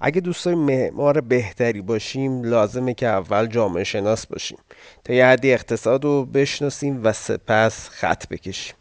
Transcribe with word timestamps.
اگه 0.00 0.20
دوست 0.20 0.44
داریم 0.44 0.60
معمار 0.60 1.20
بهتری 1.20 1.82
باشیم 1.82 2.44
لازمه 2.44 2.94
که 2.94 3.06
اول 3.06 3.46
جامعه 3.46 3.84
شناس 3.84 4.26
باشیم. 4.26 4.58
تا 5.04 5.12
یه 5.12 5.26
حدی 5.26 5.52
اقتصاد 5.52 6.04
رو 6.04 6.24
بشناسیم 6.24 7.00
و 7.04 7.12
سپس 7.12 7.88
خط 7.88 8.28
بکشیم. 8.28 8.74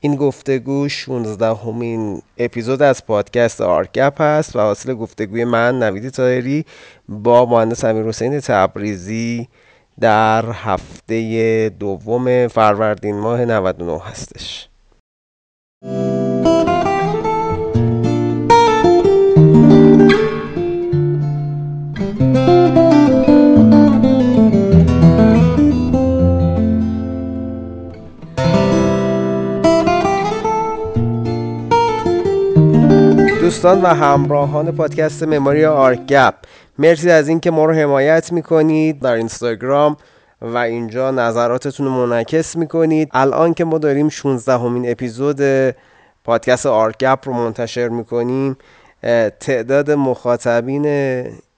این 0.00 0.16
گفتگو 0.16 0.88
16 0.88 1.54
همین 1.54 2.22
اپیزود 2.38 2.82
از 2.82 3.06
پادکست 3.06 3.60
آرگپ 3.60 4.20
هست 4.20 4.56
و 4.56 4.58
حاصل 4.58 4.94
گفتگوی 4.94 5.44
من 5.44 5.78
نوید 5.78 6.08
تایری 6.08 6.64
با 7.08 7.46
مهندس 7.46 7.84
امیر 7.84 8.04
حسین 8.04 8.40
تبریزی 8.40 9.48
در 10.00 10.50
هفته 10.52 11.68
دوم 11.68 12.48
فروردین 12.48 13.18
ماه 13.20 13.44
99 13.44 14.00
هستش. 14.00 14.68
دوستان 33.48 33.82
و 33.82 33.86
همراهان 33.86 34.72
پادکست 34.72 35.22
مموری 35.22 35.64
آرگپ. 35.64 36.34
مرسی 36.78 37.10
از 37.10 37.28
اینکه 37.28 37.50
ما 37.50 37.64
رو 37.64 37.72
حمایت 37.72 38.32
می‌کنید 38.32 39.00
در 39.00 39.12
اینستاگرام 39.12 39.96
و 40.42 40.56
اینجا 40.56 41.10
نظراتتون 41.10 41.86
رو 41.86 41.92
منعکس 41.92 42.56
می‌کنید. 42.56 43.08
الان 43.12 43.54
که 43.54 43.64
ما 43.64 43.78
داریم 43.78 44.08
16 44.08 44.52
همین 44.52 44.90
اپیزود 44.90 45.40
پادکست 46.24 46.66
آرگپ 46.66 47.18
رو 47.24 47.32
منتشر 47.32 47.88
می‌کنیم 47.88 48.56
تعداد 49.40 49.90
مخاطبین 49.90 50.86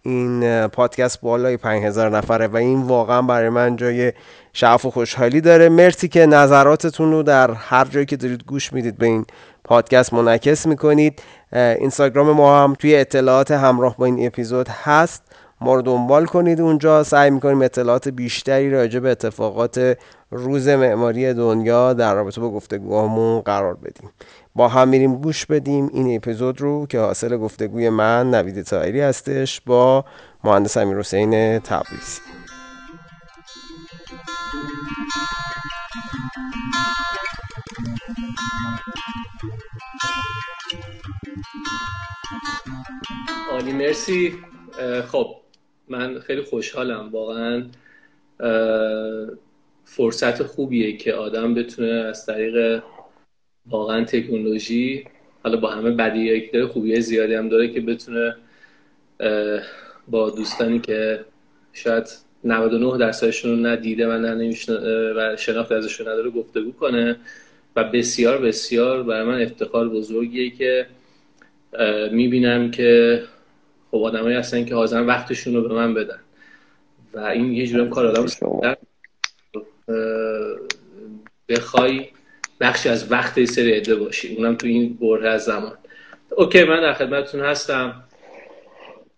این 0.02 0.66
پادکست 0.66 1.20
بالای 1.20 1.56
5000 1.56 2.16
نفره 2.16 2.46
و 2.46 2.56
این 2.56 2.82
واقعا 2.82 3.22
برای 3.22 3.48
من 3.48 3.76
جای 3.76 4.12
شعف 4.52 4.84
و 4.84 4.90
خوشحالی 4.90 5.40
داره. 5.40 5.68
مرسی 5.68 6.08
که 6.08 6.26
نظراتتون 6.26 7.12
رو 7.12 7.22
در 7.22 7.50
هر 7.50 7.84
جایی 7.84 8.06
که 8.06 8.16
دارید 8.16 8.44
گوش 8.44 8.72
می‌دید 8.72 8.98
به 8.98 9.06
این 9.06 9.24
پادکست 9.64 10.14
منعکس 10.14 10.66
می‌کنید. 10.66 11.22
اینستاگرام 11.52 12.30
ما 12.30 12.64
هم 12.64 12.74
توی 12.74 12.96
اطلاعات 12.96 13.50
همراه 13.50 13.96
با 13.96 14.06
این 14.06 14.26
اپیزود 14.26 14.68
هست. 14.68 15.22
ما 15.60 15.74
رو 15.74 15.82
دنبال 15.82 16.26
کنید 16.26 16.60
اونجا. 16.60 17.02
سعی 17.02 17.30
می‌کنیم 17.30 17.62
اطلاعات 17.62 18.08
بیشتری 18.08 18.70
راجع 18.70 19.00
به 19.00 19.10
اتفاقات 19.10 19.98
روز 20.30 20.68
معماری 20.68 21.34
دنیا 21.34 21.92
در 21.92 22.14
رابطه 22.14 22.40
با 22.40 22.50
گفتگوهامون 22.50 23.40
قرار 23.40 23.74
بدیم. 23.74 24.10
با 24.54 24.68
هم 24.68 24.88
میریم 24.88 25.16
گوش 25.16 25.46
بدیم. 25.46 25.90
این 25.92 26.16
اپیزود 26.16 26.60
رو 26.60 26.86
که 26.86 26.98
حاصل 26.98 27.36
گفتگوی 27.36 27.88
من 27.88 28.30
نوید 28.30 28.62
تایری 28.62 29.00
هستش 29.00 29.60
با 29.60 30.04
مهندس 30.44 30.76
امیر 30.76 30.98
حسین 30.98 31.58
تبریزی 31.58 32.20
عالی 43.50 43.72
مرسی. 43.72 44.34
خب 45.08 45.36
من 45.88 46.18
خیلی 46.18 46.42
خوشحالم. 46.42 47.08
واقعا 47.12 47.64
فرصت 49.84 50.42
خوبیه 50.42 50.96
که 50.96 51.14
آدم 51.14 51.54
بتونه 51.54 51.88
از 51.88 52.26
طریق 52.26 52.82
واقعا 53.66 54.04
تکنولوژی 54.04 55.04
حالا 55.42 55.56
با 55.56 55.70
همه 55.70 55.90
بدیهایی 55.90 56.40
که 56.40 56.50
داره 56.52 56.66
خوبیه 56.66 57.00
زیادی 57.00 57.34
هم 57.34 57.48
داره 57.48 57.68
که 57.68 57.80
بتونه 57.80 58.36
با 60.08 60.30
دوستانی 60.30 60.80
که 60.80 61.24
شاید 61.72 62.08
99 62.44 62.98
درصدشون 62.98 63.50
رو 63.50 63.66
ندیده 63.66 64.08
و 64.08 64.18
نه 64.18 64.54
و 65.16 65.36
شناخت 65.36 65.72
ازشون 65.72 66.08
نداره 66.08 66.30
گفتگو 66.30 66.72
کنه. 66.72 67.16
و 67.76 67.84
بسیار 67.84 68.38
بسیار 68.38 69.02
برای 69.02 69.26
من 69.26 69.42
افتخار 69.42 69.88
بزرگیه 69.88 70.50
که 70.50 70.86
می‌بینم 72.12 72.70
که 72.70 73.22
خب 73.90 73.96
آدمایی 73.96 74.36
هستن 74.36 74.64
که 74.64 74.74
حاضرن 74.74 75.06
وقتشون 75.06 75.54
رو 75.54 75.68
به 75.68 75.74
من 75.74 75.94
بدن. 75.94 76.18
و 77.14 77.18
این 77.18 77.52
یه 77.52 77.66
جورم 77.66 77.90
کار 77.90 78.06
آدم 78.06 78.26
بخوای 81.48 82.06
بخشی 82.60 82.88
از 82.88 83.12
وقت 83.12 83.44
سری 83.44 83.72
عده 83.72 83.96
باشی. 83.96 84.36
اونم 84.36 84.54
تو 84.54 84.66
این 84.66 84.98
بره 85.00 85.28
از 85.28 85.44
زمان. 85.44 85.72
اوکی 86.36 86.64
من 86.64 86.80
در 86.80 86.92
خدمتتون 86.92 87.40
هستم. 87.40 88.04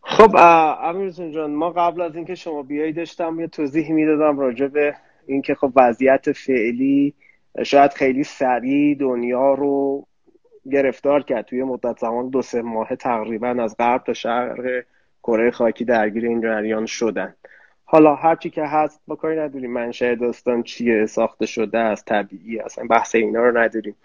خب 0.02 0.36
امیرزون 0.82 1.32
جان 1.32 1.50
ما 1.50 1.70
قبل 1.70 2.00
از 2.00 2.16
اینکه 2.16 2.34
شما 2.34 2.62
بیایی 2.62 2.92
داشتم 2.92 3.40
یه 3.40 3.46
توضیح 3.46 3.92
می‌دادم 3.92 4.38
راجع 4.38 4.66
به 4.66 4.94
اینکه 5.26 5.54
خب 5.54 5.72
وضعیت 5.76 6.32
فعلی 6.32 7.14
شاید 7.62 7.92
خیلی 7.92 8.24
سریع 8.24 8.94
دنیا 8.94 9.54
رو 9.54 10.06
گرفتار 10.70 11.22
کرد. 11.22 11.44
توی 11.44 11.62
مدت 11.62 11.98
زمان 11.98 12.28
دو 12.28 12.42
سه 12.42 12.62
ماه 12.62 12.96
تقریبا 12.96 13.48
از 13.48 13.76
غرب 13.78 14.04
تا 14.04 14.12
شرق 14.12 14.84
کره 15.22 15.50
خاکی 15.50 15.84
درگیر 15.84 16.24
این 16.24 16.40
جریان 16.40 16.86
شدن. 16.86 17.34
حالا 17.84 18.14
هرچی 18.14 18.50
که 18.50 18.64
هست 18.64 19.00
با 19.06 19.16
کاری 19.16 19.40
نداریم. 19.40 19.72
منشأ 19.72 20.14
داستان 20.14 20.62
چیه؟ 20.62 21.06
ساخته 21.06 21.46
شده 21.46 21.78
از 21.78 22.04
طبیعی 22.04 22.60
اصلا 22.60 22.86
بحث 22.86 23.14
اینا 23.14 23.40
رو 23.40 23.58
نداریم. 23.58 23.96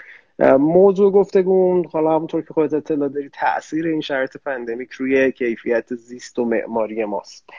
موضوع 0.59 1.11
گفتگون 1.11 1.85
حالا 1.91 2.15
همونطور 2.15 2.41
که 2.41 2.53
خودت 2.53 2.73
اطلاع 2.73 3.09
داری 3.09 3.29
تاثیر 3.29 3.87
این 3.87 4.01
شرایط 4.01 4.37
پندمیک 4.37 4.91
روی 4.91 5.31
کیفیت 5.31 5.95
زیست 5.95 6.39
و 6.39 6.45
معماری 6.45 7.05
ماست. 7.05 7.49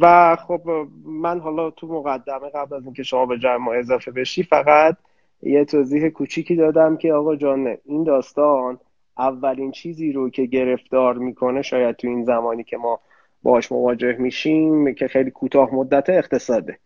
و 0.00 0.36
خب 0.36 0.60
من 1.04 1.40
حالا 1.40 1.70
تو 1.70 1.86
مقدمه 1.86 2.50
قبل 2.54 2.76
از 2.76 2.84
اینکه 2.84 3.02
شما 3.02 3.26
به 3.26 3.38
جمع 3.38 3.70
اضافه 3.70 4.10
بشی 4.10 4.42
فقط 4.42 4.96
یه 5.44 5.64
توضیح 5.64 6.08
کوچیکی 6.08 6.56
دادم 6.56 6.96
که 6.96 7.12
آقا 7.12 7.36
جان 7.36 7.76
این 7.84 8.04
داستان 8.04 8.78
اولین 9.18 9.70
چیزی 9.70 10.12
رو 10.12 10.30
که 10.30 10.46
گرفتار 10.46 11.18
می‌کنه 11.18 11.62
شاید 11.62 11.96
تو 11.96 12.08
این 12.08 12.24
زمانی 12.24 12.64
که 12.64 12.76
ما 12.76 13.00
باش 13.42 13.72
مواجه 13.72 14.16
میشیم 14.18 14.94
که 14.94 15.08
خیلی 15.08 15.30
کوتاه 15.30 15.74
مدت 15.74 16.10
اقتصاده. 16.10 16.78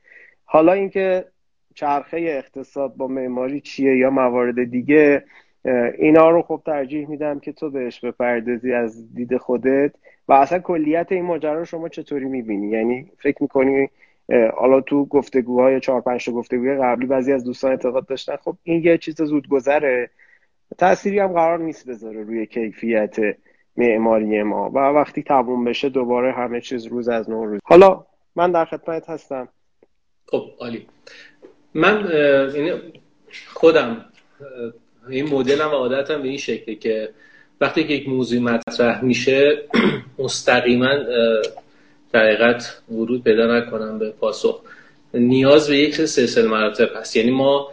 حالا 0.44 0.72
اینکه 0.72 1.24
چرخه 1.74 2.16
اقتصاد 2.16 2.96
با 2.96 3.08
معماری 3.08 3.60
چیه 3.60 3.96
یا 3.96 4.10
موارد 4.10 4.70
دیگه 4.70 5.24
اینا 5.98 6.30
رو 6.30 6.42
خب 6.42 6.62
ترجیح 6.66 7.08
میدم 7.08 7.40
که 7.40 7.52
تو 7.52 7.70
بهش 7.70 8.00
بپردازی 8.00 8.72
از 8.72 9.14
دید 9.14 9.36
خودت. 9.36 9.92
و 10.28 10.32
اصلا 10.32 10.58
کلیت 10.58 11.12
این 11.12 11.24
ماجرا 11.24 11.58
رو 11.58 11.64
شما 11.64 11.88
چطوری 11.88 12.24
می‌بینی؟ 12.24 12.68
یعنی 12.68 13.10
فکر 13.18 13.42
می‌کنی 13.42 13.88
حالا 14.56 14.80
تو 14.80 15.04
گفتگوهای 15.04 15.80
چهار 15.80 16.00
پنج 16.00 16.30
گفتگوهای 16.30 16.78
قبلی 16.78 17.06
بعضی 17.06 17.32
از 17.32 17.44
دوستان 17.44 17.70
اعتقاد 17.70 18.06
داشتن. 18.06 18.36
خب 18.36 18.56
این 18.62 18.84
یه 18.84 18.98
چیز 18.98 19.22
زود 19.22 19.48
گذره 19.48 20.10
تأثیری 20.78 21.18
هم 21.18 21.32
قرار 21.32 21.58
نیست 21.58 21.88
بذاره 21.88 22.22
روی 22.22 22.46
کیفیت 22.46 23.16
معماری 23.76 24.42
ما. 24.42 24.70
و 24.70 24.78
وقتی 24.78 25.22
تموم 25.22 25.64
بشه 25.64 25.88
دوباره 25.88 26.32
همه 26.32 26.60
چیز 26.60 26.86
روز 26.86 27.08
از 27.08 27.30
نو 27.30 27.46
روز. 27.46 27.60
حالا 27.64 28.06
من 28.36 28.52
در 28.52 28.64
خدمت 28.64 29.10
هستم. 29.10 29.48
خب 30.26 30.44
عالی. 30.60 30.86
من 31.74 32.08
یعنی 32.54 32.72
خودم 33.46 34.04
این 35.08 35.28
مدلم 35.28 35.68
و 35.68 35.72
عادتم 35.72 36.22
به 36.22 36.28
این 36.28 36.38
شکله 36.38 36.74
که 36.74 37.08
وقتی 37.60 37.84
که 37.84 37.94
یک 37.94 38.08
موضوع 38.08 38.40
مطرح 38.40 39.04
میشه 39.04 39.62
مستقیما 40.18 40.94
در 42.12 42.60
ورود 42.90 43.24
پیدا 43.24 43.58
نکنم 43.58 43.98
به 43.98 44.10
پاسخ. 44.10 44.60
نیاز 45.14 45.68
به 45.68 45.76
یک 45.76 45.94
سلسله 45.94 46.48
مراتب 46.48 46.96
هست. 46.96 47.16
یعنی 47.16 47.30
ما 47.30 47.72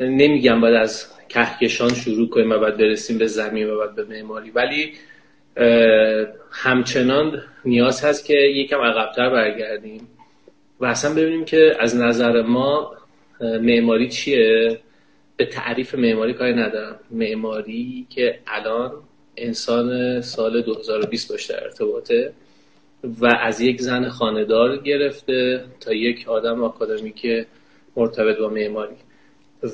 نمیگم 0.00 0.60
باید 0.60 0.74
از 0.74 1.06
کهکشان 1.28 1.94
شروع 1.94 2.28
کنیم 2.28 2.50
و 2.50 2.58
بعد 2.58 2.76
برسیم 2.76 3.18
به 3.18 3.26
زمین 3.26 3.70
و 3.70 3.78
بعد 3.78 3.94
به 3.96 4.04
معماری. 4.04 4.50
ولی 4.50 4.92
همچنان 6.50 7.42
نیاز 7.64 8.04
هست 8.04 8.24
که 8.24 8.34
یکم 8.34 8.80
عقبتر 8.80 9.30
برگردیم 9.30 10.08
و 10.80 10.84
اصلا 10.84 11.14
ببینیم 11.14 11.44
که 11.44 11.76
از 11.80 11.96
نظر 11.96 12.42
ما 12.42 12.96
معماری 13.40 14.08
چیه؟ 14.08 14.78
به 15.36 15.46
تعریف 15.46 15.94
معماری 15.94 16.34
کاری 16.34 16.54
ندارم. 16.54 16.98
معماری 17.10 18.06
که 18.10 18.38
الان 18.46 18.92
انسان 19.36 20.20
سال 20.20 20.62
2020 20.62 21.30
باش 21.30 21.46
در 21.46 21.64
ارتباطه. 21.64 22.32
و 23.20 23.26
از 23.40 23.60
یک 23.60 23.80
زن 23.80 24.08
خاندار 24.08 24.76
گرفته 24.76 25.64
تا 25.80 25.92
یک 25.92 26.28
آدم 26.28 26.64
آکادمیک 26.64 27.46
مرتبط 27.96 28.38
با 28.38 28.48
معماری. 28.48 28.96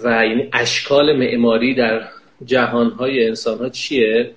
و 0.05 0.27
یعنی 0.27 0.49
اشکال 0.53 1.17
معماری 1.17 1.75
در 1.75 2.09
جهانهای 2.45 3.27
انسان 3.27 3.71
چیه؟ 3.71 4.31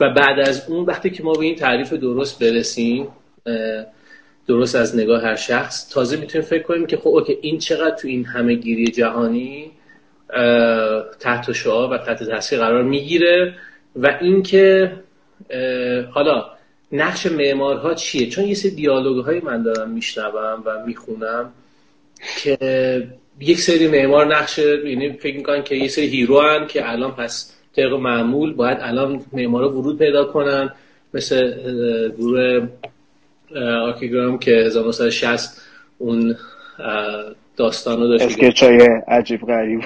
و 0.00 0.10
بعد 0.10 0.40
از 0.40 0.70
اون 0.70 0.84
وقتی 0.84 1.10
که 1.10 1.22
ما 1.22 1.32
به 1.32 1.44
این 1.44 1.54
تعریف 1.54 1.92
درست 1.92 2.44
برسیم 2.44 3.08
درست 4.46 4.74
از 4.74 4.96
نگاه 4.96 5.22
هر 5.22 5.36
شخص 5.36 5.88
تازه 5.88 6.16
می‌تونیم 6.16 6.46
فکر 6.46 6.62
کنیم 6.62 6.86
که 6.86 6.96
خب 6.96 7.08
اوکی 7.08 7.38
این 7.40 7.58
چقدر 7.58 7.96
تو 7.96 8.08
این 8.08 8.24
همه 8.24 8.54
گیری 8.54 8.86
جهانی 8.86 9.70
تحت 11.20 11.52
شعاع 11.52 11.88
و 11.88 11.98
تحت 11.98 12.22
تاثیر 12.22 12.58
قرار 12.58 12.82
می‌گیره 12.82 13.54
و 13.96 14.18
اینکه 14.20 14.92
حالا 16.10 16.44
نقش 16.92 17.26
معمارها 17.26 17.94
چیه؟ 17.94 18.26
چون 18.26 18.44
یه 18.44 18.54
سری 18.54 18.70
دیالوگ 18.70 19.24
های 19.24 19.40
من 19.40 19.62
دارم 19.62 19.90
میشنوم 19.90 20.62
و 20.64 20.86
می‌خونم 20.86 21.52
که 22.42 22.56
یک 23.40 23.60
سری 23.60 23.88
معمار 23.88 24.36
نقش 24.36 24.58
یعنی 24.58 25.12
فکر 25.12 25.36
می‌کنن 25.36 25.62
که 25.62 25.74
یه 25.74 25.88
سری 25.88 26.06
hero 26.06 26.40
ان 26.40 26.66
که 26.66 26.90
الان 26.90 27.10
پس 27.10 27.56
طبق 27.76 27.92
معمول 27.92 28.52
باید 28.52 28.78
الان 28.80 29.24
معمارا 29.32 29.72
ورود 29.72 29.98
پیدا 29.98 30.24
کنن 30.24 30.70
مثل 31.14 31.54
گروه 32.18 32.68
آرکیگرام 33.56 34.38
که 34.38 34.50
1960 34.50 35.62
اون 35.98 36.36
داستان 37.56 38.00
رو 38.00 38.08
داشت 38.08 38.24
اسکچای 38.24 38.78
عجیب 39.08 39.40
غریب. 39.40 39.80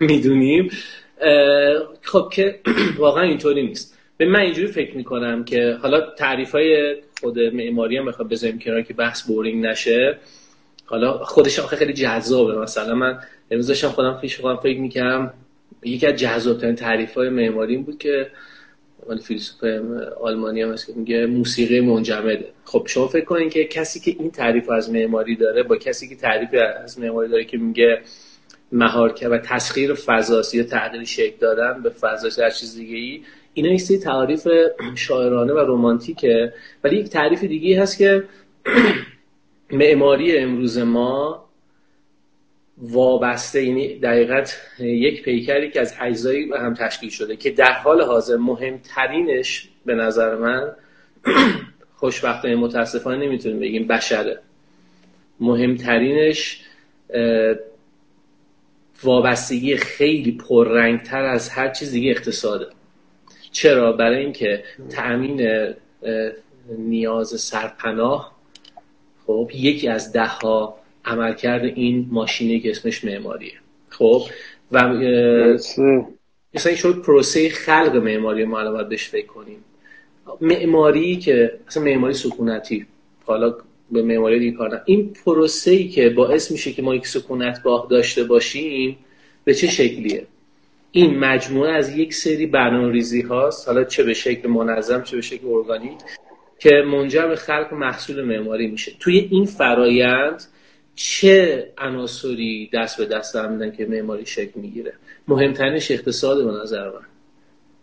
می‌دونیم. 0.00 0.70
خب 2.02 2.28
که 2.32 2.60
واقعا 2.98 3.22
اینطوری 3.22 3.66
نیست. 3.66 3.95
به 4.16 4.26
من 4.26 4.40
اینجوری 4.40 4.66
فکر 4.66 4.96
می‌کنم 4.96 5.44
که 5.44 5.78
حالا 5.82 6.00
تعریف 6.00 6.52
های 6.52 6.96
خود 7.20 7.38
معماری 7.38 7.96
هم 7.96 8.06
بخواد 8.06 8.28
بذاریم 8.28 8.58
کنار 8.58 8.82
که 8.82 8.94
بحث 8.94 9.22
بورینگ 9.22 9.66
نشه. 9.66 10.18
حالا 10.84 11.18
خودش 11.18 11.58
آخه 11.58 11.76
خیلی 11.76 11.92
جذابه. 11.92 12.58
مثلا 12.58 12.94
من 12.94 13.18
امروز 13.50 13.66
داشتم 13.66 13.88
خودم 13.88 14.18
پیش 14.20 14.40
خودم 14.40 14.56
فکر 14.56 14.78
می‌کردم 14.78 15.32
یکی 15.82 16.06
از 16.06 16.16
جذابترین 16.16 16.74
تعریف 16.74 17.14
های 17.14 17.28
معماری 17.28 17.76
بود 17.76 17.98
که 17.98 18.30
مال 19.08 19.18
فیلسوف 19.18 19.64
آلمانی 20.20 20.62
هم 20.62 20.74
که 20.74 20.92
میگه 20.96 21.26
موسیقی 21.26 21.80
منجمده. 21.80 22.44
خب 22.64 22.86
شما 22.86 23.08
فکر 23.08 23.24
کنین 23.24 23.50
که 23.50 23.64
کسی 23.64 24.00
که 24.00 24.16
این 24.18 24.30
تعریف 24.30 24.70
از 24.70 24.90
معماری 24.90 25.36
داره 25.36 25.62
با 25.62 25.76
کسی 25.76 26.08
که 26.08 26.16
تعریف 26.16 26.48
از 26.84 27.00
معماری 27.00 27.28
داره 27.28 27.44
که 27.44 27.58
میگه 27.58 28.00
مهار 28.72 29.14
و 29.30 29.38
تسخیر 29.38 29.94
فضاسی 29.94 30.58
یا 30.58 30.64
تغییر 30.64 31.04
شکل 31.04 31.36
دادن 31.40 31.82
به 31.82 31.90
فضاسی 31.90 32.42
هر 32.42 32.50
چیز 32.50 32.76
دیگه 32.76 32.96
ای 32.96 33.20
اینا 33.56 33.68
یک 33.68 33.80
سری 33.80 33.98
تعریف 33.98 34.48
شاعرانه 34.94 35.52
و 35.52 35.58
رمانتیکه 35.58 36.52
ولی 36.84 36.96
یک 36.96 37.08
تعریف 37.08 37.44
دیگه 37.44 37.82
هست 37.82 37.98
که 37.98 38.24
معماری 39.70 40.38
امروز 40.38 40.78
ما 40.78 41.46
وابسته 42.78 43.64
یعنی 43.64 43.98
دقیقت 43.98 44.60
یک 44.78 45.22
پیکری 45.22 45.70
که 45.70 45.80
از 45.80 45.94
اجزایی 46.00 46.52
هم 46.52 46.74
تشکیل 46.74 47.10
شده 47.10 47.36
که 47.36 47.50
در 47.50 47.72
حال 47.72 48.02
حاضر 48.02 48.36
مهمترینش 48.36 49.68
به 49.86 49.94
نظر 49.94 50.36
من 50.36 50.72
خوشبختانه 52.00 52.56
متاسفانه 52.56 53.26
نمی‌تونیم 53.26 53.60
بگیم 53.60 53.86
بشره. 53.86 54.38
مهمترینش 55.40 56.60
وابستگی 59.02 59.76
خیلی 59.76 60.32
پررنگتر 60.32 61.24
از 61.24 61.48
هر 61.48 61.68
چیز 61.68 61.92
دیگه 61.92 62.10
اقتصاده. 62.10 62.75
چرا؟ 63.56 63.92
برای 63.92 64.18
اینکه 64.18 64.64
تأمین 64.90 65.48
نیاز 66.78 67.40
سرپناه 67.40 68.36
خب 69.26 69.50
یکی 69.54 69.88
از 69.88 70.12
ده 70.12 70.26
ها 70.26 70.78
عملکرد 71.04 71.64
این 71.64 72.08
ماشینی 72.10 72.60
که 72.60 72.70
اسمش 72.70 73.04
معماریه. 73.04 73.52
خب 73.88 74.22
و 74.72 74.88
مثلا 76.54 76.74
شد 76.74 77.02
پروسه 77.02 77.48
خلق 77.48 77.96
معماری 77.96 78.44
ما 78.44 78.60
الان 78.60 78.72
باید 78.72 78.88
بهش 78.88 79.08
فکر 79.08 79.26
کنیم. 79.26 79.64
معماری 80.40 81.16
که 81.16 81.58
مثلا 81.66 81.82
معماری 81.82 82.14
سکونتی. 82.14 82.86
حالا 83.24 83.54
به 83.90 84.02
معماری 84.02 84.38
دیگه 84.38 84.56
کار 84.56 84.82
این 84.84 85.12
پروسه 85.24 85.70
ای 85.70 85.88
که 85.88 86.10
باعث 86.10 86.50
میشه 86.50 86.72
که 86.72 86.82
ما 86.82 86.94
یک 86.94 87.06
سکونت 87.06 87.62
باه 87.62 87.86
داشته 87.90 88.24
باشیم 88.24 88.98
به 89.44 89.54
چه 89.54 89.66
شکلیه؟ 89.66 90.26
این 90.96 91.18
مجموعه 91.18 91.72
از 91.72 91.96
یک 91.96 92.14
سری 92.14 92.46
برنامه 92.46 92.92
ریزی 92.92 93.22
هاست 93.22 93.68
حالا 93.68 93.84
چه 93.84 94.04
به 94.04 94.14
شکل 94.14 94.48
منظم 94.48 95.02
چه 95.02 95.16
به 95.16 95.22
شکل 95.22 95.46
ارگانیک 95.46 95.98
که 96.58 96.70
منجر 96.70 97.26
به 97.26 97.36
خلق 97.36 97.74
محصول 97.74 98.24
معماری 98.24 98.66
میشه. 98.66 98.92
توی 99.00 99.28
این 99.30 99.44
فرایند 99.44 100.42
چه 100.94 101.66
عناصری 101.78 102.70
دست 102.72 102.98
به 102.98 103.06
دست 103.06 103.36
هم 103.36 103.52
میدن 103.52 103.76
که 103.76 103.86
معماری 103.86 104.26
شکل 104.26 104.60
می‌گیره؟ 104.60 104.92
مهمترینش 105.28 105.90
اقتصاد 105.90 106.44
به 106.44 106.62
نظر 106.62 106.84
من. 106.84 107.06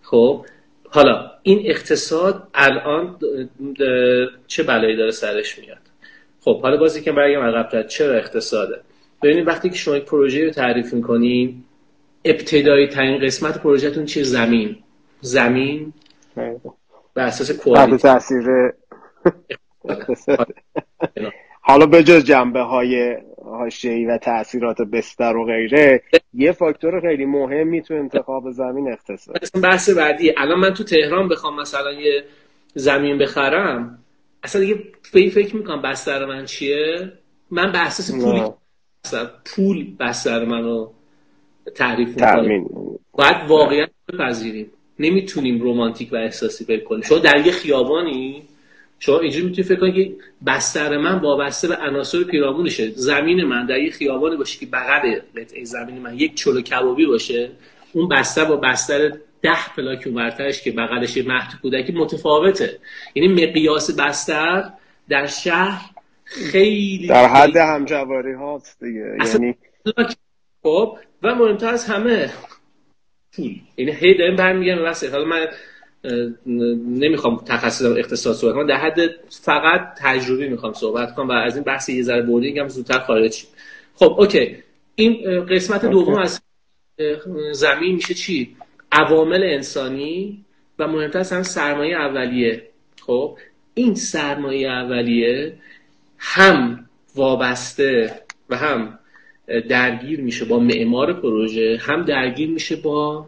خب 0.02 0.46
حالا 0.90 1.32
این 1.44 1.62
اقتصاد 1.66 2.48
الان 2.54 3.18
چه 4.48 4.64
بلایی 4.64 4.96
داره 4.96 5.12
سرش 5.12 5.60
میاد؟ 5.60 5.78
خب 6.42 6.62
حالا 6.62 6.78
بازی 6.78 7.02
که 7.02 7.12
برگم 7.12 7.42
عقب 7.42 7.88
چرا 7.88 8.14
اقتصاده؟ 8.14 8.82
ببینید 9.24 9.48
وقتی 9.48 9.70
که 9.70 9.76
شما 9.76 9.98
یک 9.98 10.06
پروژه 10.06 10.46
رو 10.46 10.52
تعریف 10.52 10.94
می‌کنین 10.94 11.64
ابتدایی 12.26 12.88
ترین 12.88 13.26
قسمت 13.26 13.62
پروژهتون 13.62 14.06
چیه؟ 14.06 14.24
زمین. 14.24 14.78
زمین 15.22 15.94
به 17.14 17.22
اساس 17.22 17.52
کوالیتی. 17.52 17.98
تاثیر 17.98 18.44
حالا 21.62 21.86
به 21.86 22.04
جز 22.04 22.24
جنبه 22.24 22.60
های 22.60 23.18
حاشیه‌ای 23.46 24.06
و 24.06 24.18
تاثیرات 24.18 24.82
بستر 24.82 25.36
و 25.36 25.46
غیره 25.46 26.04
یه 26.34 26.52
فاکتور 26.52 27.02
خیلی 27.02 27.26
مهم 27.26 27.80
تو 27.80 27.94
انتخاب 27.94 28.52
زمین 28.52 28.92
اقتصاد. 28.92 29.36
بحث 29.64 29.90
بعدی 29.90 30.34
الان 30.38 30.60
من 30.60 30.74
تو 30.74 30.84
تهران 30.84 31.28
بخوام 31.28 31.60
مثلا 31.60 31.92
یه 31.92 32.24
زمین 32.76 33.18
بخرم 33.18 34.00
اصلا 34.44 34.62
دیگه 34.62 34.76
به 35.14 35.30
فکر 35.30 35.56
می‌کنم 35.56 35.82
بستر 35.82 36.26
من 36.26 36.46
چیه؟ 36.46 37.12
من 37.52 37.72
به 37.72 37.80
اساس 37.80 38.12
پول 38.12 38.50
پول 39.46 39.96
بستر 40.00 40.46
منو 40.46 40.92
تعریف 41.76 42.08
می‌کنم 42.08 42.66
باید 43.12 43.36
واقعیت 43.48 43.90
بپذیریم. 44.14 44.72
نمی‌تونیم 45.00 45.62
رومانتیک 45.62 46.14
و 46.14 46.16
احساسی 46.16 46.66
فکر 46.66 46.84
کنیم. 46.84 47.02
شما 47.02 47.18
در 47.18 47.46
یه 47.46 47.52
خیابانی 47.52 48.44
شما 49.00 49.20
اینجوری 49.20 49.46
می‌تونید 49.46 49.68
فکر 49.70 49.80
کنید 49.80 49.96
که 49.96 50.16
بستر 50.46 50.98
من 50.98 51.20
وابسته 51.20 51.68
به 51.68 51.78
عناصر 51.78 52.24
پیرامونشه. 52.24 52.90
زمین 52.90 53.44
من 53.44 53.66
در 53.66 53.80
یه 53.80 53.92
خیابانی 53.92 54.38
باشه 54.38 54.60
که 54.60 54.66
بغل 54.66 55.20
قطعه 55.38 55.64
زمین 55.64 56.00
من 56.00 56.20
یک 56.20 56.36
چلو 56.36 56.62
کبابی 56.62 57.06
باشه 57.06 57.52
اون 57.94 58.10
بستر 58.10 58.46
با 58.46 58.56
بستر 58.56 59.12
ده 59.42 59.74
پلاک 59.76 60.04
اونورترش 60.06 60.62
که 60.62 60.72
بغلش 60.72 61.18
مهد 61.18 61.62
کودکی 61.62 61.94
متفاوته. 61.94 62.80
یعنی 63.16 63.46
مقیاس 63.48 64.00
بستر 64.00 64.70
در 65.10 65.26
شهر 65.26 65.90
خیلی 66.26 67.08
در 67.08 67.28
حد 67.28 67.58
همجواری 67.58 68.34
هاست 68.34 68.84
دیگه. 68.84 69.18
یعنی 69.34 69.56
خب 70.64 70.98
و 71.24 71.36
مهمتر 71.36 71.74
از 71.74 71.86
همه 71.86 72.34
پول. 73.36 73.60
یعنی 73.78 73.92
هی 73.92 74.18
داریم 74.18 74.36
برمیگردیم 74.36 74.84
به 74.84 75.10
حالا 75.12 75.26
من 75.26 75.48
نمی‌خوام 76.86 77.44
تخصص 77.46 77.86
اقتصاد 77.86 78.36
صحبت 78.36 78.56
کنم 78.56 78.68
در 78.68 78.78
حد 78.78 79.00
فقط 79.30 79.94
تجربی 79.98 80.48
می‌خوام 80.48 80.74
صحبت 80.74 81.16
کنم 81.16 81.28
و 81.28 81.32
از 81.32 81.56
این 81.56 81.64
بحث 81.64 81.90
یه 81.90 82.04
ذره 82.04 82.22
بردینگ 82.22 82.60
هم 82.60 82.68
زودتر 82.68 83.00
خارج 83.00 83.32
شیم. 83.32 83.50
خب 83.96 84.16
اوکی. 84.20 84.58
این 84.96 85.46
قسمت 85.46 85.86
دوم 85.86 86.20
از 86.20 86.42
زمین 87.52 87.96
میشه 87.96 88.14
چی؟ 88.14 88.56
عوامل 88.92 89.44
انسانی 89.44 90.46
و 90.80 90.88
مهمتر 90.88 91.20
از 91.20 91.34
هم 91.34 91.44
سرمایه 91.44 91.96
اولیه. 91.96 92.70
خب 93.02 93.38
این 93.74 93.96
سرمایه 93.96 94.70
اولیه 94.70 95.54
هم 96.18 96.90
وابسته 97.16 98.22
و 98.50 98.58
هم 98.58 99.00
درگیر 99.70 100.22
میشه 100.22 100.46
با 100.46 100.60
معمار 100.60 101.14
پروژه 101.14 101.78
هم 101.82 102.06
درگیر 102.06 102.50
میشه 102.50 102.76
با 102.76 103.26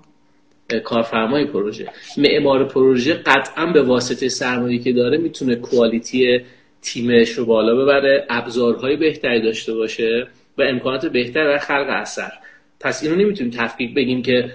کارفرمای 0.84 1.46
پروژه. 1.46 1.90
معمار 2.18 2.66
پروژه 2.68 3.14
قطعا 3.14 3.66
به 3.66 3.82
واسطه 3.82 4.30
سرمایه 4.30 4.80
که 4.80 4.94
داره 4.94 5.18
می‌تونه 5.18 5.56
کوالیتی 5.56 6.42
تیمش 6.82 7.30
رو 7.30 7.46
بالا 7.46 7.76
ببره 7.76 8.26
ابزارهای 8.30 8.96
بهتری 8.96 9.42
داشته 9.42 9.74
باشه 9.74 10.28
و 10.58 10.62
امکانات 10.62 11.06
بهتر 11.06 11.44
برای 11.44 11.60
خلق 11.60 11.88
اثر. 11.90 12.32
پس 12.80 13.04
اینو 13.04 13.16
نمی‌تونیم 13.16 13.54
تفکیک 13.58 13.96
بگیم 13.96 14.22
که 14.22 14.52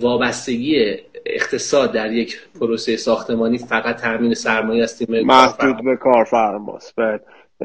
وابستگی 0.00 0.96
اقتصاد 1.26 1.92
در 1.92 2.12
یک 2.12 2.38
پروسه 2.60 2.96
ساختمانی 2.96 3.58
فقط 3.58 4.00
تامین 4.00 4.34
سرمایه 4.34 4.82
است 4.82 5.10
محدود 5.10 5.84
به 5.84 5.96
کارفرماست. 5.96 6.94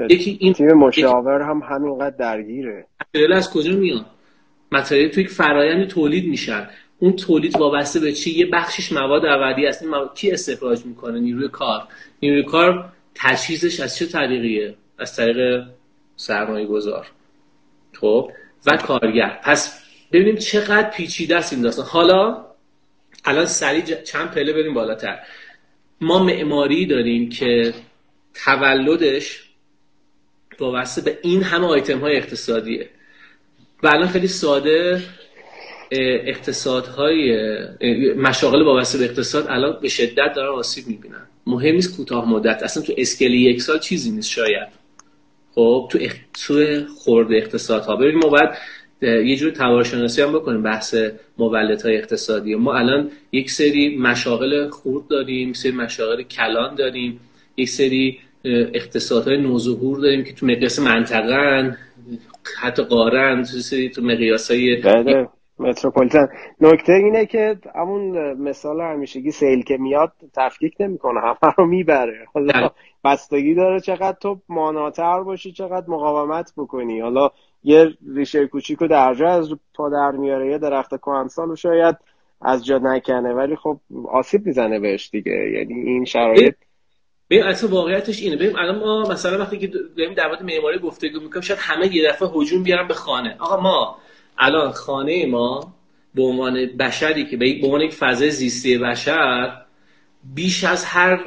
یکی 0.10 0.38
این 0.40 0.54
تیم 0.54 0.74
مشاور 0.74 1.42
هم 1.42 1.62
همینقدر 1.70 2.16
درگیره. 2.16 2.88
از 3.36 3.50
کجا 3.50 3.76
میاد؟ 3.76 4.06
متریال 4.72 5.10
توی 5.10 5.28
فرایند 5.28 5.88
تولید 5.88 6.28
میشن 6.28 6.70
اون 7.00 7.16
تولید 7.16 7.60
وابسته 7.60 8.00
به 8.00 8.12
چی؟ 8.12 8.32
یه 8.32 8.46
بخشش 8.46 8.92
مواد 8.92 9.26
اولیه 9.26 9.70
است 9.70 9.84
مواد... 9.84 10.16
کی 10.16 10.32
استخراج 10.32 10.86
می‌کنه؟ 10.86 11.20
نیروی 11.20 11.48
کار. 11.48 11.88
نیروی 12.22 12.44
کار 12.44 12.90
تجهیزش 13.16 13.80
از 13.80 13.98
چه 13.98 14.06
طریقیه؟ 14.06 14.76
از 15.00 15.16
طریق 15.16 15.64
سرمایه 16.16 16.66
گذار 16.66 17.08
خب؟ 17.94 18.32
و 18.66 18.78
کارگر. 18.78 19.40
پس 19.44 19.84
ببینیم 20.12 20.36
چقدر 20.36 20.90
پیچیده 20.90 21.36
است 21.36 21.54
این 21.54 21.62
داستان. 21.62 21.86
حالا 21.86 22.46
الان 23.26 23.46
سریع 23.46 23.82
چند 23.82 24.32
پله 24.32 24.54
بریم 24.54 24.74
بالاتر. 24.74 25.20
ما 26.02 26.24
معماری 26.24 26.86
داریم 26.86 27.30
که 27.30 27.74
تولدش 28.46 29.53
وابسته 30.64 31.02
به 31.02 31.18
این 31.22 31.44
همه 31.44 31.68
آیتم 31.68 32.00
های 32.00 32.18
اقتصادیه. 32.18 32.90
و 33.84 33.88
الان 33.88 34.08
خیلی 34.08 34.28
ساده 34.28 35.02
اقتصادهای 36.26 37.38
مشاغل 38.18 38.62
وابسته 38.62 38.98
به 38.98 39.06
اقتصاد 39.06 39.46
الان 39.50 39.80
به 39.82 39.90
شدت 39.90 40.34
دارن 40.36 40.50
آسیب 40.50 40.88
می‌بینن. 40.88 41.28
مهم 41.48 41.76
نیست 41.76 41.98
کوتاه 41.98 42.30
مدت. 42.30 42.64
اصلا 42.64 42.84
تو 42.84 42.94
اسکلی 42.98 43.38
یک 43.38 43.62
سال 43.62 43.80
چیزی 43.80 44.12
نیست 44.12 44.30
شاید. 44.30 44.68
خب 45.56 45.88
تو 45.92 46.00
اخ... 46.02 46.14
تو 47.06 47.28
اقتصاد 47.32 47.86
ها 47.86 47.96
ببین 47.96 48.16
ما 48.16 48.30
باید 48.30 48.50
یه 49.02 49.36
جور 49.36 49.52
توارشناسی 49.52 50.22
هم 50.22 50.32
بکنیم 50.32 50.64
بحث 50.64 50.96
های 51.84 51.98
اقتصادی. 51.98 52.56
ما 52.56 52.74
الان 52.74 53.12
یک 53.32 53.52
سری 53.52 53.98
مشاغل 53.98 54.70
خورد 54.70 55.08
داریم 55.08 55.54
سری 55.54 55.72
مشاغل 55.72 56.22
کلان 56.24 56.76
داریم 56.76 57.20
یک 57.58 57.70
سری 57.70 58.20
اقتصادهای 58.46 59.42
نوظهور 59.42 60.00
داریم 60.00 60.24
که 60.24 60.34
تو 60.34 60.46
مقیاس 60.46 60.80
منطقه 60.80 61.78
حتی 62.62 62.84
قارن 62.84 63.42
تو 63.42 63.58
سری 63.58 63.90
تو 63.90 64.02
مقیاس 64.02 64.52
های 64.52 64.82
بله، 64.82 65.28
متروپولیتن. 65.60 66.28
نکته 66.62 66.94
اینه 66.94 67.26
که 67.26 67.58
همون 67.76 68.34
مثال 68.34 68.82
همیشگی 68.82 69.32
سیل 69.32 69.64
که 69.64 69.78
میاد 69.78 70.12
تفکیک 70.36 70.74
نمی‌کنه 70.80 71.22
همه 71.22 71.54
رو 71.58 71.66
می‌بره. 71.66 72.26
حالا 72.34 72.54
بله. 72.54 72.70
بستگی 73.04 73.56
داره 73.56 73.80
چقدر 73.80 74.18
تو 74.22 74.40
ماناتر 74.50 75.24
باشی 75.24 75.52
چقدر 75.52 75.86
مقاومت 75.88 76.54
بکنی. 76.58 77.00
حالا 77.00 77.30
یه 77.64 77.88
ریشه 78.16 78.48
کوچیک 78.48 78.82
و 78.82 78.88
درجا 78.88 79.30
از 79.30 79.50
پا 79.76 79.90
در 79.90 80.12
میاره 80.12 80.52
یه 80.52 80.58
درخت 80.58 80.98
کهنسال 80.98 81.48
رو 81.48 81.56
شاید 81.56 81.96
از 82.42 82.66
جا 82.66 82.78
نکنه 82.78 83.34
ولی 83.34 83.56
خب 83.56 83.80
آسیب 84.12 84.46
می‌زنه 84.46 84.80
بهش 84.80 85.10
دیگه. 85.10 85.52
یعنی 85.54 85.74
این 85.74 86.06
شرایط 86.06 86.56
ببین 87.34 87.46
اصلا 87.46 87.70
واقعیتش 87.70 88.22
اینه. 88.22 88.36
ببین 88.36 88.60
الان 88.60 88.80
ما 88.80 89.02
مثلا 89.02 89.40
وقتی 89.40 89.58
که 89.58 89.72
داریم 89.98 90.14
در 90.14 90.28
مورد 90.28 90.44
معماری 90.44 90.80
گفتگو 90.80 91.20
می‌کنیم 91.20 91.42
شاید 91.42 91.60
همه 91.62 91.96
یه 91.96 92.10
دفعه 92.10 92.30
هجوم 92.36 92.64
بیارن 92.64 92.88
به 92.88 92.94
خانه. 92.94 93.36
آقا 93.40 93.62
ما 93.62 93.98
الان 94.38 94.72
خانه 94.72 95.26
ما 95.26 95.74
به 96.16 96.24
عنوان 96.24 96.66
بشری 96.80 97.26
که 97.26 97.38
به 97.38 97.46
عنوان 97.64 97.82
یک 97.82 97.94
فضای 97.94 98.32
زیستی 98.32 98.78
بشر 98.78 99.52
بیش 100.36 100.64
از 100.64 100.86
هر 100.86 101.20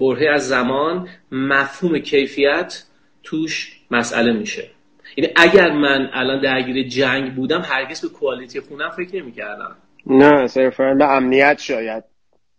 برهه 0.00 0.30
از 0.34 0.48
زمان 0.48 1.08
مفهوم 1.32 1.98
کیفیت 1.98 2.84
توش 3.22 3.80
مسئله 3.90 4.32
میشه. 4.32 4.70
یعنی 5.16 5.32
اگر 5.36 5.72
من 5.72 6.10
الان 6.12 6.40
درگیر 6.40 6.88
جنگ 6.88 7.34
بودم 7.34 7.60
هرگز 7.60 8.00
به 8.00 8.08
کوالیتی 8.08 8.60
خونم 8.60 8.90
فکر 8.90 9.16
نمی‌کردم. 9.16 9.76
نه 10.06 10.46
صرفا 10.46 10.94
به 10.98 11.12
امنیت 11.12 11.58
شاید. 11.60 12.13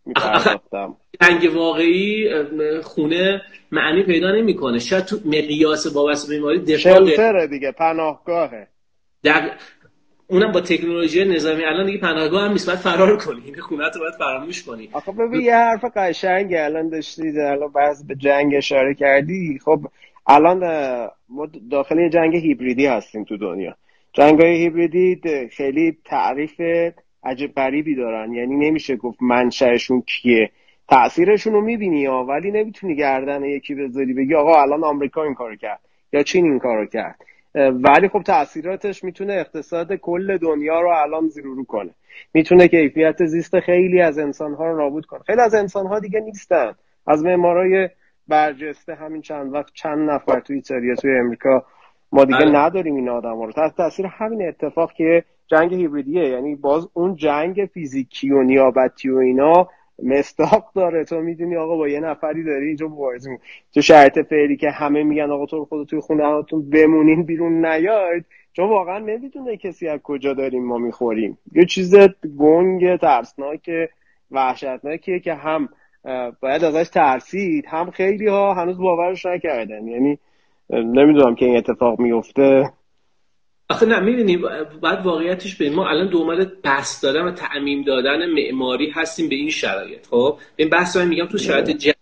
میپرداختم. 0.05 0.95
جنگ 1.21 1.55
واقعی 1.55 2.29
خونه 2.81 3.41
معنی 3.71 4.03
پیدا 4.03 4.31
نمی‌کنه. 4.31 4.79
شاید 4.79 5.05
تو 5.05 5.17
مقیاس 5.25 5.95
وابسته 5.95 6.29
به 6.29 6.35
بیماری 6.35 6.59
دفاع 6.59 7.47
دیگه 7.47 7.71
پناهگاهه. 7.71 8.67
در 9.23 9.51
اونم 10.27 10.51
با 10.51 10.61
تکنولوژی 10.61 11.25
نظامی 11.25 11.63
الان 11.63 11.85
دیگه 11.85 11.97
پناهگاه 11.97 12.43
هم 12.43 12.51
نیست 12.51 12.67
باید 12.67 12.79
فرار 12.79 13.17
کنی. 13.17 13.41
این 13.45 13.55
خونه 13.55 13.89
تو 13.89 13.99
باید 13.99 14.13
فراموش 14.13 14.63
کنی. 14.63 14.89
آخه 14.91 15.11
ببین 15.11 15.41
یه 15.41 15.55
حرف 15.55 15.85
قشنگ 15.95 16.53
الان 16.53 16.89
داشتی 16.89 17.39
الان 17.39 17.71
بعض 17.71 18.07
به 18.07 18.15
جنگ 18.15 18.55
اشاره 18.55 18.93
کردی. 18.93 19.59
خب 19.65 19.79
الان 20.27 20.59
ما 21.29 21.47
داخل 21.71 21.99
یه 21.99 22.09
جنگ 22.09 22.35
هیبریدی 22.35 22.85
هستیم 22.85 23.23
تو 23.23 23.37
دنیا. 23.37 23.75
جنگ 24.13 24.41
های 24.41 24.55
هیبریدی 24.55 25.21
خیلی 25.51 25.97
تعریف 26.05 26.61
عجب 27.25 27.47
غریبی 27.47 27.95
دارن. 27.95 28.33
یعنی 28.33 28.55
نمیشه 28.55 28.95
گفت 28.95 29.17
منشأشون 29.21 30.01
کیه. 30.01 30.49
تاثیرشون 30.87 31.53
رو 31.53 31.61
می‌بینی 31.61 32.05
ها 32.05 32.25
ولی 32.25 32.51
نمی‌تونی 32.51 32.95
گردن 32.95 33.43
یکی 33.43 33.75
بذاری 33.75 34.13
بگی 34.13 34.35
آقا 34.35 34.61
الان 34.61 34.83
آمریکا 34.83 35.23
این 35.23 35.33
کارو 35.33 35.55
کرد 35.55 35.79
یا 36.13 36.23
چین 36.23 36.45
این 36.45 36.59
کارو 36.59 36.85
کرد. 36.85 37.15
ولی 37.55 38.07
خب 38.07 38.21
تاثیراتش 38.21 39.03
می‌تونه 39.03 39.33
اقتصاد 39.33 39.95
کل 39.95 40.37
دنیا 40.37 40.81
رو 40.81 40.89
الان 40.89 41.27
زیرو 41.27 41.55
رو 41.55 41.63
کنه. 41.63 41.91
می‌تونه 42.33 42.67
کیفیت 42.67 43.25
زیست 43.25 43.59
خیلی 43.59 44.01
از 44.01 44.19
انسانها 44.19 44.67
رو 44.67 44.77
نابود 44.77 45.05
کنه. 45.05 45.19
خیلی 45.25 45.41
از 45.41 45.55
انسانها 45.55 45.99
دیگه 45.99 46.19
نیستن. 46.19 46.73
از 47.07 47.23
معمارای 47.23 47.89
برجسته 48.27 48.95
همین 48.95 49.21
چند 49.21 49.53
وقت 49.53 49.73
چند 49.73 50.09
نفر 50.09 50.39
توی 50.39 50.55
ایتالیا 50.55 50.95
توی 50.95 51.17
امریکا 51.19 51.65
ما 52.11 52.25
دیگه 52.25 52.39
بله. 52.39 52.59
نداریم 52.59 52.95
این 52.95 53.09
آدم 53.09 53.41
رو. 53.41 53.51
تحت 53.51 53.75
تاثیر 53.77 54.05
همین 54.05 54.47
اتفاق 54.47 54.93
که 54.93 55.23
جنگ 55.47 55.73
هیبریدیه. 55.73 56.29
یعنی 56.29 56.55
باز 56.55 56.89
اون 56.93 57.15
جنگ 57.15 57.69
فیزیکی 57.73 58.31
و 58.31 58.43
نیابتی 58.43 59.09
و 59.09 59.17
اینا 59.17 59.69
مستاق 60.03 60.71
داره. 60.75 61.03
تو 61.05 61.19
می‌دونی 61.19 61.55
آقا 61.55 61.77
با 61.77 61.87
یه 61.87 61.99
نفری 61.99 62.43
داری 62.43 62.67
اینجا 62.67 62.87
مبارزه 62.87 63.39
تو 63.73 63.81
شرط 63.81 64.19
فعلی 64.19 64.57
که 64.57 64.69
همه 64.69 65.03
میگن 65.03 65.31
آقا 65.31 65.45
تو 65.45 65.65
خودت 65.65 65.89
توی 65.89 65.99
خونه 65.99 66.25
هاتون 66.25 66.69
بمونین 66.69 67.23
بیرون 67.23 67.65
نیاید. 67.65 68.25
چون 68.53 68.69
واقعا 68.69 68.99
نمی‌دونه 68.99 69.57
کسی 69.57 69.87
از 69.87 69.99
کجا 70.03 70.33
داریم 70.33 70.65
ما 70.65 70.77
می‌خوریم. 70.77 71.37
یه 71.51 71.65
چیز 71.65 71.95
گنگ 72.37 72.95
ترسناک 72.95 73.69
وحشتناکیه 74.31 75.19
که 75.19 75.33
هم 75.33 75.69
باید 76.41 76.63
ازش 76.63 76.89
ترسید 76.89 77.65
هم 77.67 77.91
خیلی 77.91 78.27
ها 78.27 78.53
هنوز 78.53 78.77
باورش 78.77 79.25
نکردن. 79.25 79.87
یعنی 79.87 80.19
نمی‌دونم 80.69 81.35
که 81.35 81.45
این 81.45 81.57
اتفاق 81.57 81.99
میفته 81.99 82.73
آخه 83.69 83.85
نه 83.85 83.99
می‌بینی 83.99 84.37
بعد 84.81 85.05
واقعیتش 85.05 85.55
به 85.55 85.69
ما 85.69 85.89
الان 85.89 86.09
دومال 86.09 86.45
بحث 86.63 87.03
دادن 87.03 87.21
و 87.21 87.31
تعمیم 87.31 87.83
دادن 87.83 88.29
معماری 88.29 88.89
هستیم 88.89 89.29
به 89.29 89.35
این 89.35 89.49
شرایط. 89.49 90.07
خب 90.07 90.37
این 90.55 90.69
بحث 90.69 90.97
رو 90.97 91.05
میگم 91.05 91.25
تو 91.25 91.37
شرایط 91.37 91.69
جنگ 91.69 91.95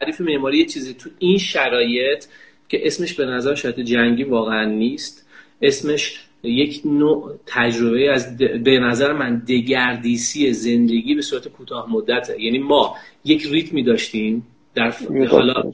تعریف 0.00 0.20
معماری 0.20 0.58
یه 0.58 0.64
چیزی 0.64 0.94
تو 0.94 1.10
این 1.18 1.38
شرایط 1.38 2.24
که 2.68 2.86
اسمش 2.86 3.14
به 3.14 3.24
نظر 3.24 3.54
شرایط 3.54 3.80
جنگی 3.80 4.24
واقعا 4.24 4.64
نیست. 4.64 5.28
اسمش 5.62 6.24
یک 6.42 6.82
نوع 6.84 7.34
تجربه 7.46 8.12
از 8.12 8.36
به 8.36 8.78
نظر 8.78 9.12
من 9.12 9.42
دگردیسی 9.48 10.52
زندگی 10.52 11.14
به 11.14 11.22
صورت 11.22 11.48
کوتاه 11.48 11.92
مدته. 11.92 12.42
یعنی 12.42 12.58
ما 12.58 12.94
یک 13.24 13.46
ریتمی 13.50 13.82
داشتیم 13.82 14.46
در 14.74 14.94
حالا 15.30 15.72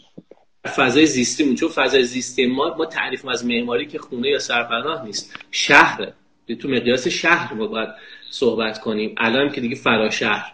فضای 0.69 1.07
زیستیمون 1.07 1.55
چون 1.55 1.69
فضای 1.69 2.05
زیستی 2.05 2.47
ما 2.47 2.75
ما 2.79 2.87
تعریف 2.87 3.29
از 3.29 3.47
معماری 3.47 3.87
که 3.87 3.99
خونه 3.99 4.29
یا 4.29 4.39
سرپناه 4.39 5.05
نیست. 5.05 5.37
شهره. 5.51 6.13
تو 6.61 6.69
مقیاس 6.69 7.09
شهر 7.09 7.55
ما 7.55 7.67
باید 7.67 7.89
صحبت 8.31 8.81
کنیم. 8.81 9.15
الان 9.19 9.53
که 9.53 9.61
دیگه 9.61 9.77
فرا 9.77 10.11
شهر. 10.11 10.53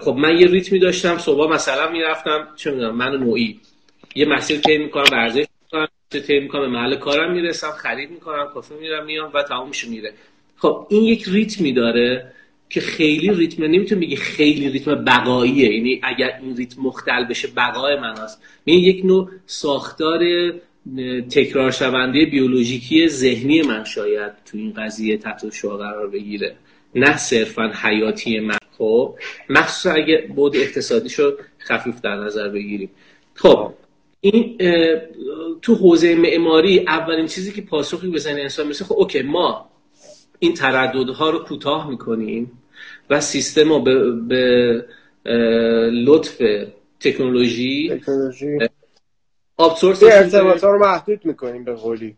خب 0.00 0.14
من 0.18 0.40
یه 0.40 0.46
ریتمی 0.46 0.78
داشتم. 0.78 1.18
صبح 1.18 1.52
مثلا 1.52 1.90
می‌رفتم 1.90 2.48
چه 2.56 2.70
می‌دونم 2.70 2.96
من 2.96 3.16
نوعی. 3.16 3.60
یه 4.14 4.26
مسیر 4.26 4.60
طی 4.60 4.78
می‌کنم 4.78 5.04
ورزش 5.12 5.44
می‌کنم 5.64 5.86
طی 6.10 6.40
می‌کنم 6.40 6.60
به 6.60 6.68
محل 6.68 6.96
کارم 6.96 7.32
می‌رسم 7.32 7.70
خرید 7.70 8.10
می‌کنم 8.10 8.50
کافه 8.54 8.74
میرم 8.74 9.04
میام 9.04 9.30
و 9.34 9.42
تمام 9.42 9.70
میره. 9.88 10.12
خب 10.56 10.86
این 10.90 11.02
یک 11.04 11.24
ریتمی 11.28 11.72
داره. 11.72 12.32
که 12.74 12.80
خیلی 12.80 13.34
ریتم 13.34 13.64
نمی‌تونم 13.64 14.00
بگی 14.00 14.16
خیلی 14.16 14.68
ریتم 14.68 15.04
بقاییه. 15.04 15.74
یعنی 15.74 16.00
اگر 16.02 16.38
این 16.42 16.56
ریتم 16.56 16.82
مختل 16.82 17.24
بشه 17.24 17.48
بقای 17.56 17.96
من 17.96 18.16
هست. 18.16 18.42
این 18.64 18.78
یک 18.78 19.04
نوع 19.04 19.30
ساختار 19.46 20.20
تکرار 21.30 21.70
شونده 21.70 22.26
بیولوژیکی 22.26 23.08
ذهنی 23.08 23.62
من 23.62 23.84
شاید 23.84 24.32
تو 24.44 24.58
این 24.58 24.72
قضیه 24.72 25.16
تحت 25.16 25.54
شعا 25.54 25.76
قرار 25.76 26.06
بگیره. 26.08 26.56
نه 26.94 27.16
صرفا 27.16 27.72
حیاتی 27.82 28.40
من. 28.40 28.58
خب 28.78 29.14
مخصوصا 29.50 29.90
اگه 29.92 30.28
بود 30.36 30.56
اقتصادیشو 30.56 31.36
خفیف 31.58 32.00
در 32.00 32.16
نظر 32.16 32.48
بگیریم. 32.48 32.90
خب 33.34 33.72
این 34.20 34.58
تو 35.62 35.74
حوزه 35.74 36.14
معماری 36.14 36.78
اولین 36.78 37.26
چیزی 37.26 37.52
که 37.52 37.62
پاسخی 37.62 38.08
بزنه 38.08 38.40
انسان 38.40 38.68
مثل 38.68 38.84
خب 38.84 38.94
اوکی 38.98 39.22
ما 39.22 39.70
این 40.38 40.54
ترددها 40.54 41.30
رو 41.30 41.38
کوتاه 41.38 41.90
می‌کنیم. 41.90 42.52
و 43.10 43.20
سیستم 43.20 43.68
رو 43.68 43.80
به, 43.80 44.10
به 44.10 44.84
لطف 45.90 46.42
تکنولوژی 47.00 47.90
تکنولوژی. 48.00 48.58
ارتباط 50.02 50.64
رو 50.64 50.78
محدود 50.78 51.24
می‌کنیم 51.24 51.64
به 51.64 51.72
قولی. 51.72 52.16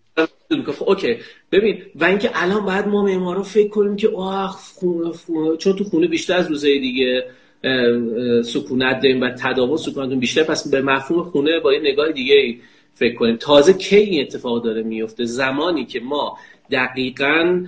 خب 0.66 0.88
اوکی. 0.88 1.16
ببین 1.52 1.82
و 1.94 2.04
اینکه 2.04 2.30
الان 2.34 2.64
باید 2.64 2.86
ما 2.86 3.02
معمارا 3.02 3.42
فکر 3.42 3.68
کنیم 3.68 3.96
که 3.96 4.08
آخ 4.08 4.72
چون 5.58 5.76
تو 5.76 5.84
خونه 5.84 6.06
بیشتر 6.06 6.36
از 6.36 6.48
روزهای 6.48 6.80
دیگه 6.80 7.26
سکونت 8.42 9.00
داریم 9.00 9.20
و 9.20 9.30
تداوم 9.30 9.76
سکونتون 9.76 10.18
بیشتر 10.18 10.42
پس 10.42 10.68
به 10.68 10.82
مفهوم 10.82 11.22
خونه 11.22 11.60
با 11.60 11.72
یه 11.72 11.80
نگاه 11.80 12.12
دیگه 12.12 12.56
فکر 12.94 13.14
کنیم. 13.14 13.36
تازه 13.36 13.72
کی 13.72 13.96
این 13.96 14.22
اتفاق 14.22 14.64
داره 14.64 14.82
میفته 14.82 15.24
زمانی 15.24 15.84
که 15.84 16.00
ما 16.00 16.38
دقیقا 16.70 17.66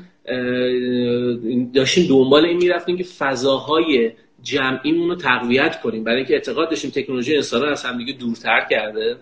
داشتیم 1.75 2.09
دنبال 2.09 2.45
این 2.45 2.57
می‌رفتیم 2.57 2.97
که 2.97 3.05
فضاهای 3.05 4.13
جمعیمون 4.43 5.09
رو 5.09 5.15
تقویت 5.15 5.81
کنیم. 5.81 6.05
برای 6.05 6.17
اینکه 6.17 6.35
اعتقاد 6.35 6.71
داشتیم 6.71 6.91
تکنولوژی 6.91 7.37
انسان 7.37 7.69
از 7.69 7.85
همدیگه 7.85 8.13
دورتر 8.13 8.67
کرده. 8.71 9.17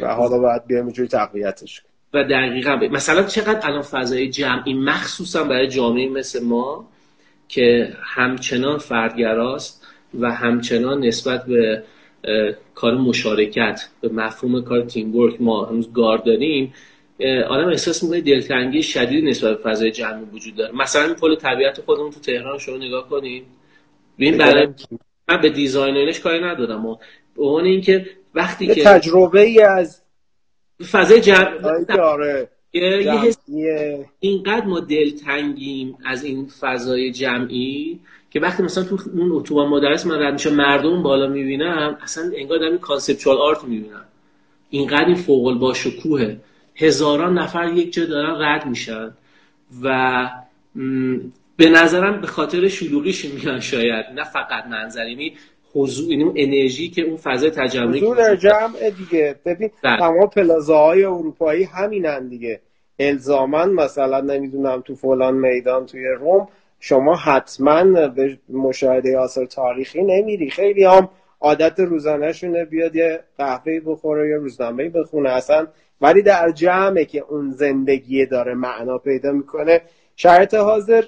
و 0.00 0.14
حالا 0.14 0.38
باید 0.38 0.66
بیایم 0.66 0.84
اینجوری 0.84 1.08
تقویتش 1.08 1.82
و 2.14 2.24
دقیقا. 2.24 2.76
ب... 2.76 2.84
مثلا 2.84 3.22
چقدر 3.22 3.68
الان 3.68 3.82
فضای 3.82 4.28
جمعی 4.28 4.74
مخصوصا 4.74 5.44
برای 5.44 5.68
جامعه 5.68 6.08
مثل 6.08 6.44
ما 6.44 6.88
که 7.48 7.92
همچنان 8.02 8.78
فردگراست 8.78 9.86
و 10.20 10.32
همچنان 10.32 11.04
نسبت 11.04 11.46
به 11.46 11.82
کار 12.74 12.94
مشارکت 12.94 13.88
به 14.00 14.08
مفهوم 14.08 14.64
کار 14.64 14.84
تیم 14.84 15.16
ورک 15.16 15.34
ما 15.40 15.64
هنوز 15.64 15.92
گار 15.92 16.18
داریم 16.18 16.74
آدم 17.48 17.68
احساس 17.68 18.02
می‌کنه 18.02 18.20
دلتنگی 18.20 18.82
شدید 18.82 19.24
نسبت 19.24 19.56
به 19.56 19.70
فضای 19.70 19.90
جمعی 19.90 20.24
وجود 20.32 20.56
داره. 20.56 20.72
مثلا 20.74 21.04
این 21.04 21.14
پل 21.14 21.34
طبیعت 21.34 21.80
خودمون 21.80 22.10
تو 22.10 22.20
تهران 22.20 22.58
شما 22.58 22.76
نگاه 22.76 23.08
کنین. 23.08 23.42
ببین 24.18 24.38
برای 24.38 24.68
من 25.28 25.40
به 25.40 25.50
design 25.50 26.02
ش 26.02 26.20
کاری 26.20 26.44
ندارم. 26.44 26.86
و 26.86 26.96
به 27.36 27.44
عنوان 27.44 27.64
اینکه 27.64 28.06
وقتی 28.34 28.66
که 28.66 28.84
تجربه 28.84 29.40
ای 29.40 29.62
از 29.62 30.02
فضای 30.90 31.20
جمع 31.20 32.00
آره 32.00 32.48
یه. 32.72 34.06
اینقدر 34.20 34.66
ما 34.66 34.80
دلتنگیم 34.80 35.98
از 36.06 36.24
این 36.24 36.46
فضای 36.60 37.12
جمعی 37.12 38.00
که 38.30 38.40
وقتی 38.40 38.62
مثلا 38.62 38.84
تو 38.84 38.98
اون 39.14 39.32
اتوبان 39.32 39.68
مدرس 39.68 40.06
من 40.06 40.22
رد 40.22 40.32
میشم 40.32 40.54
مردم 40.54 41.02
بالا 41.02 41.26
می‌بینم 41.26 41.98
اصلا 42.02 42.32
انگار 42.36 42.58
دارم 42.58 42.78
conceptual 42.78 43.36
art 43.36 43.64
می‌بینم 43.64 44.04
اینقدر 44.70 45.06
این 45.06 45.14
فوق‌العاده 45.14 45.46
باشکوهه 45.46 46.36
هزاران 46.76 47.38
نفر 47.38 47.68
یک 47.68 47.92
جا 47.92 48.04
دارن 48.04 48.42
رد 48.42 48.66
میشن 48.66 49.14
و 49.82 50.28
به 51.56 51.70
نظرم 51.70 52.20
به 52.20 52.26
خاطر 52.26 52.68
شلوغیش 52.68 53.24
میان 53.24 53.60
شاید 53.60 54.06
نه 54.14 54.24
فقط 54.24 54.66
منظر 54.66 55.08
یعنی 55.08 55.34
حضور 55.74 56.10
یعنی 56.10 56.22
اون 56.22 56.34
انرژی 56.36 56.88
که 56.88 57.02
اون 57.02 57.16
فضای 57.16 57.50
تجمعی 57.50 58.00
حضور 58.00 58.36
جمع 58.36 58.90
دیگه. 58.90 59.36
ببین 59.44 59.70
بله. 59.82 59.98
تمام 59.98 60.26
پلازاهای 60.28 61.04
اروپایی 61.04 61.64
همینن 61.64 62.28
دیگه. 62.28 62.60
الزامن 62.98 63.72
مثلا 63.72 64.20
نمی‌دونم 64.20 64.80
تو 64.80 64.94
فلان 64.94 65.34
میدان 65.34 65.86
توی 65.86 66.04
روم 66.04 66.48
شما 66.80 67.16
حتما 67.16 68.08
به 68.08 68.38
مشاهده 68.48 69.18
آثار 69.18 69.46
تاریخی 69.46 70.02
نمیری. 70.02 70.50
خیلی 70.50 70.84
هم 70.84 71.08
عادت 71.40 71.80
روزانهشونه 71.80 72.64
بیاد 72.64 72.96
یه 72.96 73.20
قهوه 73.38 73.80
بخوره 73.80 74.28
یا 74.28 74.36
روزنامه 74.36 74.88
بخونه. 74.88 75.30
اصلا 75.30 75.66
ولی 76.00 76.22
در 76.22 76.50
جمعه 76.50 77.04
که 77.04 77.24
اون 77.28 77.50
زندگی 77.50 78.26
داره 78.26 78.54
معنا 78.54 78.98
پیدا 78.98 79.32
می‌کنه 79.32 79.80
شرایط 80.16 80.54
حاضر 80.54 81.04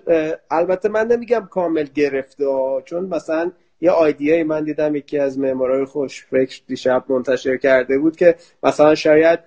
البته 0.51 0.89
من 0.89 1.07
نمیگم 1.07 1.49
کامل 1.51 1.87
گرفته 1.95 2.47
ها، 2.47 2.83
چون 2.85 3.05
مثلا 3.05 3.53
یه 3.81 3.91
آیدیایی 3.91 4.43
من 4.43 4.65
دیدم 4.65 4.95
یکی 4.95 5.19
از 5.19 5.39
معمارای 5.39 5.85
خوشفکر 5.85 6.61
دیشب 6.67 7.05
منتشر 7.09 7.57
کرده 7.57 7.99
بود 7.99 8.17
که 8.17 8.35
مثلا 8.63 8.95
شاید 8.95 9.39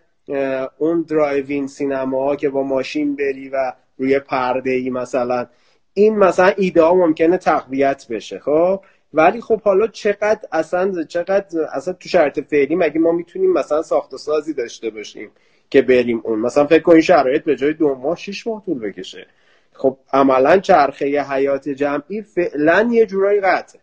اون 0.77 1.01
درایوین 1.01 1.67
سینما 1.67 2.35
که 2.35 2.49
با 2.49 2.63
ماشین 2.63 3.15
بری 3.15 3.49
و 3.49 3.73
روی 3.97 4.19
پرده 4.19 4.71
ای 4.71 4.89
مثلا 4.89 5.47
این 5.93 6.17
مثلا 6.17 6.51
ایده 6.57 6.83
ها 6.83 6.93
ممکنه 6.93 7.37
تقویت 7.37 8.05
بشه 8.09 8.39
خب؟ 8.39 8.81
ولی 9.15 9.41
خب 9.41 9.61
حالا 9.61 9.87
چقدر 9.87 10.39
اصلا 10.51 11.03
چقدر 11.03 11.59
اصلا 11.73 11.93
تو 11.93 12.09
شرط 12.09 12.39
فعلی 12.39 12.75
مگه 12.75 12.99
ما 12.99 13.11
می‌تونیم 13.11 13.53
مثلا 13.53 13.81
ساخت 13.81 14.13
و 14.13 14.17
سازی 14.17 14.53
داشته 14.53 14.89
باشیم 14.89 15.31
که 15.69 15.81
بریم 15.81 16.21
اون؟ 16.23 16.39
مثلا 16.39 16.65
فکر 16.65 16.83
کن 16.83 17.01
شرایط 17.01 17.43
به 17.43 17.55
جای 17.55 17.73
دو 17.73 17.95
ماه 17.95 18.15
شیش 18.15 18.47
ماه 18.47 18.65
طول 18.65 18.79
بکشه. 18.79 19.27
خب 19.73 19.97
عملا 20.13 20.57
چرخه 20.59 21.21
حیات 21.21 21.69
جمعی 21.69 22.21
فعلا 22.21 22.89
یه 22.91 23.05
جورایی 23.05 23.41
قطعه. 23.41 23.81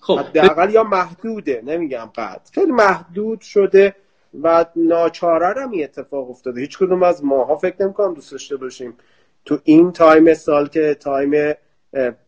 خب 0.00 0.18
حداقل 0.18 0.70
یا 0.70 0.84
محدوده 0.84 1.62
نمیگم 1.64 2.10
قطع. 2.14 2.52
خیلی 2.54 2.72
محدود 2.72 3.40
شده 3.40 3.94
و 4.42 4.64
ناچاره 4.76 5.62
هم 5.62 5.70
این 5.70 5.84
اتفاق 5.84 6.30
افتاده. 6.30 6.60
هیچ 6.60 6.78
کدوم 6.78 7.02
از 7.02 7.24
ماها 7.24 7.56
فکر 7.56 7.82
نمی‌کنم 7.82 8.14
دوست 8.14 8.32
داشته 8.32 8.56
باشیم 8.56 8.94
تو 9.44 9.58
این 9.64 9.92
time 9.92 10.34
سال 10.34 10.68
که 10.68 10.94
time 10.94 11.54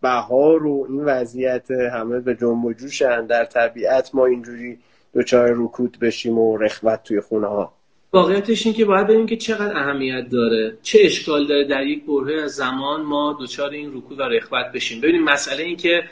بهار 0.02 0.66
و 0.66 0.86
این 0.90 1.04
وضعیت 1.04 1.70
همه 1.70 2.20
به 2.20 2.34
جنب 2.34 2.64
و 2.64 2.72
جوشن. 2.72 3.26
در 3.26 3.44
طبیعت 3.44 4.14
ما 4.14 4.26
اینجوری 4.26 4.78
دچار 5.14 5.54
رکود 5.56 5.98
بشیم 6.00 6.38
و 6.38 6.56
رخوت 6.56 7.02
توی 7.04 7.20
خونه 7.20 7.46
ها. 7.46 7.72
واقعیتش 8.12 8.66
این 8.66 8.74
که 8.74 8.84
باید 8.84 9.06
ببینیم 9.06 9.26
که 9.26 9.36
چقدر 9.36 9.76
اهمیت 9.76 10.28
داره. 10.28 10.78
چه 10.82 10.98
اشکال 11.02 11.46
داره 11.46 11.64
در 11.64 11.86
یک 11.86 12.06
برهه 12.06 12.42
از 12.42 12.50
زمان 12.50 13.02
ما 13.02 13.38
دچار 13.40 13.70
این 13.70 13.96
رکود 13.96 14.20
و 14.20 14.22
رخوت 14.22 14.66
بشیم. 14.74 15.00
ببینیم 15.00 15.24
مسئله 15.24 15.62
این 15.62 15.76
که 15.76 16.02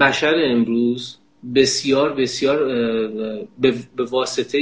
بشر 0.00 0.34
امروز 0.36 1.18
بسیار 1.54 2.12
بسیار 2.12 2.58
به 3.60 4.04
واسطه 4.10 4.60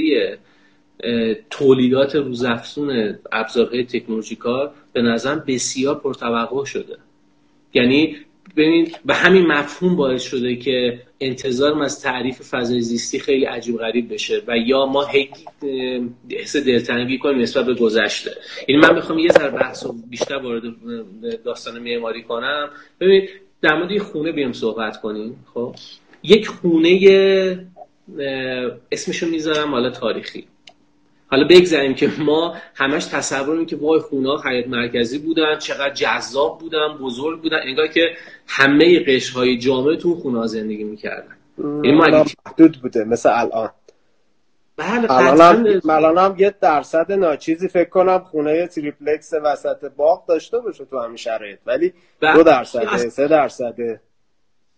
تولیدات 1.50 2.14
روزافزون 2.16 3.18
ابزارهای 3.32 3.84
تکنولوژیکال 3.84 4.70
به 4.92 5.02
نظرم 5.02 5.44
بسیار 5.46 5.94
پرتوقع 5.94 6.64
شده. 6.64 6.96
یعنی 7.74 8.16
ببینید 8.56 8.98
به 9.04 9.14
همین 9.14 9.46
مفهوم 9.46 9.96
باعث 9.96 10.22
شده 10.22 10.56
که 10.56 11.00
انتظارم 11.20 11.80
از 11.80 12.02
تعریف 12.02 12.42
فضای 12.42 12.80
زیستی 12.80 13.18
خیلی 13.18 13.44
عجیب 13.44 13.76
غریب 13.78 14.12
بشه 14.12 14.42
و 14.46 14.56
یا 14.56 14.86
ما 14.86 15.04
هی 15.04 15.28
اه، 15.62 16.38
حس 16.40 16.56
دلتنگی 16.56 17.18
کنیم 17.18 17.38
نسبت 17.38 17.66
به 17.66 17.74
گذشته. 17.74 18.30
یعنی 18.68 18.82
من 18.82 18.94
می‌خوام 18.94 19.18
یه 19.18 19.28
ذره 19.28 19.50
بحث 19.50 19.86
بیشتر 20.10 20.36
وارد 20.36 20.62
داستان 21.44 21.78
معماری 21.78 22.22
کنم. 22.22 22.70
ببینید 23.00 23.28
در 23.62 23.74
مورد 23.74 23.98
خونه 23.98 24.32
بیام 24.32 24.52
صحبت 24.52 25.00
کنیم 25.00 25.44
خب؟ 25.54 25.74
یک 26.22 26.48
خونه 26.48 27.68
اسمشو 28.92 29.26
می‌ذارم 29.26 29.70
حالا 29.70 29.90
تاریخی. 29.90 30.46
حالا 31.34 31.46
بگذاریم 31.46 31.94
که 31.94 32.10
ما 32.18 32.56
همش 32.74 33.04
تصور 33.04 33.64
که 33.64 33.76
وای 33.76 34.00
خونه 34.00 34.42
حیات 34.44 34.68
مرکزی 34.68 35.18
بودن 35.18 35.58
چقدر 35.58 35.94
جذاب 35.94 36.58
بودن 36.58 36.88
بزرگ 37.00 37.42
بودن 37.42 37.58
انگار 37.64 37.86
که 37.86 38.16
همه 38.46 39.00
قشرهای 39.00 39.58
جامعه 39.58 39.96
تو 39.96 40.14
خونه 40.14 40.46
زندگی 40.46 40.84
می‌کردن. 40.84 41.36
یعنی 41.58 42.02
الان 42.02 42.26
محدود 42.46 42.78
بوده 42.82 43.04
مثل 43.04 43.30
الان. 43.32 43.70
بله 44.76 45.10
الان 45.90 46.18
هم, 46.18 46.34
یه 46.38 46.54
درصد 46.60 47.12
ناچیزی 47.12 47.68
فکر 47.68 47.88
کنم 47.88 48.18
خونه 48.18 48.66
تریپلکس 48.66 49.30
وسط 49.44 49.84
باغ 49.96 50.26
داشته 50.26 50.58
باشه 50.58 50.84
تو 50.84 50.98
همین 50.98 51.16
شرایط. 51.16 51.58
ولی 51.66 51.92
بله. 52.20 52.34
دو 52.34 52.42
درصده 52.42 52.94
اصلا- 52.94 53.10
سه 53.10 53.28
درصده. 53.28 54.00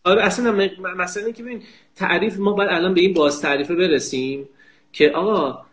آره 0.04 0.22
اصلا 0.22 0.68
مثلا 0.96 1.30
که 1.30 1.42
ببین 1.42 1.62
تعریف 1.96 2.38
ما 2.38 2.52
باید 2.52 2.70
الان 2.70 2.94
به 2.94 3.00
این 3.00 3.14
باز 3.14 3.40
تعریفه 3.40 3.74
برسیم 3.74 4.48
که 4.92 5.10
آقا 5.10 5.66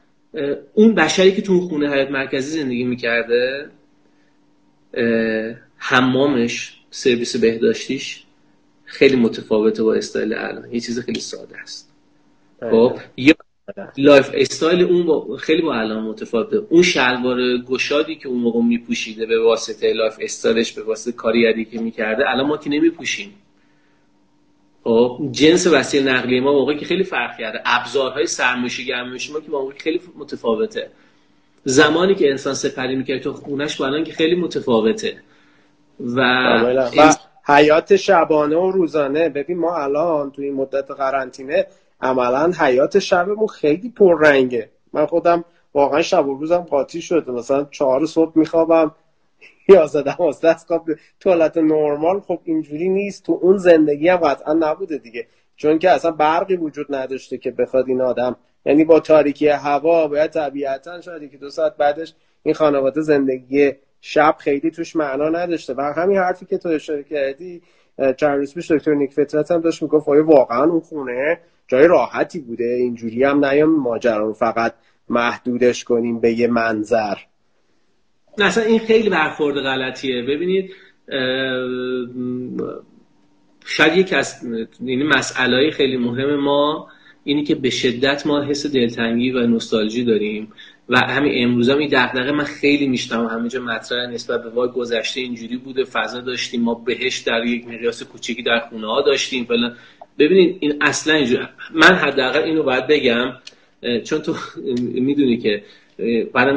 اون 0.74 0.96
بشری 0.96 1.32
که 1.32 1.42
تو 1.42 1.62
خونه 1.62 1.94
حیات 1.94 2.12
مرکزی 2.12 2.62
زندگی 2.62 2.84
می‌کرده 2.84 3.70
حمامش 5.78 6.80
سرویس 6.92 7.36
بهداشتیش 7.36 8.24
خیلی 8.86 9.16
متفاوته 9.16 9.84
با 9.84 9.94
استایل 9.94 10.34
الان. 10.34 10.74
یه 10.74 10.80
چیز 10.80 11.00
خیلی 11.00 11.20
ساده 11.20 11.60
است. 11.60 11.94
خب 12.60 12.98
یا 13.18 13.34
lifestyle 13.98 14.82
اون 14.82 15.06
با 15.06 15.38
خیلی 15.38 15.62
با 15.62 15.76
الان 15.76 16.04
متفاوته. 16.04 16.58
اون 16.70 16.84
شلوار 16.84 17.58
گشادی 17.58 18.16
که 18.16 18.28
اون 18.28 18.40
موقع 18.40 18.62
میپوشیده 18.62 19.26
به 19.26 19.44
واسطه 19.44 19.94
lifestyle 19.94 20.18
ش 20.22 20.72
به 20.72 20.84
واسطه 20.84 21.12
career 21.12 21.58
ی 21.58 21.66
که 21.66 21.80
می‌کرده 21.80 22.30
الان 22.30 22.48
ما 22.48 22.58
که 22.58 22.70
نمیپوشیم. 22.70 23.34
جنس 25.32 25.68
وسیله 25.68 26.12
نقلیه 26.12 26.42
ما 26.42 26.52
موقعی 26.52 26.78
که 26.78 26.86
خیلی 26.86 27.04
فرق 27.04 27.38
کرده. 27.38 27.62
ابزارهای 27.66 28.28
سرمایشی 28.28 28.86
گرمایشی 28.86 29.34
ما 29.34 29.40
که 29.40 29.52
موقعی 29.52 29.80
خیلی 29.80 30.02
متفاوته. 30.18 30.90
زمانی 31.64 32.16
که 32.16 32.30
انسان 32.30 32.54
سپری 32.54 32.96
می‌کرد 32.96 33.22
تو 33.22 33.34
خونش 33.34 33.82
با 33.82 34.04
که 34.04 34.14
خیلی 34.14 34.36
متفاوته. 34.36 35.16
و. 36.00 36.20
و 36.98 37.14
حیات 37.46 37.96
شبانه 37.96 38.56
و 38.56 38.72
روزانه. 38.72 39.30
ببین 39.30 39.58
ما 39.58 39.78
الان 39.78 40.32
توی 40.32 40.46
این 40.46 40.54
مدت 40.54 40.92
قرنطینه 40.92 41.68
عملا 42.02 42.52
حیات 42.60 43.00
شبمون 43.00 43.48
خیلی 43.48 43.90
پررنگه. 43.90 44.70
من 44.94 45.06
خودم 45.06 45.46
واقعا 45.74 46.02
شب 46.02 46.28
و 46.28 46.38
روزم 46.38 46.58
قاطی 46.58 47.02
شده. 47.02 47.32
مثلا 47.32 47.68
چهار 47.72 48.06
صبح 48.06 48.32
میخوابم. 48.36 48.92
یازده 49.68 50.16
دوازده 50.16 50.50
از 50.50 50.66
خواب 50.66 50.90
تو 51.20 51.30
حالت 51.30 51.58
نرمال 51.58 52.20
خب 52.20 52.40
اینجوری 52.44 52.90
نیست. 52.90 53.26
تو 53.26 53.40
اون 53.42 53.58
زندگی 53.58 54.10
هم 54.10 54.18
قطعا 54.18 54.54
نبوده 54.54 54.98
دیگه. 54.98 55.28
چون 55.56 55.80
که 55.80 55.92
اصلا 55.92 56.12
برقی 56.12 56.56
وجود 56.56 56.96
نداشته 56.96 57.38
که 57.38 57.52
بخواد 57.52 57.88
این 57.88 58.02
آدم. 58.02 58.36
یعنی 58.66 58.84
با 58.84 59.00
تاریکی 59.00 59.48
هوا 59.48 60.08
باید 60.08 60.32
طبیعتا 60.32 61.02
شاید 61.02 61.32
که 61.32 61.38
دو 61.38 61.50
ساعت 61.50 61.78
بعدش 61.78 62.14
این 62.44 62.54
خانواده 62.54 63.02
زندگی 63.02 63.72
شب 64.02 64.36
خیلی 64.40 64.72
توش 64.72 64.96
معنا 64.96 65.30
نداشته. 65.30 65.74
و 65.74 65.94
همین 65.98 66.18
حرفی 66.18 66.46
که 66.46 66.58
تو 66.58 66.70
اشاره 66.70 67.04
کردی 67.04 67.62
چند 68.18 68.38
روز 68.38 68.54
پیش 68.54 68.72
دکتر 68.72 68.94
نیک 68.94 69.14
فطرت 69.14 69.52
هم 69.52 69.62
داشت 69.62 69.82
می‌گفت 69.82 70.10
آیا 70.10 70.26
واقعا 70.26 70.64
اون 70.64 70.80
خونه 70.80 71.40
جای 71.68 71.88
راحتی 71.88 72.40
بوده؟ 72.40 72.64
اینجوری 72.64 73.24
هم 73.24 73.46
نیام 73.46 73.80
ماجرا 73.80 74.26
رو 74.26 74.34
فقط 74.34 74.74
محدودش 75.10 75.84
کنیم 75.84 76.20
به 76.20 76.34
یه 76.34 76.48
منظر. 76.48 77.16
اصلا 78.40 78.64
این 78.64 78.80
خیلی 78.80 79.10
برخورد 79.10 79.56
غلطیه. 79.56 80.22
ببینید 80.22 80.72
شاید 83.66 83.98
یک 83.98 84.14
از 84.14 84.46
یعنی 84.80 85.04
مسئله 85.04 85.72
خیلی 85.72 85.98
مهم 85.98 86.36
ما 86.36 86.88
اینی 87.24 87.44
که 87.44 87.56
به 87.56 87.70
شدت 87.70 88.28
ما 88.28 88.42
حس 88.42 88.66
دلتنگی 88.66 89.32
و 89.32 89.48
نوستالژی 89.48 90.04
داریم 90.04 90.52
و 90.90 90.98
همین 91.00 91.44
امروز 91.44 91.70
هم 91.70 91.78
این 91.78 91.90
دغدغه 91.92 92.32
من 92.32 92.44
خیلی 92.44 92.88
میشتم 92.88 93.26
همینجا 93.26 93.62
مطرح 93.62 94.10
نسبت 94.10 94.44
به 94.44 94.50
وای 94.50 94.70
گذشته 94.70 95.22
اینجوری 95.22 95.58
بوده 95.58 95.84
فضا 95.84 96.22
داشتیم 96.22 96.62
ما 96.62 96.74
بهش 96.74 97.20
در 97.20 97.46
یک 97.46 97.68
مقیاس 97.68 98.04
کوچیکی 98.04 98.44
در 98.44 98.60
خونه 98.60 98.88
ها 98.88 99.02
داشتیم 99.02 99.46
فلان. 99.46 99.76
ببینید 100.20 100.58
این 100.60 100.78
اصلا 100.82 101.14
اینجوری 101.14 101.44
من 101.74 101.96
حداقل 101.96 102.44
اینو 102.44 102.64
باید 102.64 102.88
بگم 102.88 103.34
چون 104.04 104.20
تو 104.22 104.36
می‌دونی 104.78 105.38
که 105.38 105.64
برای 106.34 106.56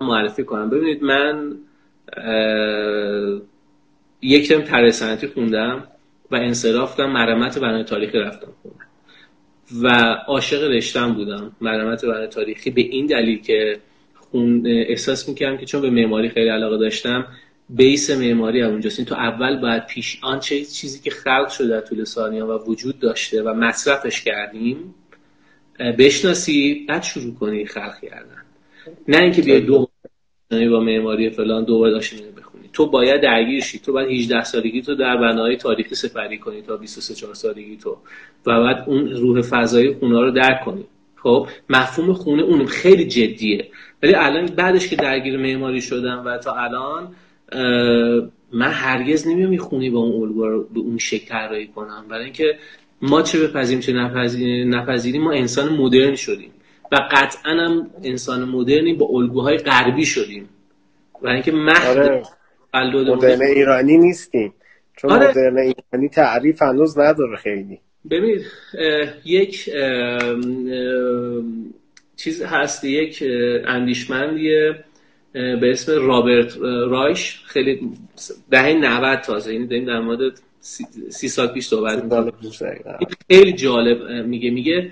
معرفی 0.00 0.44
کنم. 0.44 0.70
ببینید 0.70 1.02
من 1.02 1.58
یک 4.22 4.48
ترم 4.48 4.62
طراحی 4.62 4.92
صنعتی 4.92 5.26
خوندم 5.26 5.88
و 6.30 6.36
انصراف 6.36 7.00
مرمت 7.00 7.58
بنای 7.58 7.84
تاریخی 7.84 8.18
رفتم 8.18 8.52
خونه. 8.62 8.74
و 9.82 9.88
عاشق 10.26 10.62
رشتم 10.70 11.12
بودم. 11.14 11.52
مرمت 11.60 12.04
بنای 12.04 12.26
تاریخی 12.26 12.70
به 12.70 12.80
این 12.80 13.06
دلیل 13.06 13.42
که 13.42 13.80
خون 14.14 14.66
احساس 14.66 15.28
می‌کردم 15.28 15.56
که 15.56 15.66
چون 15.66 15.80
به 15.80 15.90
معماری 15.90 16.28
خیلی 16.28 16.48
علاقه 16.48 16.78
داشتم 16.78 17.26
بیس 17.68 18.10
معماری 18.10 18.60
هم 18.60 18.70
اونجاست. 18.70 19.04
تو 19.04 19.14
اول 19.14 19.60
باید 19.60 19.86
پیش 19.86 20.18
آن 20.22 20.40
چیزی 20.40 21.00
که 21.00 21.10
خلق 21.10 21.48
شده 21.48 21.68
در 21.68 21.80
طول 21.80 22.04
سالیان 22.04 22.48
و 22.48 22.58
وجود 22.58 22.98
داشته 22.98 23.42
و 23.42 23.54
مصرفش 23.54 24.20
کردیم 24.20 24.94
بشناسی 25.98 26.86
بعد 26.88 27.02
شروع 27.02 27.34
کنی 27.34 27.66
خلق 27.66 28.00
کردن. 28.00 28.37
نه 29.08 29.22
اینکه 29.22 29.42
بیای 29.42 29.60
دو 29.60 29.88
با 30.50 30.80
معماری 30.80 31.30
فلان 31.30 31.64
دوباره 31.64 31.92
داشتی 31.92 32.16
بخونی. 32.16 32.64
تو 32.72 32.86
باید 32.86 33.22
درگیر 33.22 33.60
شی. 33.60 33.78
تو 33.78 33.92
باید 33.92 34.10
18 34.10 34.44
سالگی 34.44 34.82
تو 34.82 34.94
در 34.94 35.16
بنای 35.16 35.56
تاریخی 35.56 35.94
سپری 35.94 36.38
کنی 36.38 36.62
تا 36.62 36.76
23 36.76 37.14
4 37.14 37.34
سالگی 37.34 37.76
تو. 37.76 37.96
و 38.46 38.64
بعد 38.64 38.84
اون 38.86 39.08
روح 39.08 39.42
فضایی 39.42 39.94
خونه 39.94 40.20
رو 40.20 40.30
درک 40.30 40.64
کنی. 40.64 40.84
خب 41.16 41.48
مفهوم 41.70 42.12
خونه 42.12 42.42
اون 42.42 42.66
خیلی 42.66 43.04
جدیه. 43.04 43.68
ولی 44.02 44.14
الان 44.14 44.46
بعدش 44.46 44.88
که 44.88 44.96
درگیر 44.96 45.36
معماری 45.36 45.80
شدم 45.80 46.22
و 46.26 46.38
تا 46.38 46.54
الان 46.54 47.14
من 48.52 48.70
هرگز 48.70 49.28
نمیام 49.28 49.56
خونی 49.56 49.90
با 49.90 49.98
اون 49.98 50.22
الگو 50.22 50.46
رو 50.46 50.64
به 50.74 50.80
اون 50.80 50.98
شکل 50.98 51.26
طراحی 51.26 51.66
کنم. 51.66 52.04
برای 52.10 52.24
اینکه 52.24 52.58
ما 53.02 53.22
چه 53.22 53.46
بپذیریم 53.46 53.80
چه 53.80 53.92
نپذیریم 54.64 55.22
ما 55.22 55.32
انسان 55.32 55.76
مدرن 55.76 56.14
شدیم. 56.14 56.50
و 56.92 57.08
قطعا 57.10 57.52
هم 57.52 57.90
انسان 58.02 58.44
مدرنی 58.44 58.94
با 58.94 59.06
الگوهای 59.06 59.56
غربی 59.56 60.06
شدیم. 60.06 60.48
و 61.22 61.28
اینکه 61.28 61.52
مهد 61.52 61.98
آره. 61.98 62.22
مدرن 62.84 63.42
ایرانی 63.42 63.96
نیستیم. 63.98 64.54
چون 64.96 65.10
آره. 65.10 65.28
مدرن 65.28 65.58
ایرانی 65.58 66.08
تعریف 66.08 66.62
هنوز 66.62 66.98
نداره 66.98 67.36
خیلی. 67.36 67.80
ببینید 68.10 68.44
یک 69.24 69.70
چیز 72.16 72.42
هست 72.42 72.84
یک 72.84 73.24
اندیشمندیه 73.66 74.84
به 75.32 75.70
اسم 75.70 76.06
رابرت 76.06 76.56
رایش. 76.90 77.42
خیلی 77.44 77.92
دهه 78.50 78.72
90 78.72 79.20
تازه. 79.20 79.52
این 79.52 79.66
داریم 79.66 79.84
در 79.84 80.00
مورد 80.00 80.40
سی 81.10 81.28
سال 81.28 81.48
پیش 81.48 81.66
صحبت 81.66 82.02
خیلی 83.30 83.52
جالب 83.52 84.26
میگه 84.26 84.50
میگه 84.50 84.90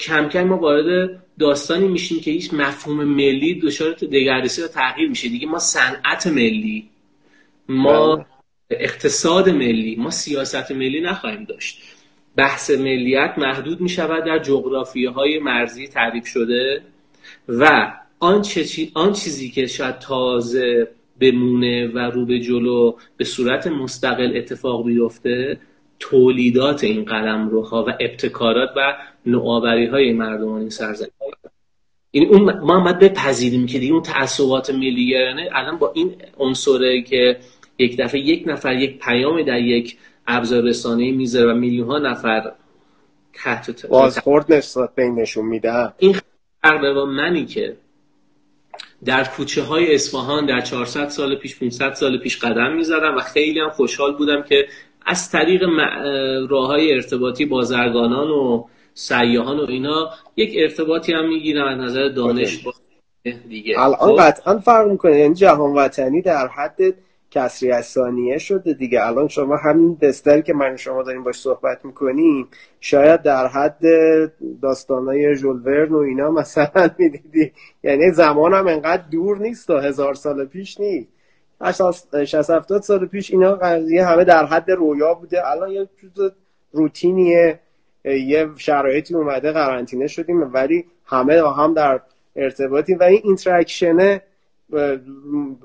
کم 0.00 0.28
کم 0.28 0.42
ما 0.42 0.56
وارد 0.56 1.22
داستانی 1.38 1.88
میشیم 1.88 2.20
که 2.20 2.30
هیچ 2.30 2.54
مفهوم 2.54 3.04
ملی 3.04 3.60
دچار 3.60 3.92
دگردیسی 3.92 4.62
و 4.62 4.68
تغییر 4.68 5.08
میشه 5.08 5.28
دیگه 5.28 5.46
ما 5.46 5.58
صنعت 5.58 6.26
ملی 6.26 6.90
ما 7.68 8.16
بله. 8.16 8.26
اقتصاد 8.70 9.48
ملی 9.48 9.96
ما 9.96 10.10
سیاست 10.10 10.72
ملی 10.72 11.00
نخواهیم 11.00 11.44
داشت 11.44 11.82
بحث 12.36 12.70
ملیت 12.70 13.34
محدود 13.38 13.80
می 13.80 13.88
شود 13.88 14.24
در 14.24 14.38
جغرافی 14.38 15.06
های 15.06 15.38
مرزی 15.38 15.88
تعریف 15.88 16.26
شده 16.26 16.82
و 17.48 17.92
آن, 18.20 18.44
آن 18.94 19.12
چیزی 19.12 19.50
که 19.50 19.66
شاید 19.66 19.98
تازه 19.98 20.88
بمونه 21.20 21.86
و 21.86 21.98
رو 21.98 22.26
به 22.26 22.40
جلو 22.40 22.96
به 23.16 23.24
صورت 23.24 23.66
مستقل 23.66 24.36
اتفاق 24.36 24.86
بیفته 24.86 25.60
تولیدات 25.98 26.84
این 26.84 27.04
قلم 27.04 27.48
روها 27.48 27.84
و 27.88 27.90
ابتکارات 28.00 28.70
و 28.76 28.96
نوآوری 29.26 29.86
های 29.86 30.12
مردمان 30.12 30.60
این 30.60 30.70
سرزمین. 30.70 31.10
این 32.10 32.28
اون 32.28 32.58
ما 32.58 32.80
باید 32.80 32.98
بپذیریم 32.98 33.66
که 33.66 33.78
دیگه 33.78 33.92
اون 33.92 34.02
تعصبات 34.02 34.70
ملیگرانه 34.70 35.48
الان 35.52 35.78
با 35.78 35.92
این 35.94 36.14
عنصره 36.38 37.02
که 37.02 37.38
یک 37.78 37.96
دفعه 37.96 38.20
یک 38.20 38.44
نفر 38.46 38.72
یک 38.72 38.98
پیامی 38.98 39.44
در 39.44 39.60
یک 39.60 39.98
ابزار 40.26 40.62
رسانه‌ای 40.62 41.10
می‌ذاره 41.10 41.52
و 41.52 41.54
میلیون 41.54 41.88
ها 41.88 41.98
نفر 41.98 42.52
تحت 43.32 43.86
بازخورد 43.86 44.52
نسبت 44.52 44.94
بینشون 44.94 45.44
میده. 45.44 45.92
این 45.98 46.16
فرق 46.62 46.94
با 46.94 47.04
منی 47.04 47.46
که 47.46 47.76
در 49.04 49.24
کوچه 49.24 49.62
های 49.62 49.94
اصفهان 49.94 50.46
در 50.46 50.60
400 50.60 51.08
سال 51.08 51.36
پیش 51.36 51.58
500 51.58 51.94
سال 51.94 52.18
پیش 52.18 52.38
قدم 52.38 52.72
می‌زدم 52.76 53.16
و 53.16 53.20
خیلی 53.20 53.60
هم 53.60 53.70
خوشحال 53.70 54.16
بودم 54.16 54.42
که 54.42 54.66
از 55.06 55.30
طریق 55.30 55.62
راه 56.48 56.66
های 56.66 56.92
ارتباطی 56.92 57.44
بازرگانان 57.44 58.30
و 58.30 58.64
سیاهان 58.94 59.58
و 59.60 59.66
اینا 59.68 60.10
یک 60.36 60.54
ارتباطی 60.58 61.12
هم 61.12 61.28
می‌گیرم 61.28 61.66
از 61.68 61.78
نظر 61.78 62.08
دانش 62.08 62.64
با 62.64 62.72
دیگه. 63.48 63.80
الان 63.80 63.96
خب؟ 63.96 64.16
قطعا 64.18 64.58
فرق 64.58 64.90
می‌کنه. 64.90 65.18
یعنی 65.18 65.34
جهان 65.34 65.74
وطنی 65.74 66.22
در 66.22 66.48
حد 66.48 66.78
کسری 67.30 67.70
از 67.70 67.86
ثانیه 67.86 68.38
شده 68.38 68.72
دیگه. 68.72 69.06
الان 69.06 69.28
شما 69.28 69.56
همین 69.56 69.98
دستری 70.02 70.42
که 70.42 70.54
من 70.54 70.76
شما 70.76 71.02
داریم 71.02 71.24
باش 71.24 71.36
صحبت 71.36 71.84
می‌کنیم 71.84 72.48
شاید 72.80 73.22
در 73.22 73.46
حد 73.46 73.82
داستانای 74.62 75.36
ژولورن 75.36 75.92
و 75.92 75.96
اینا 75.96 76.30
مثلا 76.30 76.90
می‌دیدی. 76.98 77.52
یعنی 77.82 78.10
زمان 78.10 78.54
هم 78.54 78.66
انقدر 78.66 79.02
دور 79.10 79.38
نیست 79.38 79.66
تا 79.66 79.80
هزار 79.80 80.14
سال 80.14 80.44
پیش 80.44 80.80
نیست. 80.80 81.08
60 82.24 82.50
70 82.50 82.82
سال 82.82 83.06
پیش 83.06 83.30
اینا 83.30 83.54
قضیه 83.54 84.04
همه 84.04 84.24
در 84.24 84.46
حد 84.46 84.70
رویا 84.70 85.14
بوده. 85.14 85.50
الان 85.50 85.70
یه 85.70 85.88
چیز 86.00 86.10
روتینیه. 86.72 87.60
یه 88.04 88.48
شرایطی 88.56 89.14
اومده 89.14 89.52
قرنطینه 89.52 90.06
شدیم 90.06 90.54
ولی 90.54 90.84
همه 91.04 91.54
هم 91.56 91.74
در 91.74 92.00
ارتباطی 92.36 92.94
و 92.94 93.02
این 93.02 93.20
اینتراکشنه 93.24 94.22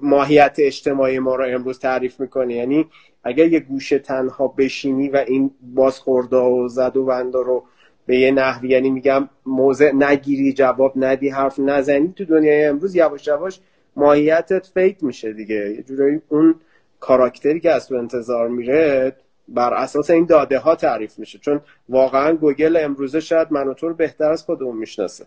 ماهیت 0.02 0.56
اجتماعی 0.60 1.19
ما 1.19 1.36
رو 1.36 1.45
امروز 1.56 1.80
تعریف 1.80 2.19
می‌کنه. 2.19 2.54
یعنی 2.54 2.86
اگر 3.23 3.47
یه 3.47 3.60
گوشه 3.60 3.99
تنها 3.99 4.47
بشینی 4.47 5.10
و 5.10 5.25
این 5.28 5.52
بازخوردا 5.75 6.52
و 6.52 6.67
زد 6.67 6.97
و 6.97 7.06
بندا 7.06 7.41
رو 7.41 7.63
به 8.06 8.19
یه 8.19 8.32
نحوی 8.32 8.69
یعنی 8.69 8.89
میگم 8.89 9.30
موضع 9.45 9.91
نگیری 9.91 10.54
جواب 10.54 10.93
ندی 10.95 11.30
حرف 11.30 11.60
نزنی 11.60 12.13
تو 12.15 12.25
دنیای 12.25 12.65
امروز 12.65 12.95
یواش 12.95 13.28
یواش 13.28 13.60
ماهیتت 13.95 14.67
فیک 14.73 15.04
میشه 15.04 15.34
دیگه. 15.34 15.56
یه 15.56 15.84
جورایی 15.84 16.21
اون 16.30 16.56
کاراکتری 16.99 17.60
که 17.60 17.71
از 17.71 17.88
تو 17.88 17.95
انتظار 17.95 18.47
میره 18.47 19.15
بر 19.54 19.74
اساس 19.74 20.10
این 20.10 20.26
داده 20.26 20.60
ها 20.60 20.76
تعریف 20.76 21.20
میشه. 21.20 21.40
چون 21.40 21.62
واقعا 21.90 22.36
گوگل 22.36 22.78
امروزه 22.78 23.20
شاید 23.20 23.48
من 23.52 23.68
و 23.68 23.74
تو 23.74 23.94
بهتر 23.94 24.32
از 24.32 24.44
خودمون 24.44 24.78
می‌شناسه. 24.78 25.26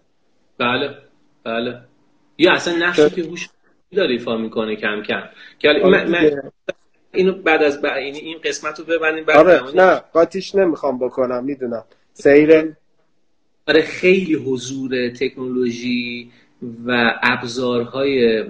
بله 0.58 0.94
بله. 1.44 1.80
یا 2.38 2.52
اصلا 2.52 2.76
نقشی 2.86 3.10
که 3.10 3.22
هوش 3.22 3.48
داره 3.92 4.12
ایفا 4.12 4.36
می‌کنه 4.36 4.76
کم 4.76 5.02
کم. 5.02 5.22
که 5.58 5.68
من, 5.68 6.10
من 6.10 6.42
اینو 7.14 7.32
بعد 7.32 7.62
از 7.62 7.82
بعد 7.82 7.96
این 7.96 8.14
این 8.14 8.38
قسمت 8.44 8.78
رو 8.78 8.84
ببندیم 8.84 9.24
بعد 9.24 9.36
آره 9.36 9.60
نه 9.74 9.96
قاطیش 9.96 10.54
نمی‌خوام 10.54 10.98
بکنم 10.98 11.44
می‌دونم. 11.44 11.84
سیر 12.12 12.74
آره 13.68 13.82
خیلی 13.82 14.34
حضور 14.34 15.08
تکنولوژی 15.08 16.30
و 16.86 17.14
ابزارهای 17.22 18.44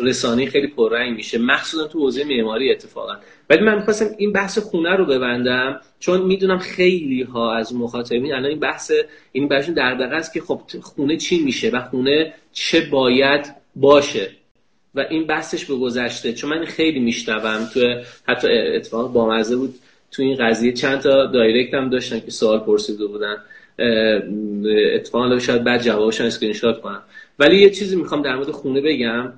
رسانه 0.00 0.46
خیلی 0.46 0.66
پررنگ 0.66 1.16
میشه. 1.16 1.38
مخصوصا 1.38 1.86
تو 1.86 1.98
حوزه 1.98 2.24
معماری 2.24 2.72
اتفاقا. 2.72 3.16
ولی 3.50 3.60
من 3.60 3.76
می‌خواستم 3.76 4.06
این 4.18 4.32
بحث 4.32 4.58
خونه 4.58 4.96
رو 4.96 5.06
ببندم 5.06 5.80
چون 5.98 6.22
می‌دونم 6.22 6.58
خیلی 6.58 7.22
ها 7.22 7.54
از 7.56 7.74
مخاطبین 7.74 8.32
الان 8.32 8.44
این 8.44 8.60
بحث 8.60 8.92
این 9.32 9.48
بحثشون 9.48 9.74
دغدغه 9.74 10.16
است 10.16 10.32
که 10.32 10.40
خب 10.40 10.60
خونه 10.82 11.16
چی 11.16 11.44
میشه 11.44 11.70
و 11.70 11.80
خونه 11.80 12.32
چه 12.52 12.80
باید 12.80 13.54
باشه. 13.76 14.30
و 14.94 15.04
این 15.10 15.26
بحثش 15.26 15.64
به 15.64 15.74
گذشته. 15.74 16.32
چون 16.32 16.50
من 16.50 16.64
خیلی 16.64 17.00
میشنوم 17.00 17.68
تو 17.74 17.94
حتی 18.28 18.48
اتفاق 18.48 19.12
بامزه 19.12 19.56
بود 19.56 19.74
تو 20.12 20.22
این 20.22 20.36
قضیه. 20.36 20.72
چند 20.72 21.00
تا 21.00 21.26
direct 21.26 21.74
هم 21.74 21.90
داشتن 21.90 22.20
که 22.20 22.30
سوال 22.30 22.58
پرسیده 22.58 23.06
بودن. 23.06 23.36
اتفاقا 24.94 25.38
شاید 25.38 25.64
بعد 25.64 25.82
جوابشون 25.82 26.26
اسکرین 26.26 26.52
شات 26.52 26.80
کنم. 26.80 27.02
ولی 27.38 27.60
یه 27.60 27.70
چیزی 27.70 27.96
می‌خوام 27.96 28.22
در 28.22 28.36
مورد 28.36 28.50
خونه 28.50 28.80
بگم. 28.80 29.32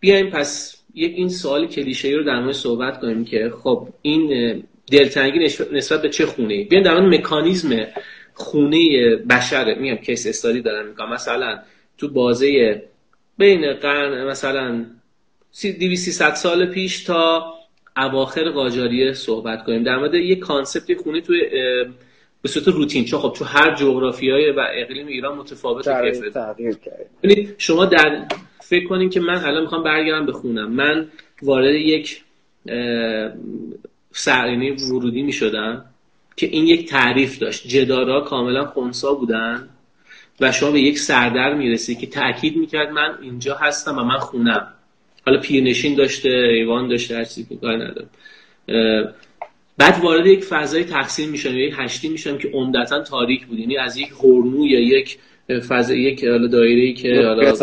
بیایم 0.00 0.30
پس 0.30 0.82
یک 0.94 1.12
این 1.16 1.28
سوال 1.28 1.66
کلیشه 1.66 2.08
رو 2.08 2.22
در 2.22 2.40
مورد 2.40 2.54
صحبت 2.54 3.00
کنیم 3.00 3.24
که 3.24 3.52
خب 3.62 3.88
این 4.02 4.62
دلتنگی 4.92 5.38
نسبت 5.72 6.02
به 6.02 6.08
چه 6.08 6.26
خونه 6.26 6.54
ای 6.54 6.64
بیایم 6.64 6.84
در 6.84 7.00
مورد 7.00 7.14
مکانیزم 7.14 7.86
خونه 8.34 9.16
بشره 9.16 9.74
میگم 9.74 9.96
case 9.96 10.26
study 10.26 10.60
دارم 10.60 10.86
میگم 10.86 11.08
مثلا 11.08 11.58
تو 11.98 12.08
بازه 12.08 12.82
بین 13.38 13.72
قرن 13.72 14.24
مثلا 14.26 14.84
200 15.62 16.34
سال 16.34 16.66
پیش 16.66 17.04
تا 17.04 17.54
اواخر 17.96 18.50
قاجاریه 18.50 19.12
صحبت 19.12 19.64
کنیم. 19.64 19.82
در 19.82 19.96
مورد 19.96 20.14
یک 20.14 20.38
کانسپت 20.38 20.94
خونه 20.94 21.20
توی 21.20 21.40
به 22.46 22.52
صورت 22.52 22.68
روتین 22.68 23.04
چون 23.04 23.20
خب 23.20 23.32
تو 23.38 23.44
هر 23.44 23.74
جغرافیای 23.74 24.50
و 24.50 24.60
اقلیم 24.74 25.06
ایران 25.06 25.38
متفاوت 25.38 25.84
تغییر 25.84 26.30
کرد. 26.74 27.54
شما 27.58 27.84
در 27.84 28.24
فکر 28.60 28.86
کنین 28.86 29.10
که 29.10 29.20
من 29.20 29.44
الان 29.44 29.62
می‌خوام 29.62 29.82
برگردم 29.82 30.26
بخونم 30.26 30.72
من 30.72 31.08
وارد 31.42 31.74
یک 31.74 32.22
سرینی 34.12 34.70
ورودی 34.70 35.22
می‌شدم 35.22 35.84
که 36.36 36.46
این 36.46 36.66
یک 36.66 36.88
تعریف 36.88 37.38
داشت. 37.38 37.68
جدارا 37.68 38.20
کاملا 38.20 38.64
خونسا 38.64 39.14
بودن 39.14 39.68
و 40.40 40.52
شما 40.52 40.70
به 40.70 40.80
یک 40.80 40.98
سردر 40.98 41.54
می‌رسی 41.54 41.94
که 41.94 42.06
تاکید 42.06 42.56
می‌کرد 42.56 42.90
من 42.90 43.18
اینجا 43.22 43.54
هستم 43.54 43.98
و 43.98 44.02
من 44.02 44.18
خونم. 44.18 44.72
حالا 45.26 45.40
پیرنشین 45.40 45.94
داشته 45.94 46.28
ایوان 46.28 46.88
داشته 46.88 47.16
هر 47.16 47.24
چیزی 47.24 47.58
که 47.60 47.66
ندارم. 47.66 48.10
بعد 49.78 50.04
وارد 50.04 50.26
یک 50.26 50.44
فضای 50.44 50.84
تقسیم 50.84 51.30
میشن 51.30 51.54
یا 51.54 51.66
یک 51.66 51.74
هشتی 51.76 52.08
میشن 52.08 52.38
که 52.38 52.48
عمدتا 52.48 53.02
تاریک 53.02 53.46
بود. 53.46 53.58
یعنی 53.58 53.76
از 53.76 53.96
یک 53.96 54.08
هورنو 54.08 54.66
یا 54.66 54.80
یک 54.80 55.18
فضا 55.68 55.94
یک 55.94 56.20
دایره 56.52 56.82
ای 56.82 56.94
که 56.94 57.22
حالا 57.26 57.54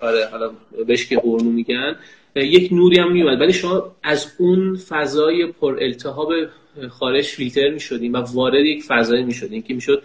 آره 0.00 0.28
حالا 0.30 0.50
بهش 0.86 1.06
که 1.06 1.16
هورنو 1.18 1.50
میگن. 1.50 1.96
یک 2.36 2.72
نوری 2.72 2.98
هم 2.98 3.12
میومد. 3.12 3.40
ولی 3.40 3.52
شما 3.52 3.96
از 4.02 4.32
اون 4.38 4.76
فضای 4.76 5.46
پر 5.46 5.78
التهاب 5.80 6.32
خارج 6.88 7.24
فیلتر 7.24 7.70
می‌شدیم 7.70 8.12
و 8.12 8.16
وارد 8.16 8.64
یک 8.64 8.82
فضایی 8.82 9.24
می‌شدیم 9.24 9.62
که 9.62 9.74
می‌شد 9.74 10.02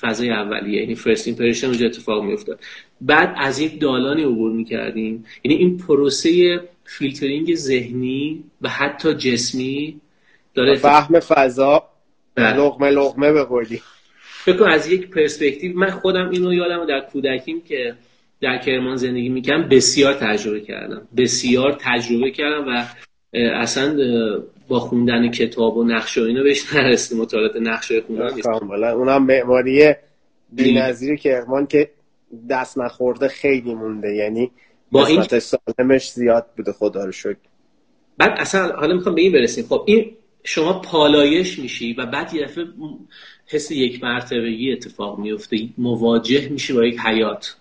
فضای 0.00 0.30
اولیه. 0.30 0.80
یعنی 0.80 0.94
first 0.94 1.26
impression 1.26 1.66
اونجا 1.66 1.86
اتفاق 1.86 2.24
میافتاد. 2.24 2.60
بعد 3.00 3.34
از 3.38 3.60
یک 3.60 3.80
دالانی 3.80 4.22
عبور 4.22 4.52
می‌کردیم 4.52 5.24
یعنی 5.44 5.58
این 5.58 5.78
پروسه 5.78 6.60
فیلترینگ 6.84 7.54
ذهنی 7.54 8.44
و 8.62 8.68
حتی 8.68 9.14
جسمی 9.14 10.00
داره 10.56 10.76
فهم 10.76 11.20
فضا. 11.20 11.82
بله. 12.34 12.56
لغمه 12.56 12.90
لغمه 12.90 13.32
بخوردی 13.32 13.82
فکر 14.44 14.64
از 14.64 14.90
یک 14.90 15.10
پرسپکتیو 15.10 15.78
من 15.78 15.90
خودم 15.90 16.28
اینو 16.30 16.54
یادم 16.54 16.86
در 16.86 17.00
کودکیم 17.00 17.60
که 17.62 17.94
در 18.40 18.58
کرمان 18.58 18.96
زندگی 18.96 19.28
می‌کنم 19.28 19.68
بسیار 19.68 20.14
تجربه 20.14 20.60
کردم. 20.60 21.08
بسیار 21.16 21.78
تجربه 21.80 22.30
کردم 22.30 22.68
و 22.68 22.84
اصلا 23.32 23.96
با 24.68 24.80
خوندن 24.80 25.30
کتاب 25.30 25.76
و 25.76 25.84
نقشه 25.84 26.20
و 26.20 26.24
اینو 26.24 26.42
بهش 26.42 26.74
نرسیم 26.74 27.18
مطالعات 27.18 27.56
نقشه 27.56 28.00
خوندن 28.00 28.34
نیست. 28.34 28.46
اونم 28.46 29.24
معماری 29.24 29.94
بی‌نظیر 30.52 31.16
کرمان 31.16 31.66
که 31.66 31.90
دست 32.50 32.78
نخورده 32.78 33.28
خیلی 33.28 33.74
مونده. 33.74 34.14
یعنی 34.14 34.50
با 34.92 35.06
این 35.06 35.22
سالمش 35.22 36.10
زیاد 36.10 36.46
بوده. 36.56 36.72
خدا 36.72 37.04
رو 37.04 37.12
شکر. 37.12 37.36
بعد 38.18 38.34
اصلا 38.38 38.76
حالا 38.76 38.94
می‌خوام 38.94 39.14
به 39.14 39.20
این 39.20 39.32
برسیم. 39.32 39.64
خب 39.68 39.84
این 39.86 40.16
شما 40.46 40.72
پالایش 40.72 41.58
میشی 41.58 41.92
و 41.92 42.06
بعد 42.06 42.34
یه 42.34 42.44
دفعه 42.44 42.64
حس 43.46 43.70
یک 43.70 44.04
مرتبگی 44.04 44.72
اتفاق 44.72 45.18
میفته 45.18 45.68
مواجه 45.78 46.48
میشی 46.48 46.72
با 46.72 46.84
یک 46.84 47.00
حیات. 47.00 47.56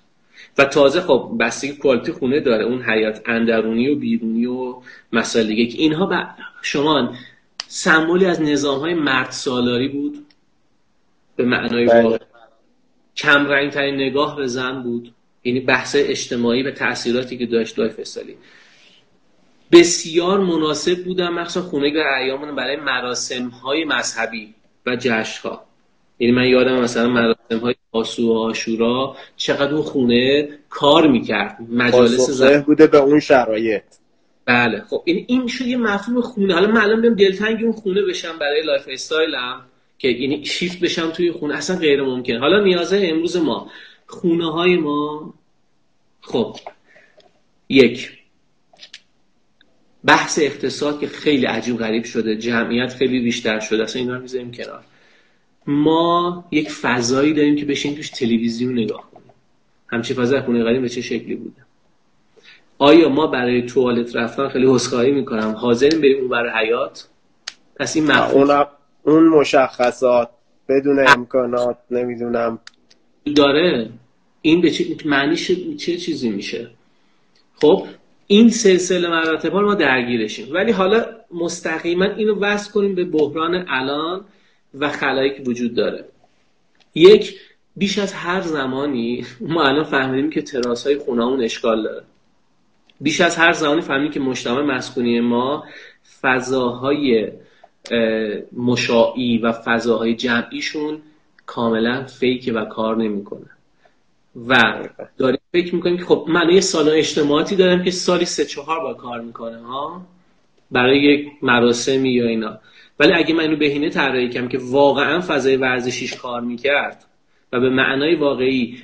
و 0.57 0.65
تازه 0.65 1.01
خب 1.01 1.37
بستگی 1.39 1.73
کوالیتی 1.73 2.11
خونه 2.11 2.39
داره 2.39 2.65
اون 2.65 2.81
حیات 2.81 3.21
اندرونی 3.25 3.89
و 3.89 3.95
بیرونی 3.95 4.45
و 4.45 4.75
مسائل 5.13 5.47
دیگه. 5.47 5.65
که 5.65 5.77
اینها 5.77 6.05
به 6.05 6.27
شما 6.61 7.13
سمبولی 7.67 8.25
از 8.25 8.41
نظام 8.41 8.79
های 8.79 8.93
مرد 8.93 9.31
سالاری 9.31 9.87
بود؟ 9.87 10.25
به 11.35 11.45
معنای 11.45 11.85
بله. 11.85 12.03
واقع. 12.03 12.17
کم 13.15 13.47
رنگ 13.47 13.71
ترین 13.71 13.95
نگاه 13.95 14.35
به 14.35 14.47
زن 14.47 14.83
بود. 14.83 15.13
یعنی 15.43 15.59
بحث 15.59 15.95
اجتماعی 15.99 16.63
و 16.63 16.71
تاثیراتی 16.71 17.37
که 17.37 17.45
داشت 17.45 17.75
دای 17.75 17.89
فسالی 17.89 18.35
بسیار 19.71 20.39
مناسب 20.39 21.03
بودن 21.03 21.29
مخصوصا 21.29 21.67
خونه 21.67 22.03
و 22.03 22.03
ایامون 22.21 22.55
برای 22.55 22.75
مراسم 22.75 23.47
های 23.47 23.85
مذهبی 23.85 24.53
و 24.85 24.95
جشن 24.95 25.49
ها 25.49 25.65
یعنی 26.19 26.33
من 26.33 26.45
یادم 26.45 26.81
مثلا 26.81 27.09
مراسم 27.09 27.57
های 27.61 27.75
آسو 27.91 28.27
و 28.27 28.37
آشورا 28.37 29.15
چقدر 29.35 29.73
اون 29.73 29.81
خونه 29.81 30.49
کار 30.69 31.07
می‌کرد 31.07 31.57
مجالس 31.69 32.29
زن 32.29 32.61
بوده 32.61 32.87
به 32.87 32.97
اون 32.97 33.19
شرایط. 33.19 33.83
بله. 34.45 34.81
خب 34.89 35.01
این 35.05 35.25
این 35.27 35.47
شد 35.47 35.65
یه 35.65 35.77
مفهوم 35.77 36.21
خونه. 36.21 36.53
حالا 36.53 36.67
من 36.67 36.81
الان 36.81 37.01
بیام 37.01 37.13
دلتنگ 37.13 37.63
اون 37.63 37.71
خونه 37.71 38.01
بشم 38.01 38.39
برای 38.39 38.61
lifestyle 38.61 38.83
م 38.87 39.61
که 39.97 40.07
یعنی 40.07 40.45
شیفت 40.45 40.79
بشم 40.79 41.11
توی 41.11 41.31
خونه 41.31 41.55
اصلا 41.55 41.75
غیر 41.75 42.03
ممکن. 42.03 42.37
حالا 42.37 42.63
نیاز 42.63 43.01
امروز 43.03 43.37
ما. 43.37 43.71
خونه 44.07 44.51
های 44.51 44.77
ما 44.77 45.33
خب. 46.21 46.55
یک. 47.69 48.11
بحث 50.05 50.39
اقتصاد 50.39 50.99
که 50.99 51.07
خیلی 51.07 51.45
عجیب 51.45 51.77
غریب 51.77 52.03
شده 52.03 52.35
جمعیت 52.35 52.93
خیلی 52.93 53.19
بیشتر 53.19 53.59
شده 53.59 53.83
اصلا 53.83 54.01
اینا 54.01 54.15
رو 54.15 54.21
می‌ذاریم 54.21 54.51
کنار. 54.51 54.83
ما 55.67 56.45
یک 56.51 56.71
فضایی 56.71 57.33
داریم 57.33 57.55
که 57.55 57.65
بشین 57.65 57.95
توش 57.95 58.09
تلویزیون 58.09 58.73
نگاه 58.79 59.11
کنیم. 59.11 59.33
همچی 59.87 60.13
فضای 60.13 60.41
خونه 60.41 60.63
قدیم 60.63 60.81
به 60.81 60.89
چه 60.89 61.01
شکلی 61.01 61.35
بوده؟ 61.35 61.61
آیا 62.77 63.09
ما 63.09 63.27
برای 63.27 63.61
توالت 63.61 64.15
رفتن 64.15 64.47
خیلی 64.47 64.67
حسخایی 64.67 65.11
می‌کنم؟ 65.11 65.51
حاضریم 65.51 66.01
بریم 66.01 66.17
اون 66.19 66.29
برای 66.29 66.65
حیات 66.65 67.07
پس 67.75 67.95
این 67.95 68.11
مفهوم 68.11 68.67
اون 69.03 69.27
مشخصات 69.27 70.29
بدون 70.69 71.07
امکانات 71.07 71.77
نمی‌دونم. 71.91 72.59
داره. 73.35 73.89
این 74.41 74.61
به 74.61 74.71
چه 74.71 74.85
معنیش 75.05 75.51
چه 75.77 75.97
چیزی 75.97 76.29
میشه؟ 76.29 76.69
خب 77.55 77.87
این 78.27 78.49
سلسله 78.49 79.09
مراتب 79.09 79.55
ما 79.55 79.75
درگیرشیم. 79.75 80.47
ولی 80.53 80.71
حالا 80.71 81.05
مستقیما 81.31 82.05
اینو 82.05 82.35
وصل 82.39 82.71
کنیم 82.71 82.95
به 82.95 83.03
بحران 83.03 83.65
الان 83.69 84.25
و 84.79 84.89
خلایی 84.89 85.33
که 85.33 85.43
وجود 85.43 85.75
داره. 85.75 86.05
یک 86.95 87.39
بیش 87.75 87.99
از 87.99 88.13
هر 88.13 88.41
زمانی 88.41 89.25
ما 89.41 89.63
الان 89.63 89.83
فهمیدیم 89.83 90.29
که 90.29 90.41
تراس 90.41 90.87
های 90.87 90.97
خونهمون 90.97 91.43
اشکال 91.43 91.83
داره. 91.83 92.03
بیش 93.01 93.21
از 93.21 93.35
هر 93.35 93.53
زمانی 93.53 93.81
فهمیدیم 93.81 94.11
که 94.11 94.19
مجتمع 94.19 94.61
مسکونی 94.61 95.19
ما 95.19 95.63
فضاهای 96.21 97.31
مشاعی 98.53 99.37
و 99.37 99.51
فضاهای 99.51 100.15
جمعیشون 100.15 101.01
کاملا 101.45 102.03
فیکه 102.05 102.53
و 102.53 102.65
کار 102.65 102.97
نمی‌کنه. 102.97 103.49
و 104.47 104.83
داریم 105.17 105.34
فکر 105.55 105.75
می‌کنیم 105.75 105.97
که 105.97 106.03
خب 106.03 106.25
من 106.27 106.49
یه 106.49 106.61
سال 106.61 106.89
اجتماعاتی 106.89 107.55
دارم 107.55 107.83
که 107.83 107.91
سالی 107.91 108.25
سه 108.25 108.45
چهار 108.45 108.79
با 108.79 108.93
کار 108.93 109.21
می‌کنه 109.21 109.61
ها؟ 109.61 110.01
برای 110.71 110.99
یک 110.99 111.27
مراسمی 111.41 112.09
یا 112.09 112.27
اینا. 112.27 112.59
ولی 112.99 113.13
اگه 113.13 113.33
من 113.33 113.39
اینو 113.43 113.55
بهینه 113.55 113.89
طراحی 113.89 114.29
کنم 114.29 114.47
که 114.47 114.57
واقعا 114.61 115.21
فضای 115.21 115.55
ورزشیش 115.55 116.15
کار 116.15 116.41
می‌کرد 116.41 117.05
و 117.53 117.59
به 117.59 117.69
معنای 117.69 118.15
واقعی 118.15 118.77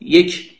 یک 0.00 0.50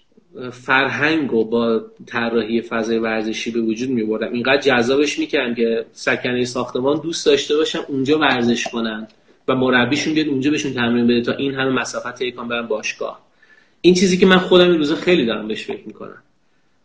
فرهنگ 0.53 1.33
و 1.33 1.45
با 1.45 1.83
طراحی 2.07 2.61
فضای 2.61 2.99
ورزشی 2.99 3.51
به 3.51 3.61
وجود 3.61 3.91
میبردم. 3.91 4.33
اینقدر 4.33 4.61
جذابش 4.61 5.19
می‌کردم 5.19 5.55
که 5.55 5.87
سکنه 5.93 6.45
ساختمان 6.45 7.01
دوست 7.01 7.27
داشته 7.27 7.57
باشن 7.57 7.79
اونجا 7.89 8.19
ورزش 8.19 8.69
کنن 8.69 9.09
و 9.49 9.55
مربیشون 9.55 10.15
بیاد 10.15 10.29
اونجا 10.29 10.51
بهشون 10.51 10.75
تمرین 10.75 11.07
بده 11.07 11.23
تا 11.23 11.33
این 11.33 11.55
همه 11.55 11.71
مسافت 11.71 12.15
طی 12.15 12.31
برن 12.31 12.67
باشگاه. 12.67 13.30
این 13.81 13.95
چیزی 13.95 14.19
که 14.19 14.27
من 14.27 14.39
خودم 14.39 14.71
این 14.71 14.79
روزا 14.79 14.95
خیلی 14.95 15.27
دارم 15.27 15.49
بهش 15.49 15.67
فکر 15.67 15.87
می‌کنم. 15.87 16.23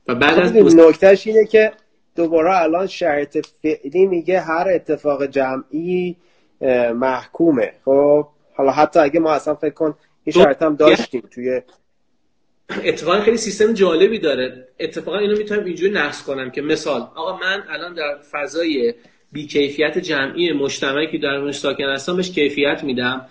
و 0.07 0.15
بعد 0.15 0.39
از 0.39 0.51
خب، 0.51 0.79
نکتهش 0.79 1.27
اینه 1.27 1.45
که 1.45 1.71
دوباره 2.15 2.61
الان 2.61 2.87
شرط 2.87 3.37
فعلی 3.61 4.05
میگه 4.05 4.39
هر 4.39 4.67
اتفاق 4.75 5.25
جمعی 5.25 6.15
محکومه. 6.95 7.73
خب 7.85 8.27
حالا 8.55 8.71
حتی 8.71 8.99
اگه 8.99 9.19
ما 9.19 9.31
اصلا 9.31 9.55
فکر 9.55 9.73
کن 9.73 9.93
این 10.23 10.43
شرط 10.43 10.63
هم 10.63 10.75
داشتیم 10.75 11.23
توی 11.31 11.61
اتفاقا 12.83 13.21
خیلی 13.21 13.37
سیستم 13.37 13.73
جالبی 13.73 14.19
داره. 14.19 14.67
اتفاقا 14.79 15.17
اینو 15.17 15.37
می‌تونم 15.37 15.65
اینجوری 15.65 15.93
نقص 15.93 16.23
کنم 16.23 16.51
که 16.51 16.61
مثال 16.61 17.01
آقا 17.01 17.37
من 17.37 17.63
الان 17.69 17.93
در 17.93 18.17
فضای 18.31 18.93
بیکیفیت 19.31 19.97
جمعی 19.97 20.53
مجتمعی 20.53 21.07
که 21.07 21.17
در 21.17 21.51
ساکن 21.51 21.83
هستم 21.83 22.15
بهش 22.15 22.31
کیفیت 22.31 22.83
میدم. 22.83 23.25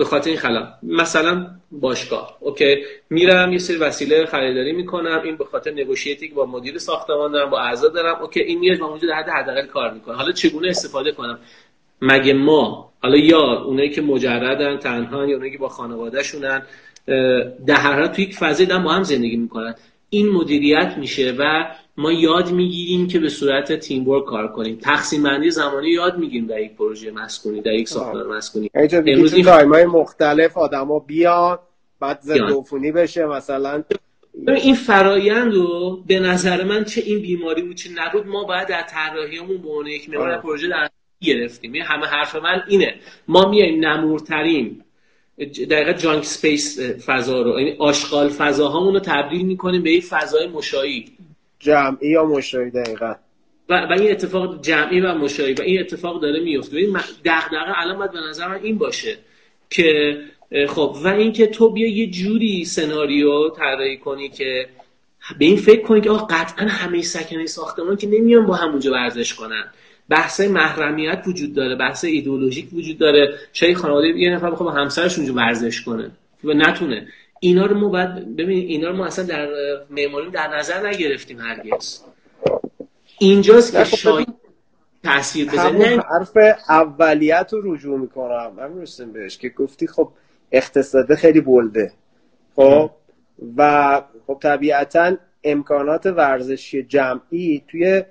به 0.00 0.06
خاطر 0.06 0.30
این 0.30 0.38
خلا. 0.38 0.68
مثلا 0.82 1.46
باشگاه. 1.70 2.36
اوکی. 2.40 2.76
میرم 3.10 3.52
یه 3.52 3.58
سری 3.58 3.76
وسیله 3.76 4.26
خریداری 4.26 4.72
می‌کنم. 4.72 5.20
این 5.24 5.36
به 5.36 5.44
خاطر 5.44 5.70
نگوشیتی 5.70 6.28
که 6.28 6.34
با 6.34 6.46
مدیر 6.46 6.78
ساختمان 6.78 7.32
دارم 7.32 7.50
با 7.50 7.60
اعضا 7.60 7.88
دارم. 7.88 8.22
اوکی. 8.22 8.40
این 8.40 8.58
میاد 8.58 8.78
با 8.78 8.86
اونجا 8.86 9.08
در 9.08 9.14
حد 9.14 9.28
حداقل 9.28 9.66
کار 9.66 9.94
می‌کنه. 9.94 10.16
حالا 10.16 10.32
چگونه 10.32 10.68
استفاده 10.68 11.12
کنم؟ 11.12 11.38
مگه 12.02 12.32
ما 12.32 12.92
حالا 13.02 13.16
یا 13.16 13.62
اونایی 13.62 13.90
که 13.90 14.02
مجردن 14.02 14.76
تنها 14.78 15.26
یا 15.26 15.34
اونایی 15.34 15.52
که 15.52 15.58
با 15.58 15.68
خانوادهشونن 15.68 16.62
در 17.66 17.76
هر 17.76 18.06
توی 18.06 18.24
یک 18.24 18.34
فضای 18.34 18.66
دارن 18.66 18.82
با 18.82 18.92
هم 18.92 19.02
زندگی 19.02 19.36
می‌کنن. 19.36 19.74
این 20.10 20.28
مدیریت 20.28 20.94
میشه 20.98 21.34
و 21.38 21.74
ما 21.96 22.12
یاد 22.12 22.52
می‌گیریم 22.52 23.06
که 23.06 23.18
به 23.18 23.28
صورت 23.28 23.72
تیم 23.72 24.08
ورک 24.08 24.24
کار 24.24 24.48
کنیم. 24.48 24.78
تقسیم 24.82 25.22
بندی 25.22 25.50
زمانی 25.50 25.88
یاد 25.88 26.18
می‌گیریم 26.18 26.46
در 26.46 26.60
یک 26.60 26.76
پروژه 26.76 27.10
مسکونی 27.10 27.60
در 27.60 27.72
یک 27.72 27.88
ساختمان 27.88 28.26
مسکونی. 28.26 28.70
امروز 28.74 29.34
این 29.34 29.48
های 29.48 29.86
مختلف 29.86 30.58
آدما 30.58 30.98
بیان 30.98 31.58
بعد 32.00 32.20
ضد 32.20 32.92
بشه 32.94 33.26
مثلا 33.26 33.82
این 34.46 34.74
فرایند 34.74 35.54
رو 35.54 36.02
به 36.06 36.18
نظر 36.18 36.64
من 36.64 36.84
چه 36.84 37.00
این 37.00 37.22
بیماری 37.22 37.62
بود 37.62 37.76
چه 37.76 37.90
نبود 37.94 38.26
ما 38.26 38.44
باید 38.44 38.68
در 38.68 38.82
طراحیمون 38.82 39.62
به 39.62 39.68
عنوان 39.68 39.86
یک 39.86 40.10
محور 40.10 40.38
پروژه 40.38 40.68
در 40.68 40.88
گرفتیم. 41.20 41.74
یعنی 41.74 41.88
همه 41.88 42.06
حرف 42.06 42.36
من 42.36 42.62
اینه. 42.68 42.94
ما 43.28 43.50
میایم 43.50 43.86
نمورترین 43.86 44.82
دقیقا 45.46 45.92
جانک 45.92 46.24
سپیس 46.24 46.80
فضا 46.80 47.42
رو 47.42 47.60
یعنی 47.60 47.76
آشغال 47.78 48.28
فضاهامون 48.28 48.94
رو 48.94 49.00
تبدیل 49.00 49.46
می‌کنیم 49.46 49.82
به 49.82 49.92
یک 49.92 50.04
فضای 50.04 50.46
مشایی. 50.46 51.04
جمعی 51.58 52.08
یا 52.08 52.24
مشایی 52.24 52.70
دقیقا؟ 52.70 53.14
و, 53.68 53.86
و 53.86 53.92
این 53.92 54.10
اتفاق 54.10 54.62
جمعی 54.62 55.00
و 55.00 55.14
مشایی 55.14 55.54
و 55.54 55.62
این 55.62 55.80
اتفاق 55.80 56.22
داره 56.22 56.40
میفته 56.40 56.76
این 56.76 56.98
دغدغه 57.24 57.80
الان 57.80 57.98
باید 57.98 58.12
به 58.12 58.20
نظر 58.20 58.48
من 58.48 58.60
این 58.62 58.78
باشه 58.78 59.18
که 59.70 60.18
خب 60.68 60.96
و 61.04 61.08
اینکه 61.08 61.46
تو 61.46 61.70
بیا 61.70 61.88
یه 61.88 62.06
جوری 62.06 62.64
سناریو 62.64 63.48
طراحی 63.48 63.96
کنی 63.96 64.28
که 64.28 64.66
به 65.38 65.44
این 65.44 65.56
فکر 65.56 65.82
کنی 65.82 66.00
که 66.00 66.10
آقا 66.10 66.26
قطعا 66.26 66.68
همه 66.68 67.02
سکنه 67.02 67.46
ساختمان 67.46 67.96
که 67.96 68.06
نمیان 68.06 68.46
با 68.46 68.54
همونجا 68.54 68.92
ورزش 68.92 69.34
کنن. 69.34 69.64
بحث 70.10 70.40
محرمیت 70.40 71.22
وجود 71.26 71.54
داره 71.54 71.76
بحث 71.76 72.04
ایدئولوژیک 72.04 72.72
وجود 72.72 72.98
داره. 72.98 73.34
شاید 73.52 73.76
خانواده 73.76 74.06
یه 74.06 74.30
نفر 74.30 74.50
بخواد 74.50 74.68
با 74.68 74.80
همسرش 74.80 75.18
اونجا 75.18 75.34
ورزش 75.34 75.82
کنه 75.82 76.10
و 76.44 76.52
نتونه. 76.52 77.08
اینا 77.40 77.66
رو 77.66 77.78
ما 77.78 77.88
باید 77.88 78.36
ببینید 78.36 78.70
اینا 78.70 78.88
رو 78.88 78.96
ما 78.96 79.06
اصلا 79.06 79.24
در 79.24 79.48
معماری 79.90 80.30
در 80.30 80.56
نظر 80.56 80.88
نگرفتیم 80.88 81.38
هرگز. 81.40 82.00
اینجاست 83.18 83.72
که 83.72 83.84
خب 83.84 83.96
شاید 83.96 84.28
تاثیر 85.04 85.46
بزنه 85.46 86.02
حرف 86.10 86.36
اولیت 86.68 87.48
رو 87.52 87.74
رجوع 87.74 87.98
می‌کنم. 87.98 88.52
من 88.56 88.84
بهش 89.12 89.38
که 89.38 89.48
گفتی 89.48 89.86
خب 89.86 90.08
اقتصاد 90.52 91.14
خیلی 91.14 91.40
بلده. 91.40 91.92
خب؟ 92.56 92.90
و 93.56 94.02
خب 94.26 94.38
طبیعتا 94.42 95.16
امکانات 95.44 96.06
ورزشی 96.06 96.82
جمعی 96.82 97.62
توی 97.68 98.02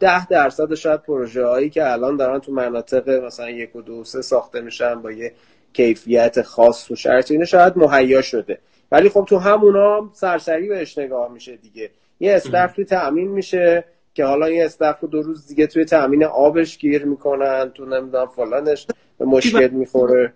ده 0.00 0.26
درصد 0.26 0.74
شاید 0.74 1.02
پروژه 1.02 1.46
هایی 1.46 1.70
که 1.70 1.92
الان 1.92 2.16
دارن 2.16 2.40
تو 2.40 2.52
مناطق 2.52 3.08
مثلا 3.08 3.50
یک 3.50 3.76
و 3.76 3.82
دو 3.82 4.04
سه 4.04 4.22
ساخته 4.22 4.60
میشن 4.60 5.02
با 5.02 5.12
یه 5.12 5.32
کیفیت 5.72 6.42
خاص 6.42 6.90
و 6.90 6.96
شرط 6.96 7.30
اینه 7.30 7.44
شاید 7.44 7.76
مهیا 7.76 8.22
شده. 8.22 8.58
ولی 8.92 9.08
خب 9.08 9.26
تو 9.28 9.38
همونا 9.38 10.10
سرسری 10.12 10.68
بهش 10.68 10.98
نگاه 10.98 11.32
میشه 11.32 11.56
دیگه. 11.56 11.90
یه 12.20 12.32
استف 12.34 12.72
توی 12.72 12.84
تأمین 12.84 13.28
میشه 13.28 13.84
که 14.14 14.24
حالا 14.24 14.46
این 14.46 14.62
استف 14.62 15.00
رو 15.00 15.08
دو 15.08 15.22
روز 15.22 15.46
دیگه 15.48 15.66
توی 15.66 15.84
تأمین 15.84 16.24
آبش 16.24 16.78
گیر 16.78 17.04
می‌کنن 17.04 17.70
تو 17.74 17.84
نمی‌دونم 17.84 18.26
فلانش 18.26 18.86
به 19.18 19.24
مشکل 19.24 19.68
می‌خوره. 19.68 20.32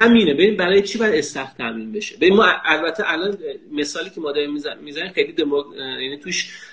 همینه. 0.00 0.34
ببین 0.34 0.56
برای 0.56 0.82
چی 0.82 0.98
باید 0.98 1.14
استخ 1.14 1.54
تامین 1.58 1.92
بشه؟ 1.92 2.16
ببین 2.16 2.36
ما 2.36 2.46
البته 2.64 3.04
الان 3.06 3.38
مثالی 3.72 4.10
که 4.10 4.20
ما 4.20 4.32
داریم 4.32 4.54
می‌زنیم 4.84 5.12
خیلی 5.14 5.32
دمو... 5.32 5.62
یعنی 5.76 6.18
توش 6.18 6.67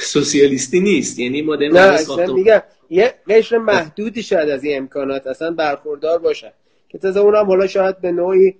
سوسیالیستی 0.00 0.80
نیست. 0.80 1.18
یعنی 1.18 1.42
ما 1.42 1.56
داریم 1.56 1.76
نه 1.76 2.32
میگم 2.32 2.62
یه 2.90 3.14
قشر 3.28 3.58
محدودی 3.58 4.22
شاید 4.22 4.48
از 4.48 4.64
این 4.64 4.76
امکانات 4.76 5.26
اصلا 5.26 5.50
برخوردار 5.50 6.18
باشن 6.18 6.50
که 6.88 6.98
تازه 6.98 7.20
اونم 7.20 7.46
حالا 7.46 7.66
شاید 7.66 8.00
به 8.00 8.12
نوعی 8.12 8.54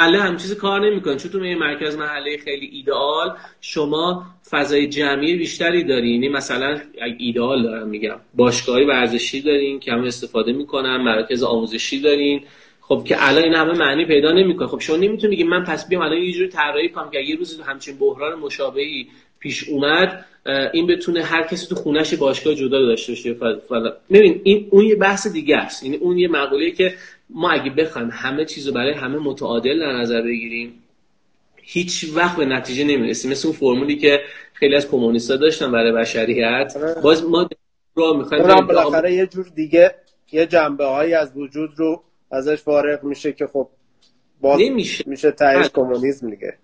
محله 0.00 0.18
هم 0.18 0.36
چیز 0.36 0.54
کار 0.54 0.90
نمی‌کنه. 0.90 1.16
چون 1.16 1.30
تو 1.30 1.38
مرکز 1.38 1.96
محله 1.96 2.38
خیلی 2.38 2.66
ایدئال 2.66 3.36
شما 3.60 4.26
فضای 4.50 4.86
جمعی 4.86 5.36
بیشتری 5.36 5.84
دارین 5.84 6.12
یعنی 6.12 6.28
مثلا 6.28 6.80
ایدئال 7.18 7.62
دارم 7.62 7.88
میگم. 7.88 8.16
باشگاهی 8.34 8.84
ورزشی 8.84 9.40
دارین 9.40 9.80
که 9.80 9.92
استفاده 9.92 10.52
می‌کنن 10.52 10.96
مرکز 10.96 11.42
آموزشی 11.42 12.00
دارین. 12.00 12.42
خب 12.88 13.02
که 13.06 13.16
الان 13.18 13.44
این 13.44 13.54
همه 13.54 13.72
معنی 13.72 14.04
پیدا 14.04 14.32
نمی‌کنه. 14.32 14.68
خب 14.68 14.80
شما 14.80 14.96
نمی‌تونی 14.96 15.36
بگی 15.36 15.44
من 15.44 15.64
پس 15.64 15.88
بیام 15.88 16.02
الان 16.02 16.18
یه 16.18 16.32
جوری 16.32 16.48
طراحی 16.48 16.88
کنم 16.88 17.10
که 17.10 17.18
یه 17.18 17.36
روز 17.36 17.60
همچین 17.60 17.98
بحران 17.98 18.38
مشابهی 18.38 19.08
پیش 19.38 19.68
اومد 19.68 20.24
این 20.72 20.86
بتونه 20.86 21.22
هر 21.22 21.42
کسی 21.42 21.66
تو 21.66 21.74
خونش 21.74 22.14
باشگاه 22.14 22.54
جدا 22.54 22.86
داشته 22.86 23.12
باشه 23.12 23.36
ببین 24.10 24.40
این 24.44 24.68
اون 24.70 24.84
یه 24.84 24.96
بحث 24.96 25.26
دیگه 25.26 25.56
است. 25.56 25.84
یعنی 25.84 25.96
اون 25.96 26.18
یه 26.18 26.28
مقوله 26.28 26.70
که 26.70 26.94
ما 27.30 27.50
اگه 27.50 27.70
بخوایم 27.70 28.10
همه 28.12 28.44
چیزو 28.44 28.72
برای 28.72 28.92
همه 28.92 29.18
متعادل 29.18 29.78
در 29.80 29.92
نظر 29.92 30.22
بگیریم 30.22 30.82
هیچ 31.62 32.06
وقت 32.14 32.36
به 32.36 32.44
نتیجه 32.44 32.84
نمی‌رسیم. 32.84 33.30
مثل 33.30 33.48
اون 33.48 33.56
فرمولی 33.56 33.96
که 33.96 34.20
خیلی 34.52 34.76
از 34.76 34.90
کمونیستا 34.90 35.36
داشتن 35.36 35.72
برای 35.72 35.92
بشریت. 35.92 36.76
آره. 36.76 37.00
باز 37.02 37.24
ما 37.24 37.48
رو 37.94 38.16
می‌خوایم 38.16 38.66
بالاخره 38.66 39.12
یه 39.12 39.26
جور 39.26 39.46
دیگه 39.54 39.94
یه 40.32 40.46
جنبه 40.46 40.84
هایی 40.84 41.14
از 41.14 41.36
وجود 41.36 41.70
رو 41.76 42.02
ازش 42.30 42.62
فارغ 42.62 43.04
میشه 43.04 43.32
که 43.32 43.46
خب 43.46 43.68
باز 44.40 44.60
نمیشه. 44.60 45.04
میشه 45.06 45.30
تایید 45.30 45.72
کمونیسم 45.72 46.30
دیگه. 46.30 46.54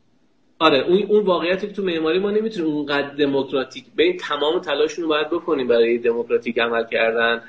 آره 0.58 0.78
اون 0.78 1.02
اون 1.02 1.24
واقعیتی 1.24 1.66
که 1.66 1.72
تو 1.72 1.82
معماری 1.82 2.18
ما 2.18 2.30
نمی‌تونیم 2.30 2.72
اونقدر 2.72 3.14
دموکراتیک 3.14 3.84
این 3.98 4.16
تمام 4.16 4.60
تلاشون 4.60 5.02
رو 5.02 5.08
باید 5.08 5.30
بکنیم 5.30 5.68
برای 5.68 5.98
دموکراتیک 5.98 6.58
عمل 6.58 6.84
کردن 6.90 7.42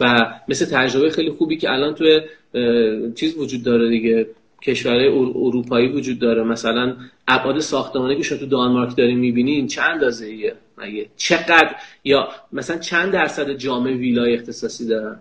و 0.00 0.34
مثل 0.48 0.66
تجربه 0.66 1.10
خیلی 1.10 1.30
خوبی 1.30 1.56
که 1.56 1.70
الان 1.70 1.94
توی 1.94 2.20
چیز 3.14 3.38
وجود 3.38 3.62
داره 3.62 3.88
دیگه 3.88 4.26
کشورهای 4.62 5.08
اروپایی 5.08 5.88
وجود 5.88 6.18
داره. 6.18 6.42
مثلا 6.42 6.96
ابعاد 7.28 7.58
ساختمانی 7.58 8.16
که 8.16 8.22
شما 8.22 8.38
تو 8.38 8.46
دانمارک 8.46 8.96
دارین 8.96 9.18
می‌بینین 9.18 9.66
چند 9.66 9.90
اندازه 9.90 10.26
ایه 10.26 10.54
مگه 10.78 11.06
چقدر؟ 11.16 11.74
یا 12.04 12.28
مثلا 12.52 12.78
چند 12.78 13.12
درصد 13.12 13.50
جامعه 13.50 13.94
ویلای 13.94 14.34
اختصاصی 14.34 14.86
دارن؟ 14.86 15.20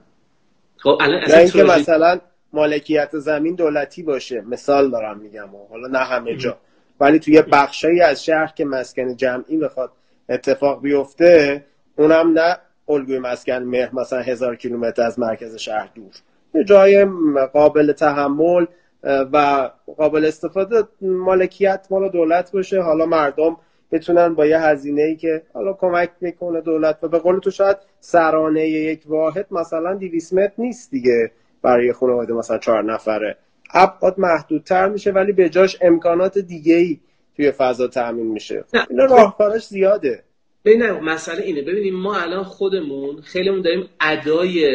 خب 0.77 0.97
الان 1.01 1.19
اصلا 1.19 1.77
مثلا 1.77 2.19
مالکیت 2.53 3.17
زمین 3.17 3.55
دولتی 3.55 4.03
باشه. 4.03 4.41
مثال 4.41 4.91
دارم 4.91 5.19
میگم. 5.19 5.49
حالا 5.69 5.88
نه 5.88 5.99
همه 5.99 6.35
جا. 6.35 6.57
ولی 6.99 7.19
توی 7.19 7.41
بخشایی 7.41 8.01
از 8.01 8.25
شهر 8.25 8.53
که 8.55 8.65
مسکن 8.65 9.15
جمعی 9.15 9.57
بخواد 9.57 9.91
اتفاق 10.29 10.81
بیفته 10.81 11.65
اونم 11.97 12.33
نه 12.33 12.57
الگوی 12.89 13.19
مسکن 13.19 13.63
مهر 13.63 13.95
مثلا 13.95 14.19
هزار 14.19 14.55
کیلومتر 14.55 15.01
از 15.01 15.19
مرکز 15.19 15.55
شهر 15.55 15.89
دور. 15.95 16.13
یه 16.55 16.63
جای 16.63 17.07
قابل 17.53 17.91
تحمل 17.91 18.65
و 19.03 19.69
قابل 19.97 20.25
استفاده 20.25 20.83
مالکیت 21.01 21.88
مال 21.89 22.09
دولت 22.09 22.51
باشه. 22.51 22.81
حالا 22.81 23.05
مردم 23.05 23.57
بتونن 23.91 24.33
با 24.33 24.45
یه 24.45 24.59
هزینه 24.59 25.01
ای 25.01 25.15
که 25.15 25.41
حالا 25.53 25.73
کمک 25.73 26.09
می‌کنه 26.21 26.62
دولت 26.62 27.03
و 27.03 27.07
به 27.07 27.19
قول 27.19 27.39
تو 27.39 27.51
شاید 27.51 27.77
سرانه 27.99 28.67
یک 28.67 29.03
واحد 29.05 29.45
مثلا 29.51 29.93
200 29.93 30.33
متر 30.33 30.53
نیست 30.57 30.91
دیگه. 30.91 31.31
برای 31.62 31.93
خانواده 31.93 32.34
مثلا 32.34 32.58
چهار 32.58 32.84
نفره. 32.84 33.38
ابعاد 33.74 34.15
محدودتر 34.17 34.89
میشه 34.89 35.12
ولی 35.12 35.32
به 35.32 35.50
جاش 35.50 35.78
امکانات 35.82 36.38
دیگه 36.38 36.76
ای 36.76 37.00
توی 37.36 37.52
فضا 37.52 37.88
تامین 37.88 38.28
میشه. 38.28 38.63
اینا 38.89 39.06
راهکارش 39.06 39.67
زیاده. 39.67 40.24
ببین 40.65 40.91
مسئله 40.91 41.41
اینه. 41.41 41.62
ببینیم 41.62 41.95
ما 41.95 42.17
الان 42.17 42.43
خودمون 42.43 43.22
خیلیمون 43.22 43.62
داریم 43.62 43.89
ادای 44.02 44.65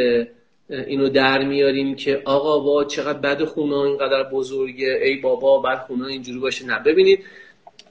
اینو 0.69 1.09
در 1.09 1.45
میاریم 1.45 1.97
که 1.97 2.23
آقا 2.25 2.61
وا 2.61 2.85
چقدر 2.85 3.19
بد 3.19 3.45
خونه 3.45 3.77
اینقدر 3.77 4.31
بزرگه. 4.33 5.01
ای 5.03 5.17
بابا 5.17 5.59
بعد 5.59 5.79
خونه 5.79 6.07
اینجوری 6.07 6.39
باشه. 6.39 6.67
نه 6.67 6.79
ببینید 6.79 7.25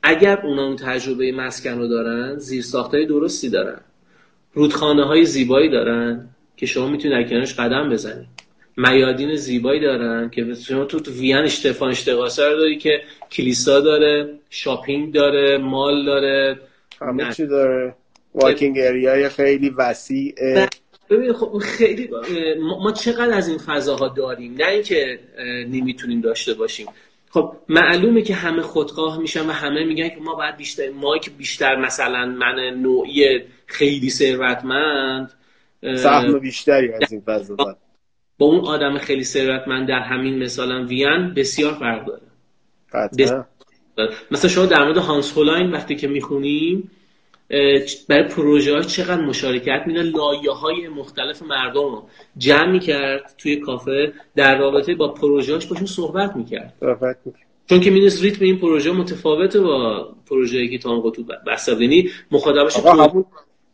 اگر 0.03 0.41
اونا 0.45 0.67
اون 0.67 0.75
تجربه 0.75 1.31
مسکن 1.31 1.77
رو 1.77 1.87
دارن 1.87 2.37
زیر 2.37 2.63
های 2.91 3.05
درستی 3.05 3.49
دارن. 3.49 3.79
رودخانه 4.53 5.05
های 5.05 5.25
زیبایی 5.25 5.69
دارن 5.69 6.29
که 6.57 6.65
شما 6.65 6.87
می‌تونید 6.87 7.17
در 7.17 7.29
کنارش 7.29 7.55
قدم 7.55 7.89
بزنید. 7.89 8.32
میادین 8.77 9.35
زیبایی 9.35 9.79
دارن 9.81 10.29
که 10.29 10.53
شما 10.67 10.85
تو, 10.85 10.99
تو 10.99 11.11
وین 11.11 11.37
اشتفان 11.37 11.89
اشتقاسه 11.89 12.49
رو 12.49 12.57
داری 12.57 12.77
که 12.77 13.01
کلیسا 13.31 13.79
داره 13.79 14.39
شاپینگ 14.49 15.13
داره 15.13 15.57
مال 15.57 16.05
داره. 16.05 16.59
همه 17.01 17.33
چی 17.33 17.47
داره. 17.47 17.95
واکینگ 18.35 18.77
اریای 18.79 19.29
خیلی 19.29 19.69
وسیعه 19.69 20.69
ببین 21.09 21.33
خب 21.33 21.57
خیلی 21.57 22.09
ما 22.59 22.91
چقدر 22.91 23.33
از 23.33 23.47
این 23.47 23.57
فضاها 23.57 24.07
داریم؟ 24.07 24.55
نه 24.59 24.67
اینکه 24.67 25.19
نمی‌تونیم 25.69 26.21
داشته 26.21 26.53
باشیم. 26.53 26.87
خب 27.29 27.55
معلومه 27.69 28.21
که 28.21 28.33
همه 28.33 28.61
خودخواه 28.61 29.19
میشن 29.19 29.49
و 29.49 29.51
همه 29.51 29.83
میگن 29.83 30.09
که 30.09 30.17
ما 30.21 30.35
باید 30.35 30.57
بیشتر 30.57 30.89
ما 30.89 31.17
که 31.17 31.31
بیشتر 31.31 31.75
مثلا 31.75 32.25
من 32.25 32.55
نوعی 32.81 33.41
خیلی 33.65 34.09
ثروتمند. 34.09 35.33
سهم 35.95 36.39
بیشتری 36.39 36.93
از 36.93 37.11
این 37.11 37.21
فضا 37.21 37.55
با 38.43 38.49
اون 38.49 38.59
آدم 38.65 38.97
خیلی 38.97 39.23
ثروتمند 39.23 39.87
در 39.87 39.99
همین 39.99 40.43
مثلا 40.43 40.85
وین 40.85 41.33
بسیار 41.33 41.73
فرق 41.73 42.05
داره. 42.05 42.21
مثلا 44.31 44.49
شما 44.49 44.65
در 44.65 44.83
مورد 44.83 44.97
هانس 44.97 45.37
هولاین 45.37 45.71
وقتی 45.71 45.95
که 45.95 46.07
می‌خونیم 46.07 46.91
برای 48.09 48.23
پروژه 48.23 48.73
های 48.73 48.83
چقدر 48.83 49.21
مشارکت 49.21 49.83
میده؟ 49.87 50.01
لایه 50.01 50.51
های 50.51 50.87
مختلف 50.87 51.41
مردم 51.41 51.81
رو 51.81 52.07
جمع 52.37 52.71
می‌کرد 52.71 53.35
توی 53.37 53.55
کافه 53.55 54.13
در 54.35 54.57
رابطه 54.57 54.95
با 54.95 55.07
پروژه 55.07 55.53
هاش 55.53 55.65
باشون 55.65 55.85
صحبت 55.85 56.35
می‌کرد. 56.35 56.73
صحبت 56.79 57.17
می‌کرد. 57.25 57.47
چون 57.69 57.79
که 57.79 57.91
می‌دونست 57.91 58.23
ریتم 58.23 58.45
این 58.45 58.59
پروژه 58.59 58.91
متفاوته 58.91 59.59
با 59.59 60.07
پروژه 60.29 60.67
که 60.67 60.77
تانگو 60.77 61.11
تو 61.11 61.23
بسابینی 61.47 62.09
مخاطبش 62.31 62.77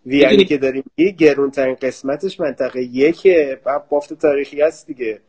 همون 0.06 0.20
وینی 0.20 0.46
که 0.46 0.58
داریم 0.58 0.84
یه 0.98 1.12
گرونترین 1.12 1.76
قسمتش 1.82 2.40
منطقه 2.40 2.82
یکه 2.82 3.60
بعد 3.64 3.90
بافت 3.90 4.14
تاریخی 4.14 4.62
هست 4.62 4.88
دیگه. 4.88 5.20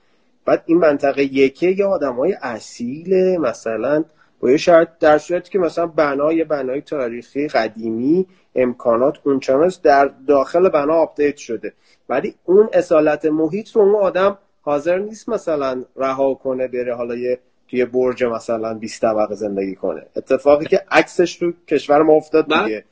بعد 0.45 0.63
این 0.67 0.79
منطقه 0.79 1.23
یکه 1.23 1.67
یا 1.67 1.89
آدم 1.89 2.17
های 2.17 2.37
اصیل 2.43 3.39
مثلا 3.39 4.05
با 4.41 4.51
یه 4.51 4.57
شرط 4.57 4.89
در 5.01 5.19
صورتی 5.19 5.51
که 5.51 5.59
مثلا 5.59 5.87
بنای 5.87 6.45
بنای 6.45 6.81
تاریخی 6.81 7.49
قدیمی 7.49 8.27
امکانات 8.55 9.19
اونچنان 9.25 9.73
در 9.83 10.11
داخل 10.27 10.69
بنا 10.69 10.95
update 10.95 11.37
شده. 11.37 11.73
ولی 12.09 12.35
اون 12.45 12.69
اصالت 12.73 13.25
محیط 13.27 13.71
رو 13.71 13.83
اون 13.83 13.95
آدم 13.95 14.39
حاضر 14.63 14.99
نیست 14.99 15.29
مثلا 15.29 15.85
رها 15.97 16.35
کنه 16.35 16.69
بره 16.69 16.95
حالا 16.95 17.15
یه 17.15 17.39
توی 17.69 17.85
برج 17.85 18.25
مثلا 18.25 18.75
20 18.75 19.03
طبقه 19.03 19.35
زندگی 19.35 19.75
کنه. 19.75 20.07
اتفاقی 20.17 20.67
که 20.67 20.81
عکسش 20.91 21.37
تو 21.37 21.53
کشور 21.69 22.03
ما 22.03 22.13
افتاد 22.13 22.45
دیگه. 22.45 22.85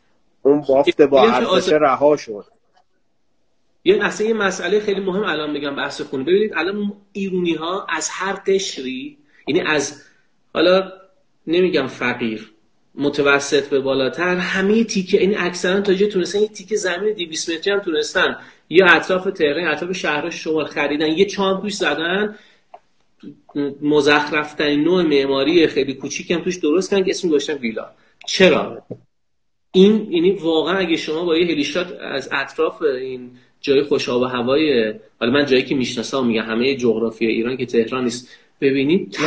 اون 0.42 0.64
بافت 0.68 1.02
با 1.02 1.32
ارزش 1.32 1.72
رها 1.72 2.16
شد. 2.16 2.44
یه 3.84 4.04
اصلا 4.04 4.26
یه 4.26 4.34
مسئله 4.34 4.80
خیلی 4.80 5.00
مهم 5.00 5.24
الان 5.24 5.50
میگم 5.50 5.76
بحث 5.76 6.00
خونه. 6.00 6.24
ببینید 6.24 6.52
الان 6.56 6.92
ایرونی 7.12 7.54
ها 7.54 7.86
از 7.88 8.08
هر 8.12 8.32
قشری 8.32 9.18
یعنی 9.48 9.60
از 9.60 10.02
حالا 10.54 10.92
نمیگم 11.46 11.86
فقیر 11.86 12.52
متوسط 12.94 13.68
به 13.68 13.80
بالاتر 13.80 14.36
همه 14.36 14.84
تیکه 14.84 15.20
این 15.20 15.38
اکثرا 15.38 15.80
تا 15.80 15.94
جه 15.94 16.06
تونستن 16.06 16.40
یه 16.40 16.48
تیکه 16.48 16.76
زمین 16.76 17.14
200 17.14 17.50
متری 17.50 17.72
هم 17.72 17.80
تونستن. 17.80 18.36
یا 18.70 18.86
اطراف 18.86 19.24
تهران 19.24 19.68
اطراف 19.68 19.92
شهر 19.92 20.30
شمال 20.30 20.66
خریدن. 20.66 21.06
یه 21.06 21.24
چان 21.24 21.62
توش 21.62 21.74
زدن. 21.74 22.36
مزخرف 23.82 24.60
نوع 24.60 25.02
معماری 25.02 25.66
خیلی 25.66 25.94
کوچیک 25.94 26.30
هم 26.30 26.40
توش 26.40 26.56
درست 26.56 26.90
کردن 26.90 27.04
که 27.04 27.10
اسم 27.10 27.28
گذاشتن 27.28 27.54
ویلا. 27.54 27.90
چرا؟ 28.26 28.82
این 29.78 30.12
یعنی 30.12 30.30
واقعا 30.30 30.78
اگه 30.78 30.96
شما 30.96 31.24
با 31.24 31.36
یه 31.36 31.46
هلیشات 31.46 31.98
از 32.00 32.28
اطراف 32.32 32.82
این 32.82 33.30
جای 33.60 33.82
خوش 33.82 34.08
آب 34.08 34.22
و 34.22 34.24
هوای 34.24 34.94
حالا 35.20 35.32
من 35.32 35.46
جایی 35.46 35.62
که 35.62 35.74
می‌شناسم 35.74 36.26
میگم 36.26 36.42
همه 36.42 36.76
جغرافی 36.76 37.26
ایران 37.26 37.56
که 37.56 37.66
تهران 37.66 38.04
نیست 38.04 38.28
ببینید 38.60 39.18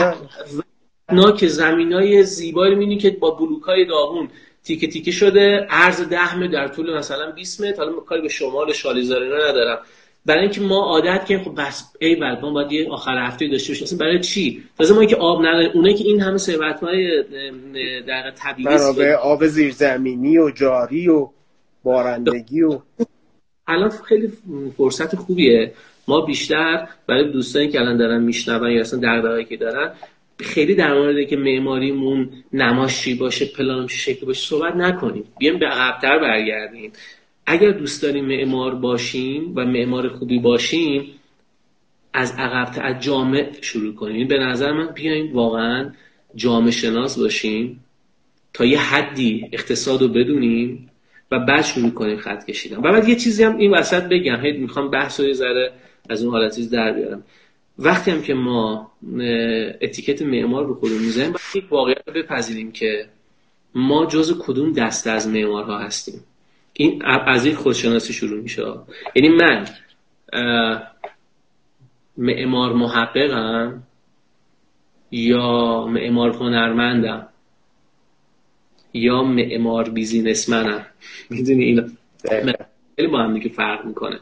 که 1.38 1.48
زمین 1.48 1.94
های 1.94 2.24
زیبایی 2.24 2.76
می‌بینی 2.76 2.98
که 2.98 3.10
با 3.10 3.32
بلوک 3.32 3.64
های 3.64 3.86
داغون 3.86 4.30
تیکه 4.64 4.88
تیکه 4.88 5.12
شده 5.12 5.68
عرض 5.70 6.02
ده 6.02 6.48
در 6.48 6.68
طول 6.68 6.98
مثلا 6.98 7.32
20 7.32 7.62
متر 7.62 7.84
حالا 7.84 7.92
کاری 7.92 8.22
به 8.22 8.30
شمال 8.30 8.74
شالیزار 8.74 9.22
اینا 9.22 9.50
ندارم. 9.50 9.80
برای 10.26 10.42
اینکه 10.42 10.62
ما 10.62 10.84
عادت 10.84 11.26
کردیم 11.26 11.46
خب 11.46 11.62
بس 11.62 11.94
ای 12.00 12.16
ما 12.16 12.52
باید 12.52 12.72
یه 12.72 12.90
آخر 12.90 13.28
هفته 13.28 13.48
داشته 13.48 13.74
باشیم. 13.74 13.98
برای 13.98 14.20
چی؟ 14.20 14.64
تازه 14.78 14.94
ما 14.94 15.06
که 15.06 15.16
آب 15.16 15.40
نداریم. 15.40 15.72
اونایی 15.74 15.96
که 15.96 16.04
این 16.04 16.22
همه 16.22 16.38
ثروت 16.38 16.80
های 16.80 17.24
در 18.08 18.32
طبیعی 18.32 19.14
آب 19.14 19.48
زیرزمینی 19.48 20.38
و 20.38 20.52
جاری 20.52 21.08
و 21.10 21.30
بارندگی 21.84 22.62
و 22.62 22.80
الان 23.68 23.90
خیلی 23.90 24.32
فرصت 24.78 25.16
خوبیه. 25.16 25.74
ما 26.08 26.22
بیشتر 26.22 26.88
برای 27.08 27.32
دوستانی 27.32 27.70
که 27.70 27.80
الان 27.80 27.98
دارن 27.98 28.22
میشنون 28.22 28.72
یا 28.72 28.82
اصلا 28.82 29.00
دغدغه‌ای 29.00 29.46
که 29.46 29.58
دارن 29.58 29.92
خیلی 30.40 30.76
در 30.76 30.94
مورد 30.94 31.28
که 31.28 31.38
معماریمون 31.38 32.30
نماشی 32.54 33.16
باشه 33.16 33.46
پلان 33.46 33.88
شکل 33.88 34.26
باشه 34.26 34.48
صحبت 34.48 34.76
نکنیم. 34.76 35.24
بیایم 35.40 35.60
به 35.60 35.66
عقبتر 35.66 36.20
برگردیم. 36.20 36.92
اگر 37.46 37.72
دوست 37.72 38.04
داریم 38.04 38.26
معمار 38.26 38.76
باشیم 38.76 39.54
و 39.56 39.66
معمار 39.66 40.10
خوبی 40.10 40.40
باشیم 40.40 41.08
از 42.14 42.32
عقبتر 42.38 42.86
از 42.86 43.04
جامع 43.04 43.52
شروع 43.62 43.96
کنیم. 43.96 44.28
به 44.28 44.38
نظر 44.40 44.72
من 44.72 44.88
بیایم 44.88 45.34
واقعا 45.34 45.92
جامع 46.36 46.70
شناس 46.70 47.20
باشیم 47.20 47.84
تا 48.54 48.66
یه 48.66 48.80
حدی 48.80 49.50
اقتصاد 49.52 50.02
رو 50.02 50.08
بدونیم 50.08 50.90
و 51.32 51.40
بعد 51.40 51.62
شروع 51.62 51.90
کنیم 51.90 52.18
خط 52.18 52.46
کشیدن. 52.46 52.78
و 52.78 52.82
بعد 52.82 53.10
یه 53.10 53.16
چیزی 53.16 53.44
هم 53.44 53.58
این 53.58 53.72
وسط 53.72 54.04
بگم. 54.04 54.42
هی 54.42 54.52
می‌خوام 54.52 54.90
بحث 54.90 55.20
رو 55.20 55.34
ذره 55.34 55.74
از 56.10 56.24
اون 56.24 56.32
حالت 56.32 56.60
در 56.60 56.92
بیارم. 56.92 57.24
وقتی 57.80 58.12
هم 58.12 58.22
که 58.22 58.34
ما 58.34 58.92
اتیکت 59.82 60.22
معمار 60.22 60.66
رو 60.66 60.76
خودمون 60.76 61.02
می‌زنیم 61.02 61.32
باید 61.32 61.66
یک 61.66 61.72
واقعیت 61.72 62.06
بپذیریم 62.06 62.72
که 62.72 63.06
ما 63.76 64.06
جز 64.06 64.40
کدوم 64.40 64.74
دسته 64.74 65.12
از 65.12 65.28
معمارها 65.28 65.80
هستیم. 65.80 66.24
این 66.74 67.06
از 67.06 67.46
این 67.46 67.56
خودشناسی 67.56 68.14
شروع 68.14 68.42
میشه. 68.42 68.64
یعنی 69.16 69.30
من 69.30 69.66
معمار 72.18 72.74
محققم 72.74 73.84
یا 75.12 75.86
معمار 75.88 76.30
هنرمندم 76.30 77.28
یا 78.94 79.24
معمار 79.24 79.90
بیزینسمنم. 79.90 80.86
می‌دونی 81.30 81.64
اینا؟ 81.64 81.84
خیلی 82.96 83.08
با 83.08 83.20
هم 83.20 83.34
دیگه 83.34 83.50
فرق 83.50 83.86
می‌کنه. 83.86 84.20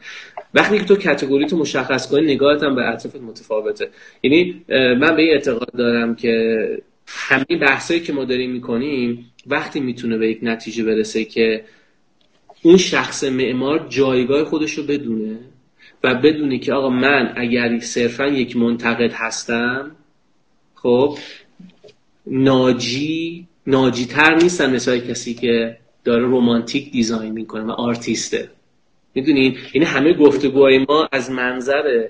وقتی 0.53 0.79
که 0.79 0.85
تو 0.85 0.95
کتگوری 0.95 1.45
تو 1.45 1.57
مشخص 1.57 2.11
کنی 2.11 2.33
نگاهت 2.33 2.63
هم 2.63 2.75
به 2.75 2.89
اطرافت 2.89 3.21
متفاوته. 3.21 3.89
یعنی 4.23 4.65
من 4.69 5.15
به 5.15 5.21
این 5.21 5.31
اعتقاد 5.31 5.71
دارم 5.71 6.15
که 6.15 6.57
همه 7.07 7.45
بحثایی 7.45 7.99
که 7.99 8.13
ما 8.13 8.25
داریم 8.25 8.51
می‌کنیم 8.51 9.31
وقتی 9.47 9.79
می‌تونه 9.79 10.17
به 10.17 10.29
یک 10.29 10.39
نتیجه 10.41 10.83
برسه 10.83 11.25
که 11.25 11.63
اون 12.63 12.77
شخص 12.77 13.23
معمار 13.23 13.85
جایگاه 13.89 14.43
خودش 14.43 14.73
رو 14.73 14.83
بدونه 14.83 15.39
و 16.03 16.15
بدونه 16.15 16.59
که 16.59 16.73
آقا 16.73 16.89
من 16.89 17.33
اگر 17.35 17.79
صرفا 17.79 18.27
یک 18.27 18.57
منتقد 18.57 19.11
هستم 19.13 19.91
خب 20.75 21.17
ناجی 22.27 23.47
ناجی 23.67 24.05
تر 24.05 24.35
نیستم 24.35 24.71
مثل 24.71 24.99
کسی 24.99 25.33
که 25.33 25.77
داره 26.03 26.23
رومانتیک 26.23 26.91
دیزاین 26.91 27.31
می‌کنه 27.31 27.63
و 27.63 27.71
آرتیسته. 27.71 28.49
می‌دونین 29.15 29.57
این 29.73 29.83
همه 29.83 30.13
گفتگوهای 30.13 30.85
ما 30.89 31.09
از 31.11 31.31
منظر 31.31 32.07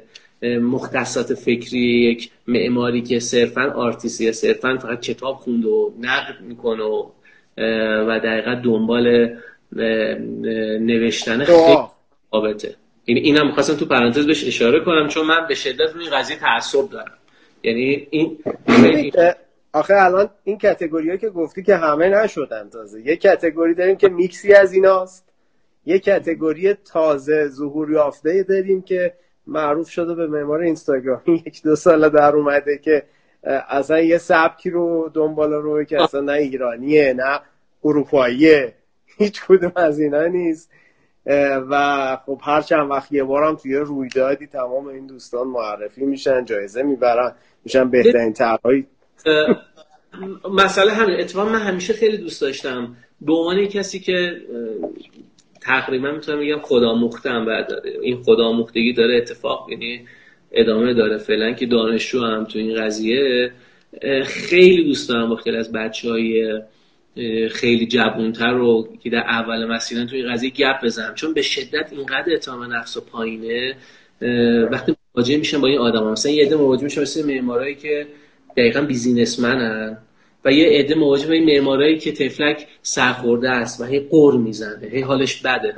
مختصات 0.62 1.34
فکری 1.34 1.80
یک 1.80 2.32
معماری 2.48 3.02
که 3.02 3.20
صرفا 3.20 3.72
آرتیستی 3.72 4.32
صرفا 4.32 4.78
فقط 4.78 5.02
کتاب 5.02 5.36
خوند 5.36 5.66
و 5.66 5.94
نقد 6.00 6.42
می‌کنه 6.42 6.84
و 6.84 7.10
و 8.08 8.20
دقیقا 8.24 8.56
دنبال 8.64 9.36
نوشتن 9.72 11.44
خیلی 11.44 11.78
قابطه 12.32 12.76
یعنی 13.08 13.22
اینم 13.22 13.48
می‌خواستم 13.48 13.74
تو 13.76 13.86
پرانتز 13.86 14.28
بهش 14.28 14.48
اشاره 14.48 14.80
کنم 14.80 15.08
چون 15.08 15.26
من 15.26 15.48
به 15.48 15.56
شدت 15.56 15.94
روی 15.94 16.10
قضیه 16.10 16.38
تعصب 16.38 16.90
دارم. 16.90 17.18
یعنی 17.64 18.08
این 18.10 18.38
آخه 19.74 19.94
الان 19.98 20.30
این 20.44 20.58
کتگوری 20.58 21.18
که 21.18 21.30
گفتی 21.30 21.64
که 21.64 21.76
همه 21.76 22.10
نشدن 22.10 22.70
تازه. 22.70 23.02
یه 23.02 23.16
کتگوری 23.16 23.74
داریم 23.74 23.96
که 23.96 24.10
میکسی 24.10 24.54
از 24.54 24.74
ایناست. 24.74 25.26
یه 25.86 26.00
کتگوری 26.00 26.74
تازه 26.74 27.48
ظهور 27.48 27.92
یافته 27.92 28.44
داریم 28.44 28.82
که 28.82 29.14
معروف 29.48 29.90
شده 29.90 30.16
به 30.16 30.28
معمار 30.28 30.60
اینستاگرام 30.62 31.22
یک 31.46 31.64
دو 31.64 31.76
سال 31.76 32.10
در 32.10 32.36
اومده 32.36 32.78
که 32.78 33.04
اصلا 33.70 34.00
یه 34.00 34.18
سبکی 34.18 34.70
رو 34.70 35.12
دنبال 35.14 35.54
رو 35.54 35.84
که 35.84 36.04
اصلا 36.04 36.22
نه 36.22 36.34
ایرانیه 36.34 37.14
نه 37.14 37.40
اروپاییه. 37.84 38.74
هیچ 39.20 39.42
کدوم 39.48 39.72
از 39.76 40.00
اینا 40.00 40.28
نیست. 40.28 40.72
و 41.70 42.18
خب 42.26 42.40
هر 42.44 42.62
چند 42.62 42.90
وقت 42.90 43.12
یه 43.12 43.24
بارم 43.24 43.56
توی 43.56 43.76
رویدادی 43.76 44.48
تمام 44.48 44.88
این 44.88 45.08
دوستان 45.08 45.48
معرفی 45.48 46.06
میشن 46.06 46.46
جایزه 46.46 46.84
می‌برن 46.84 47.36
میشن 47.66 47.90
بهترین 47.90 48.34
طرحهای 48.34 48.84
مسئله 50.54 50.92
همین. 50.92 51.20
اتفاقا 51.20 51.50
من 51.50 51.60
همیشه 51.60 51.94
خیلی 51.94 52.18
دوست 52.18 52.42
داشتم. 52.42 52.96
به 53.22 53.34
عنوان 53.34 53.66
کسی 53.66 54.00
که 54.00 54.42
تقریبا 55.62 56.12
می‌تونم 56.12 56.40
بگم 56.40 56.60
خدا 56.62 56.96
مختم 56.96 57.46
بعد 57.46 57.72
این 58.02 58.24
خدا 58.24 58.52
مختگی 58.52 58.94
داره 58.94 59.18
اتفاق 59.18 59.70
یعنی 59.72 60.06
ادامه 60.52 60.94
داره. 60.94 61.18
فعلا 61.18 61.54
که 61.54 61.66
دانشجو 61.66 62.22
هم 62.22 62.44
تو 62.44 62.60
این 62.60 62.86
قضیه 62.86 63.52
خیلی 64.26 64.84
دوست 64.84 65.10
دارم 65.10 65.30
با 65.30 65.36
خیلی 65.36 65.58
از 65.58 65.72
بچه 65.72 66.10
های 66.10 66.62
خیلی 67.52 67.88
جوونتر 67.88 68.54
رو 68.54 68.88
که 69.04 69.10
در 69.10 69.18
اول 69.18 69.66
مسیرن 69.66 70.08
توی 70.08 70.24
قضیه 70.24 70.50
گپ 70.50 70.84
بزنم. 70.84 71.14
چون 71.14 71.34
به 71.34 71.42
شدت 71.42 71.88
اینقدر 71.92 72.32
اعتماد 72.32 72.72
نفس 72.72 72.98
و 72.98 73.02
پایینه 73.02 73.76
وقتی 74.72 74.96
مواجه 75.16 75.38
میشن 75.38 75.62
با 75.62 75.68
این 75.68 75.80
آدم 75.80 76.04
ها. 76.04 76.12
مثلا 76.12 76.32
یه 76.32 76.46
عده 76.46 76.56
مواجه 76.56 76.84
میشن 76.84 77.02
مثل 77.02 77.28
معمارایی 77.28 77.76
که 77.76 78.08
دقیقا 78.58 78.82
بیزینسمنن 78.82 79.98
و 80.46 80.52
یه 80.52 80.80
عده 80.80 80.96
مواجه 80.96 81.28
با 81.28 81.34
این 81.34 81.46
معمارایی 81.46 81.98
که 81.98 82.12
تفلک 82.12 82.68
سرخورده 82.82 83.50
است 83.50 83.82
و 83.82 83.84
هی 83.84 84.00
قر 84.00 84.38
می‌زنه 84.38 84.88
هی 84.92 85.02
حالش 85.02 85.42
بده. 85.42 85.74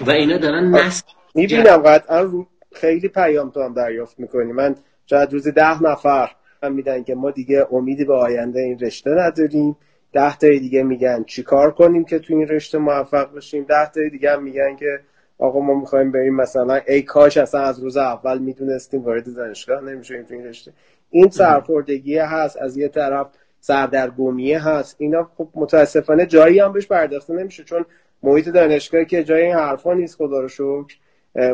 و 0.00 0.10
اینا 0.10 0.36
دارن 0.36 0.70
نسل 0.70 1.02
می‌بینم 1.34 1.76
قطعا 1.76 2.46
خیلی 2.72 3.08
پیام 3.08 3.50
تو 3.50 3.62
هم 3.62 3.74
دریافت 3.74 4.20
می‌کنی. 4.20 4.52
من 4.52 4.76
شاید 5.10 5.32
روزی 5.32 5.52
ده 5.52 5.82
نفر 5.82 6.30
هم 6.62 6.72
میدن 6.72 7.02
که 7.02 7.14
ما 7.14 7.30
دیگه 7.30 7.66
امیدی 7.72 8.04
به 8.04 8.14
آینده 8.14 8.60
این 8.60 8.78
رشته 8.78 9.10
نداریم. 9.10 9.76
ده 10.14 10.36
تای 10.36 10.58
دیگه 10.58 10.82
میگن 10.82 11.24
چیکار 11.24 11.70
کنیم 11.70 12.04
که 12.04 12.18
تو 12.18 12.34
این 12.34 12.48
رشته 12.48 12.78
موفق 12.78 13.34
بشیم؟ 13.34 13.64
ده 13.64 13.90
تای 13.90 14.10
دیگه 14.10 14.30
هم 14.32 14.42
میگن 14.42 14.76
که 14.76 15.00
آقا 15.38 15.60
ما 15.60 15.80
می‌خوایم 15.80 16.12
بریم 16.12 16.34
مثلا 16.34 16.80
ای 16.88 17.02
کاش 17.02 17.36
اصلا 17.36 17.60
از 17.60 17.80
روز 17.80 17.96
اول 17.96 18.38
می‌دونستیم 18.38 19.02
وارد 19.02 19.34
دانشگاه 19.34 19.84
نمیشیم 19.84 20.22
تو 20.22 20.34
این 20.34 20.44
رشته. 20.44 20.72
این 21.10 21.28
سرخوردگی 21.28 22.18
هست 22.18 22.56
از 22.62 22.76
یه 22.76 22.88
طرف 22.88 23.26
سردرگمیه 23.60 24.68
هست. 24.68 24.96
اینا 24.98 25.30
خب 25.38 25.48
متاسفانه 25.54 26.26
جایی 26.26 26.58
هم 26.58 26.72
بهش 26.72 26.86
پرداخته 26.86 27.34
نمیشه 27.34 27.64
چون 27.64 27.84
محیط 28.22 28.48
دانشگاه 28.48 29.04
که 29.04 29.24
جای 29.24 29.42
این 29.42 29.54
حرفا 29.54 29.94
نیست 29.94 30.16
خدا 30.16 30.40
رو 30.40 30.48
شکر. 30.48 30.96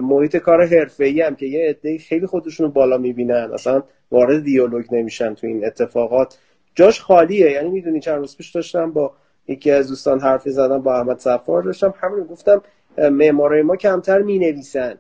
محیط 0.03 0.37
کار 0.37 0.67
حرفه‌ای 0.67 1.23
هم 1.23 1.37
که 1.37 1.47
یه 1.47 1.69
عده 1.69 1.99
خیلی 1.99 2.27
خودشون 2.27 2.67
رو 2.67 2.73
بالا 2.73 2.99
می‌بینن. 2.99 3.51
اصلا 3.55 3.83
وارد 4.11 4.43
دیالوگ 4.45 4.85
نمیشن 4.95 5.35
تو 5.35 5.47
این 5.47 5.67
اتفاقات. 5.67 6.39
جاش 6.75 7.01
خالیه. 7.01 7.51
یعنی 7.51 7.71
می‌دونی 7.71 8.01
چند 8.01 8.19
روز 8.19 8.37
پیش 8.37 8.51
داشتم 8.51 8.93
با 8.93 9.13
یکی 9.49 9.71
از 9.71 9.89
دوستان 9.89 10.21
حرفی 10.21 10.51
زدم 10.51 10.83
با 10.83 10.97
احمد 10.97 11.19
صفار 11.19 11.63
داشتم. 11.63 11.95
همین 12.01 12.25
گفتم 12.25 12.63
معمارای 12.99 13.63
ما 13.63 13.77
کمتر 13.77 14.19
می‌نویسن. 14.23 14.99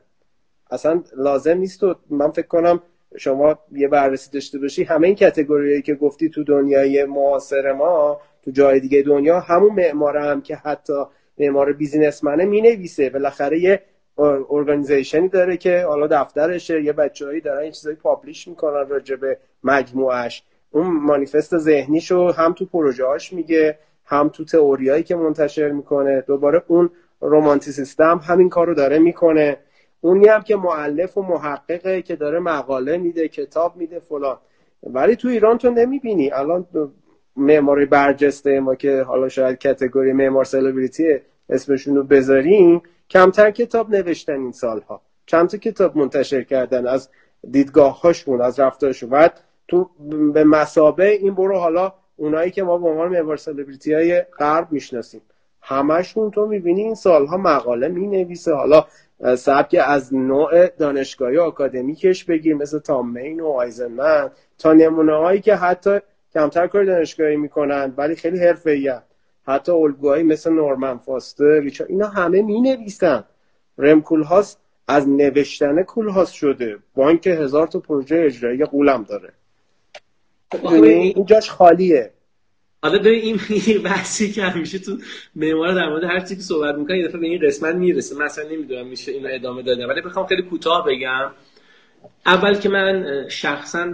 اصلا 0.70 1.02
لازم 1.16 1.58
نیست 1.58 1.82
و 1.82 1.94
من 2.10 2.30
فکر 2.30 2.46
کنم 2.46 2.82
شما 3.16 3.58
یه 3.72 3.88
بررسی 3.88 4.30
داشته 4.30 4.58
باشی. 4.58 4.84
همه 4.84 5.06
این 5.06 5.16
کتگوریایی 5.16 5.82
که 5.82 5.94
گفتی 5.94 6.28
تو 6.28 6.44
دنیای 6.44 7.04
معاصر 7.04 7.72
ما 7.72 8.20
تو 8.44 8.50
جای 8.50 8.80
دیگه 8.80 9.02
دنیا 9.02 9.40
همون 9.40 9.74
معمار 9.74 10.16
هم 10.16 10.42
که 10.42 10.56
حتی 10.56 11.04
معمار 11.38 11.72
بیزینسمنه 11.72 12.44
می‌نویسه. 12.44 13.10
بالاخره 13.10 13.58
یه 13.58 13.82
ارگانیزیشنی 14.50 15.28
داره 15.28 15.56
که 15.56 15.84
حالا 15.84 16.06
دفترشه 16.06 16.82
یه 16.82 16.92
بچههایی 16.92 17.40
دارن 17.40 17.58
این 17.62 17.72
چیزایی 17.72 17.96
پابلیش 17.96 18.48
می‌کنن 18.48 18.88
راجع 18.88 19.16
به 19.16 19.38
مجموعش. 19.64 20.42
اون 20.70 20.86
مانیفست 20.86 21.58
ذهنیشو 21.58 22.32
هم 22.32 22.52
تو 22.52 22.66
پروژهاش 22.66 23.32
میگه 23.32 23.78
هم 24.04 24.28
تو 24.28 24.44
تئوریایی 24.44 25.02
که 25.02 25.16
منتشر 25.16 25.70
می‌کنه 25.70 26.24
دوباره 26.26 26.62
اون 26.66 26.90
رومانتیسیستم 27.20 28.04
هم 28.04 28.34
همین 28.34 28.48
کارو 28.48 28.74
داره 28.74 28.98
می‌کنه. 28.98 29.56
اونی 30.00 30.28
هم 30.28 30.42
که 30.42 30.56
معلف 30.56 31.18
و 31.18 31.22
محققه 31.22 32.02
که 32.02 32.16
داره 32.16 32.38
مقاله 32.38 32.98
میده 32.98 33.28
کتاب 33.28 33.76
میده 33.76 34.00
فلان. 34.00 34.38
ولی 34.82 35.16
تو 35.16 35.28
ایران 35.28 35.58
تو 35.58 35.70
نمی‌بینی. 35.70 36.30
الان 36.32 36.66
معماری 37.36 37.86
برجسته 37.86 38.60
ما 38.60 38.74
که 38.74 39.02
حالا 39.02 39.28
شاید 39.28 39.58
کتگوری 39.58 40.12
معمار 40.12 40.44
سلبریتی 40.44 41.18
اسمشون 41.48 41.96
رو 41.96 42.02
بذاریم 42.02 42.82
کمتر 43.10 43.50
کتاب 43.50 43.90
نوشتن 43.90 44.40
این 44.40 44.52
سالها. 44.52 45.00
چند 45.26 45.48
تا 45.48 45.58
کتاب 45.58 45.96
منتشر 45.96 46.42
کردن 46.42 46.86
از 46.86 47.08
دیدگاه 47.50 48.00
هاشون 48.00 48.40
از 48.40 48.60
رفتارشون. 48.60 49.10
بعد 49.10 49.40
تو 49.70 49.90
به 50.34 50.44
مسابه 50.44 51.10
این 51.10 51.34
برو 51.34 51.58
حالا 51.58 51.92
اونایی 52.16 52.50
که 52.50 52.62
ما 52.62 52.78
به 52.78 52.88
عنوان 52.88 53.08
معمار 53.08 53.36
سلبریتی 53.36 53.92
های 53.92 54.20
غرب 54.20 54.72
می‌شناسیم. 54.72 55.20
همشون 55.62 56.30
تو 56.30 56.46
می‌بینی 56.46 56.82
این 56.82 56.94
سالها 56.94 57.36
مقاله 57.36 57.88
می‌نویسه. 57.88 58.54
حالا 58.54 58.84
سبک 59.36 59.76
از 59.86 60.14
نوع 60.14 60.66
دانشگاهی 60.66 61.38
آکادمیکش 61.38 62.24
بگیر 62.24 62.54
مثل 62.54 62.78
تامین 62.78 63.40
و 63.40 63.46
آیزنمن. 63.46 64.30
تا 64.58 64.72
نمونه 64.72 65.16
هایی 65.16 65.40
که 65.40 65.54
حتی 65.54 65.98
کمتر 66.34 66.66
کار 66.66 66.84
دانشگاهی 66.84 67.36
می‌کنن 67.36 67.94
ولی 67.96 68.14
خیلی 68.14 68.38
حرفه 68.38 69.02
حتی 69.46 69.72
الگوهایی 69.72 70.22
مثل 70.22 70.52
نورمن 70.52 70.98
فاستر 70.98 71.70
اینا 71.88 72.06
همه 72.06 72.42
می 72.42 72.78
رم 73.78 74.00
هاست 74.00 74.60
از 74.88 75.08
نوشتن 75.08 75.84
هاست 76.14 76.32
شده. 76.32 76.76
بانک 76.94 77.26
هزار 77.26 77.66
تا 77.66 77.78
پروژه 77.78 78.22
اجرایی 78.26 78.64
قولم 78.64 79.02
داره. 79.08 79.32
این 80.52 81.26
جاش 81.26 81.50
خالیه. 81.50 82.10
حالا 82.82 82.98
به 82.98 83.10
این 83.26 83.38
بحثی 83.84 84.32
که 84.32 84.42
همیشه 84.42 84.78
تو 84.78 84.98
معمار 85.36 85.74
در 85.74 85.88
مورد 85.88 86.04
هر 86.04 86.20
چیزی 86.20 86.36
که 86.36 86.42
صحبت 86.42 86.74
می‌کنه 86.74 86.98
یه 86.98 87.08
دفعه 87.08 87.20
به 87.20 87.26
این 87.26 87.40
قسمت 87.46 87.74
می‌رسه. 87.74 88.16
مثلا 88.16 88.48
نمی‌دونم 88.48 88.86
میشه 88.86 89.12
اینو 89.12 89.28
ادامه 89.32 89.62
دادم 89.62 89.88
ولی 89.88 90.00
بخوام 90.00 90.26
خیلی 90.26 90.42
کوتاه 90.42 90.86
بگم. 90.86 91.30
اول 92.26 92.54
که 92.54 92.68
من 92.68 93.24
شخصا 93.28 93.92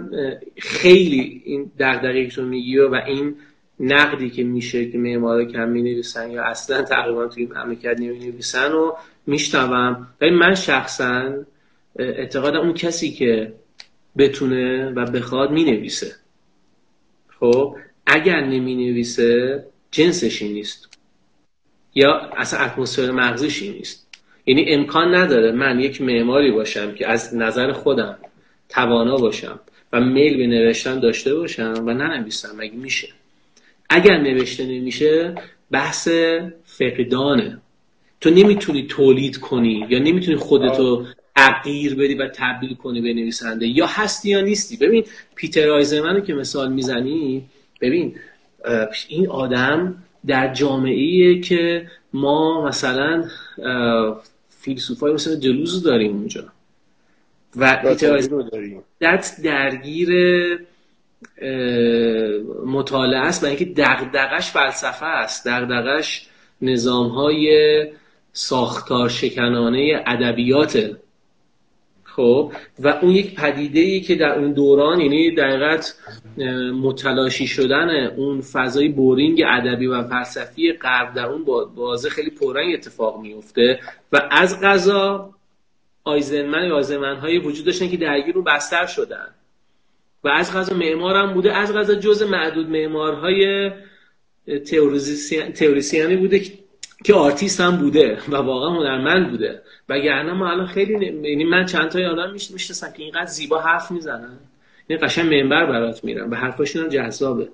خیلی 0.57 1.41
این 1.45 1.71
دغدغه‌ای 1.79 2.29
رو 2.29 2.45
میگی 2.45 2.77
و 2.77 2.95
این 3.07 3.35
نقدی 3.79 4.29
که 4.29 4.43
میشه 4.43 4.91
که 4.91 4.97
معمارا 4.97 5.45
کم 5.45 5.69
می 5.69 5.81
نویسن 5.81 6.31
یا 6.31 6.43
اصلا 6.43 6.81
تقریبا 6.81 7.27
توی 7.27 7.45
مملکت 7.45 7.99
نمی 7.99 8.19
نویسن 8.19 8.71
و 8.71 8.91
میشنوم. 9.27 10.07
ولی 10.21 10.31
من 10.31 10.55
شخصا 10.55 11.33
اعتقادم 11.99 12.59
اون 12.59 12.73
کسی 12.73 13.11
که 13.11 13.53
بتونه 14.17 14.89
و 14.89 15.05
بخواد 15.05 15.51
می 15.51 15.63
نویسه 15.63 16.15
خب 17.39 17.75
اگر 18.05 18.41
نمی 18.41 18.75
نویسه 18.75 19.63
جنسش 19.91 20.41
نیست. 20.41 20.97
یا 21.95 22.13
اصلا 22.37 22.59
اتمسفر 22.59 23.11
مغزش 23.11 23.63
نیست. 23.63 24.07
یعنی 24.45 24.65
امکان 24.67 25.15
نداره 25.15 25.51
من 25.51 25.79
یک 25.79 26.01
معماری 26.01 26.51
باشم 26.51 26.95
که 26.95 27.07
از 27.07 27.35
نظر 27.35 27.71
خودم 27.71 28.17
توانا 28.69 29.17
باشم 29.17 29.59
و 29.93 30.01
میل 30.01 30.37
به 30.37 30.47
نوشتن 30.47 30.99
داشته 30.99 31.35
باشم 31.35 31.73
و 31.85 31.93
ننویسم 31.93 32.55
مگه 32.57 32.75
میشه؟ 32.75 33.07
اگر 33.89 34.17
نوشته 34.17 34.65
نمیشه 34.65 35.35
بحث 35.71 36.07
فقدانه. 36.65 37.61
تو 38.21 38.29
نمی‌تونی 38.29 38.87
تولید 38.87 39.37
کنی 39.37 39.85
یا 39.89 39.99
نمی‌تونی 39.99 40.37
خودتو 40.37 41.05
تغییر 41.37 41.95
بدی 41.95 42.15
و 42.15 42.27
تبدیل 42.27 42.75
کنی 42.75 43.01
به 43.01 43.13
نویسنده. 43.13 43.67
یا 43.67 43.85
هستی 43.87 44.29
یا 44.29 44.41
نیستی. 44.41 44.77
ببین 44.77 45.03
پیتر 45.35 45.69
آیزمن 45.69 46.23
که 46.23 46.33
مثال 46.33 46.73
می‌زنی 46.73 47.45
ببین 47.81 48.15
این 49.07 49.27
آدم 49.27 50.03
در 50.25 50.53
جامعه 50.53 51.39
که 51.39 51.87
ما 52.13 52.65
مثلا 52.67 53.25
فیلسوفای 54.49 55.13
مثل 55.13 55.39
دلوز 55.39 55.83
داریم 55.83 56.11
اونجا. 56.11 56.43
و 57.55 57.75
پیتر 57.75 58.17
درگیر 59.43 60.09
مطالعه 62.65 63.19
است 63.19 63.43
و 63.43 63.47
اینکه 63.47 63.65
دغدغش 63.65 64.51
فلسفه 64.51 65.05
است. 65.05 65.47
دغدغش 65.47 66.27
نظام 66.61 67.07
های 67.07 67.85
ساختار 68.33 69.09
شکنانه 69.09 70.03
ادبیات 70.05 70.97
خب 72.17 72.51
و 72.79 72.87
اون 72.87 73.11
یک 73.11 73.35
پدیده 73.35 73.79
ای 73.79 74.01
که 74.01 74.15
در 74.15 74.39
اون 74.39 74.53
دوران 74.53 75.01
یعنی 75.01 75.35
دقیقت 75.35 75.95
متلاشی 76.81 77.47
شدن 77.47 78.07
اون 78.07 78.41
فضای 78.41 78.89
بورینگ 78.89 79.43
ادبی 79.47 79.87
و 79.87 80.03
فلسفی 80.03 80.73
غرب 80.73 81.13
در 81.13 81.25
اون 81.25 81.45
بازه 81.75 82.09
خیلی 82.09 82.29
پررنگ 82.29 82.73
اتفاق 82.73 83.21
میفته 83.21 83.79
و 84.11 84.29
از 84.31 84.61
قضا 84.61 85.33
آیزنمن 86.03 86.71
و 86.71 86.75
آیزنمن 86.75 87.15
های 87.15 87.37
وجود 87.37 87.65
داشتن 87.65 87.89
که 87.89 87.97
درگیر 87.97 88.35
رو 88.35 88.41
بستر 88.41 88.85
شدن. 88.85 89.27
و 90.23 90.27
از 90.27 90.53
قضا 90.53 90.75
معمارم 90.75 91.33
بوده. 91.33 91.53
از 91.53 91.73
قضا 91.73 91.95
جزء 91.95 92.23
معدود 92.23 92.69
معمارهای 92.69 93.71
تئوریسینی 95.55 96.15
بوده 96.15 96.41
که 97.03 97.13
آرتیست 97.13 97.61
هم 97.61 97.77
بوده 97.77 98.17
و 98.29 98.35
واقعا 98.35 98.69
هنرمند 98.69 99.31
بوده. 99.31 99.61
وگرنه 99.89 100.33
ما 100.33 100.51
الان 100.51 100.67
خیلی 100.67 101.05
یعنی 101.29 101.43
من 101.43 101.65
چند 101.65 101.89
تا 101.89 101.99
آدم 102.11 102.31
می‌شناسم 102.33 102.91
که 102.91 103.03
اینقدر 103.03 103.25
زیبا 103.25 103.59
حرف 103.59 103.91
می‌زنن. 103.91 104.37
این 104.87 104.99
قشنگ 105.01 105.33
منبر 105.33 105.65
برات 105.65 106.03
میرن 106.03 106.29
و 106.29 106.35
حرفاشون 106.35 106.83
هم 106.83 106.89
جذابه. 106.89 107.47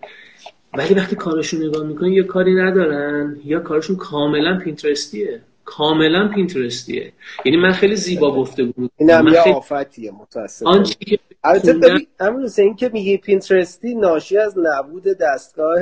ولی 0.74 0.94
وقتی 0.94 1.16
کارشون 1.16 1.66
نگاه 1.66 1.88
می‌کنی 1.88 2.16
یا 2.16 2.24
کاری 2.24 2.56
ندارن. 2.56 3.40
یا 3.46 3.60
کارشون 3.60 3.96
کاملا 3.96 4.58
پینترستیه. 4.58 5.42
کاملا 5.66 6.28
پینترستیه. 6.28 7.12
یعنی 7.46 7.58
من 7.58 7.72
خیلی 7.72 7.96
زیبا 7.96 8.36
گفته 8.36 8.64
بود 8.64 8.92
اینم 8.98 9.28
یه 9.28 9.42
خیلی... 9.42 9.56
آفتیه 9.56 10.12
متاسفانه. 10.12 10.84
که 10.84 11.20
البته 11.44 11.74
ببین 11.74 12.76
که 12.76 12.90
میگی 12.94 13.18
پینترستی 13.18 13.96
ناشی 13.96 14.38
از 14.38 14.56
نبود 14.58 15.04
دستگاه 15.22 15.80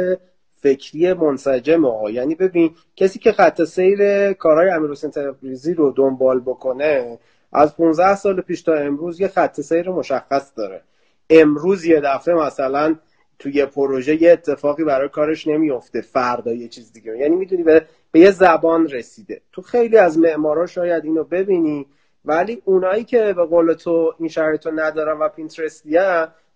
فکری 0.62 1.14
منسجم 1.14 1.86
ها 1.86 2.12
یعنی 2.12 2.36
ببین 2.36 2.76
کسی 2.96 3.20
که 3.20 3.32
خط 3.32 3.64
سیر 3.64 4.34
کارهای 4.34 4.70
امیرحسین 4.70 5.12
تبریزی 5.12 5.74
رو 5.74 5.92
دنبال 5.92 6.40
بکنه 6.40 7.20
از 7.54 7.78
15 7.78 8.16
سال 8.16 8.42
پیش 8.42 8.62
تا 8.62 8.74
امروز 8.74 9.22
یه 9.22 9.28
خط 9.28 9.62
سیر 9.62 9.90
مشخص 9.90 10.52
داره. 10.58 10.82
امروز 11.30 11.86
یه 11.86 12.02
دفعه 12.02 12.36
مثلا 12.36 12.96
توی 13.40 13.66
پروژه 13.66 14.22
یه 14.22 14.32
اتفاقی 14.32 14.84
برای 14.84 15.10
کارش 15.10 15.48
نمیفته 15.48 16.02
فردا 16.02 16.54
یه 16.54 16.68
چیز 16.68 16.94
دیگه. 16.94 17.18
یعنی 17.18 17.36
می‌دونی 17.36 17.64
به, 17.64 17.86
به 18.12 18.20
یه 18.20 18.32
زبان 18.32 18.88
رسیده. 18.88 19.42
تو 19.52 19.62
خیلی 19.62 19.98
از 19.98 20.18
معمارا 20.18 20.66
شاید 20.66 21.06
اینو 21.06 21.24
ببینی 21.24 21.86
ولی 22.26 22.62
اونایی 22.66 23.04
که 23.04 23.34
به 23.34 23.46
قول 23.46 23.74
تو 23.74 24.14
این 24.20 24.30
شرایط 24.30 24.66
رو 24.66 24.72
ندارن 24.76 25.20
و 25.20 25.30
پینترستی 25.30 25.98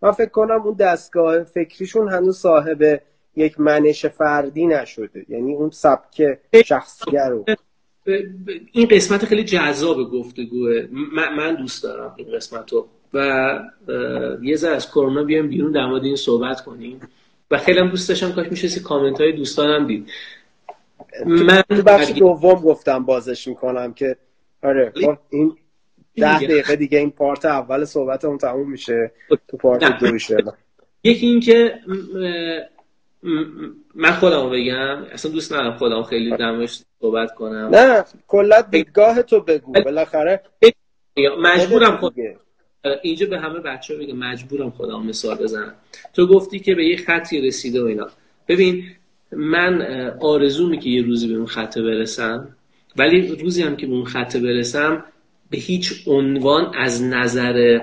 من 0.01 0.11
فکر 0.11 0.29
کنم 0.29 0.61
اون 0.61 0.73
دستگاه 0.73 1.43
فکریشون 1.43 2.09
هنوز 2.09 2.37
صاحب 2.37 3.01
یک 3.35 3.59
منش 3.59 4.05
فردی 4.05 4.67
نشده. 4.67 5.25
یعنی 5.29 5.53
اون 5.53 5.69
سبک 5.69 6.39
شخصیه 6.65 7.25
رو. 7.29 7.45
این 8.71 8.87
قسمت 8.87 9.25
خیلی 9.25 9.43
جذاب 9.43 10.11
گفتگوه. 10.11 10.87
من 11.37 11.55
دوست 11.55 11.83
دارم 11.83 12.13
این 12.17 12.31
قسمت 12.35 12.73
رو 12.73 12.87
و 13.13 13.59
یه 14.41 14.55
ذره 14.55 14.75
از 14.75 14.89
کرونا 14.91 15.23
بیایم 15.23 15.49
بیرون 15.49 15.71
در 15.71 15.85
مورد 15.85 16.03
این 16.03 16.15
صحبت 16.15 16.61
کنیم. 16.61 16.99
و 17.51 17.57
خیلی 17.57 17.79
هم 17.79 17.89
دوست 17.89 18.09
داشتم 18.09 18.31
کاش 18.31 18.47
میشه 18.47 18.79
کامنت 18.79 19.21
های 19.21 19.31
دوستانم 19.31 19.87
دید. 19.87 20.09
من 21.25 21.63
بخش 21.85 22.11
دوم 22.11 22.61
گفتم 22.61 23.05
بازش 23.05 23.47
می‌کنم 23.47 23.93
که 23.93 24.17
آره 24.63 24.93
خب 25.01 25.17
این 25.29 25.55
ده 26.15 26.39
دقیقه 26.39 26.75
دیگه 26.75 26.97
این 26.97 27.11
پارت 27.11 27.45
اول 27.45 27.85
صحبت 27.85 28.25
اون 28.25 28.37
تموم 28.37 28.71
میشه. 28.71 29.11
تو 29.47 29.57
پارت 29.57 29.99
دوش 29.99 30.31
یکی 31.03 31.25
این 31.25 31.39
که 31.39 31.73
من 33.95 34.11
خودم 34.11 34.49
بگم. 34.49 35.03
اصلا 35.11 35.31
دوست 35.31 35.53
ندارم 35.53 35.77
خودم 35.77 36.03
خیلی 36.03 36.37
دمش 36.37 36.79
صحبت 37.01 37.35
کنم. 37.35 37.69
نه 37.73 38.03
کلا 38.27 38.61
دیدگاه 38.61 39.21
تو 39.21 39.41
بگو. 39.41 39.71
بالاخره 39.71 40.41
مجبورم 41.41 41.97
خود 41.97 42.15
اینجا 43.03 43.25
به 43.25 43.39
همه 43.39 43.59
بچه 43.59 43.93
ها 43.93 43.99
بگم 43.99 44.17
مجبورم 44.17 44.69
خودم 44.69 45.05
مثال 45.05 45.37
بزنم. 45.37 45.73
تو 46.13 46.27
گفتی 46.27 46.59
که 46.59 46.75
به 46.75 46.85
یه 46.85 46.97
خطی 46.97 47.41
رسیده 47.41 47.83
و 47.83 47.85
اینا. 47.85 48.07
ببین 48.47 48.83
من 49.31 49.81
آرزو 50.21 50.75
که 50.75 50.89
یه 50.89 51.01
روزی 51.01 51.27
به 51.27 51.35
اون 51.35 51.45
خط 51.45 51.77
برسم 51.77 52.55
ولی 52.97 53.27
روزی 53.27 53.63
هم 53.63 53.75
که 53.75 53.87
به 53.87 53.93
اون 53.93 54.05
خط 54.05 54.37
برسم 54.37 55.03
به 55.49 55.57
هیچ 55.57 55.93
عنوان 56.07 56.75
از 56.75 57.03
نظر 57.03 57.79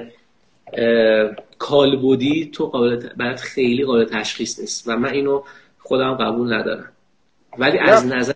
کالبودی 1.63 2.51
تو 2.55 2.67
قابل 2.67 3.09
برات 3.17 3.41
خیلی 3.41 3.85
قابل 3.85 4.05
تشخیص 4.05 4.61
نیست 4.61 4.89
و 4.89 4.97
من 4.97 5.13
اینو 5.13 5.43
خودم 5.79 6.15
قبول 6.15 6.55
ندارم. 6.55 6.93
ولی 7.59 7.79
از 7.79 8.07
نظر 8.07 8.33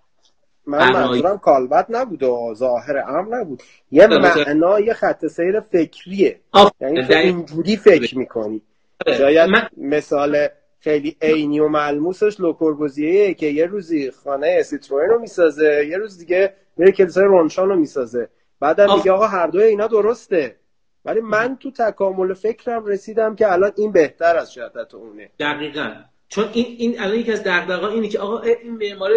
من 0.67 0.93
منظورم 0.93 1.39
کالبد 1.39 1.87
نبود 1.89 2.23
و 2.23 2.55
ظاهر 2.55 2.99
امر 2.99 3.37
نبود. 3.37 3.63
یه 3.91 4.07
معنا 4.07 4.81
یه 4.81 4.93
خط 4.93 5.27
سیر 5.27 5.61
فکریه. 5.61 6.41
یعنی 6.81 7.05
تو 7.05 7.13
اینجوری 7.13 7.77
فکر 7.77 8.19
می‌کنی. 8.19 8.63
شاید 9.19 9.51
من... 9.51 9.69
مثال 9.77 10.49
خیلی 10.81 11.17
عینی 11.23 11.61
و 11.61 11.69
ملموسش 11.69 12.41
لوکوربوزیه 12.41 13.35
که 13.35 13.47
یه 13.47 13.67
روزی 13.67 14.11
خانه 14.11 14.63
سیتروئن 14.63 15.09
رو 15.09 15.19
می‌سازه 15.19 15.87
یه 15.91 15.97
روز 15.97 16.19
دیگه 16.19 16.53
میره 16.77 16.93
کلیسای 16.93 17.25
رونشان 17.25 17.69
رو 17.69 17.77
می‌سازه. 17.77 18.29
بعدم 18.61 18.95
میگه 18.97 19.13
آقا 19.13 19.27
هر 19.27 19.47
دوی 19.47 19.63
اینا 19.65 19.87
درسته. 19.87 20.57
ولی 21.07 21.21
من 21.21 21.57
تو 21.61 21.71
تکامل 21.71 22.35
فکرم 22.35 22.87
رسیدم 22.87 23.37
که 23.37 23.53
الان 23.53 23.73
این 23.77 23.93
بهتر 23.93 24.37
از 24.37 24.53
شدت 24.53 24.95
اونه. 24.95 25.31
دقیقا. 25.41 25.93
چون 26.29 26.45
این 26.53 26.67
این 26.79 27.01
الان 27.01 27.19
یکی 27.19 27.33
از 27.33 27.45
دغدغه‌ها 27.45 27.89
اینه 27.89 28.09
که 28.09 28.19
آقا 28.19 28.41
این 28.41 28.77
معمار 28.77 29.11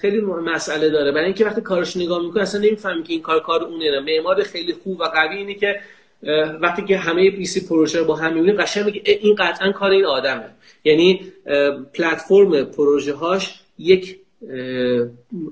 خیلی 0.00 0.20
مسئله 0.20 0.90
داره. 0.90 1.12
برای 1.12 1.24
اینکه 1.24 1.44
وقتی 1.44 1.60
کارش 1.60 1.96
نگاه 1.96 2.22
می‌کنه 2.22 2.42
اصلا 2.42 2.60
نمی‌فهمی 2.60 3.02
که 3.02 3.12
این 3.12 3.22
کار 3.22 3.40
کار 3.40 3.64
اونه 3.64 3.90
نه. 3.90 4.00
معمار 4.00 4.42
خیلی 4.42 4.72
خوب 4.72 5.00
و 5.00 5.04
قوی 5.04 5.36
اینه 5.36 5.54
که 5.54 5.80
وقتی 6.60 6.84
که 6.84 6.96
همه 6.96 7.30
پی 7.30 7.44
سی 7.44 7.66
پروژه 7.68 7.98
رو 7.98 8.04
با 8.04 8.16
هم 8.16 8.34
می‌بینه 8.34 8.52
قشنگ 8.52 8.84
میگه 8.84 9.02
این 9.04 9.34
قطعا 9.34 9.72
کار 9.72 9.90
این 9.90 10.04
آدمه. 10.04 10.50
یعنی 10.84 11.32
پلتفرم 11.94 12.64
پروژه 12.64 13.14
هاش 13.14 13.60
یک 13.78 14.18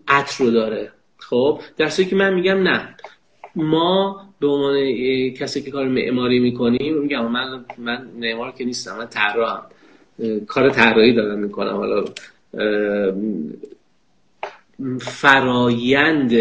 عطر 0.08 0.44
رو 0.44 0.50
داره. 0.50 0.92
خب؟ 1.18 1.60
در 1.76 1.88
که 1.88 2.16
من 2.16 2.34
میگم 2.34 2.62
نه. 2.62 2.96
ما 3.56 4.29
به 4.40 4.46
عنوان 4.46 5.30
کسی 5.30 5.62
که 5.62 5.70
کار 5.70 5.88
معماری 5.88 6.38
می‌کنیم 6.38 6.98
میگم 6.98 7.26
من 7.26 7.64
من 7.78 8.08
معمار 8.20 8.52
که 8.58 8.64
نیستم 8.64 8.98
من 8.98 9.06
طراحم. 9.06 9.62
کار 10.46 10.70
طراحی 10.70 11.12
دارم 11.12 11.38
می‌کنم. 11.38 11.76
حالا 11.76 12.04
فرایند 15.00 16.32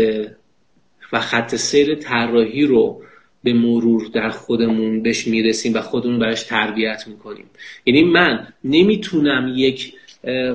و 1.13 1.19
خط 1.19 1.55
سیر 1.55 1.95
طراحی 1.95 2.65
رو 2.65 3.01
به 3.43 3.53
مرور 3.53 4.07
در 4.13 4.29
خودمون 4.29 5.03
بهش 5.03 5.27
می‌رسیم 5.27 5.73
و 5.73 5.81
خودمون 5.81 6.19
براش 6.19 6.43
تربیت 6.43 7.03
می‌کنیم. 7.07 7.45
یعنی 7.85 8.03
من 8.03 8.47
نمی‌تونم 8.63 9.53
یک 9.55 9.93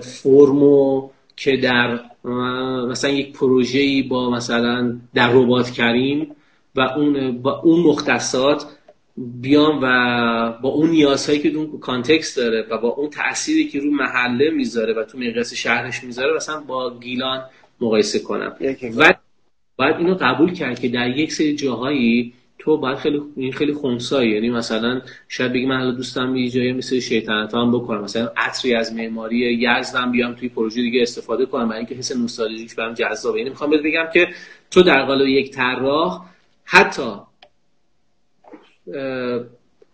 فرمو 0.00 1.10
که 1.36 1.56
در 1.56 2.00
مثلا 2.88 3.10
یک 3.10 3.32
پروژه‌ای 3.32 4.02
با 4.02 4.30
مثلا 4.30 4.96
در 5.14 5.30
ربات 5.32 5.70
کریم 5.70 6.30
و 6.76 6.80
اون 6.80 7.42
با 7.42 7.60
اون 7.60 7.80
مختصات 7.80 8.66
بیام 9.16 9.78
و 9.82 10.58
با 10.62 10.68
اون 10.68 10.90
نیازهایی 10.90 11.38
که 11.38 11.48
اون 11.48 11.78
کانتکست 11.78 12.36
داره 12.36 12.66
و 12.70 12.78
با 12.78 12.88
اون 12.88 13.10
تأثیری 13.10 13.68
که 13.68 13.80
رو 13.80 13.90
محله 13.90 14.50
می‌ذاره 14.50 14.94
و 14.94 15.04
تو 15.04 15.18
مقیاس 15.18 15.54
شهرش 15.54 16.04
می‌ذاره 16.04 16.36
مثلا 16.36 16.60
با 16.60 16.98
گیلان 16.98 17.42
مقایسه 17.80 18.18
کنم. 18.18 18.56
و 18.96 19.14
باید 19.76 19.96
اینو 19.96 20.14
قبول 20.14 20.52
کرد 20.52 20.80
که 20.80 20.88
در 20.88 21.18
یک 21.18 21.32
سری 21.32 21.54
جاهایی 21.54 22.32
تو 22.58 22.76
باید 22.76 22.98
خیلی 22.98 23.20
این 23.36 23.52
خیلی 23.52 23.72
خونسایی. 23.72 24.30
یعنی 24.30 24.50
مثلا 24.50 25.00
شاید 25.28 25.52
بگی 25.52 25.66
من 25.66 25.94
دوستم 25.94 26.36
یه 26.36 26.50
جایی 26.50 26.72
مثل 26.72 27.00
شیطنت 27.00 27.54
هم 27.54 27.72
بکنم. 27.72 28.02
مثلا 28.02 28.30
عطری 28.36 28.74
از 28.74 28.92
معماری 28.92 29.36
یزدم 29.36 30.12
بیام 30.12 30.34
توی 30.34 30.48
پروژه 30.48 30.80
دیگه 30.82 31.02
استفاده 31.02 31.46
کنم. 31.46 31.68
برای 31.68 31.78
اینکه 31.78 31.94
حس 31.94 32.16
نوستالژیک 32.16 32.76
برام 32.76 32.94
جذابه. 32.94 33.38
یعنی 33.38 33.50
می‌خوام 33.50 33.70
بگم 33.70 34.06
که 34.14 34.28
تو 34.70 34.82
در 34.82 35.04
قالب 35.04 35.28
یک 35.28 35.50
طراح 35.50 36.33
حتی 36.64 37.12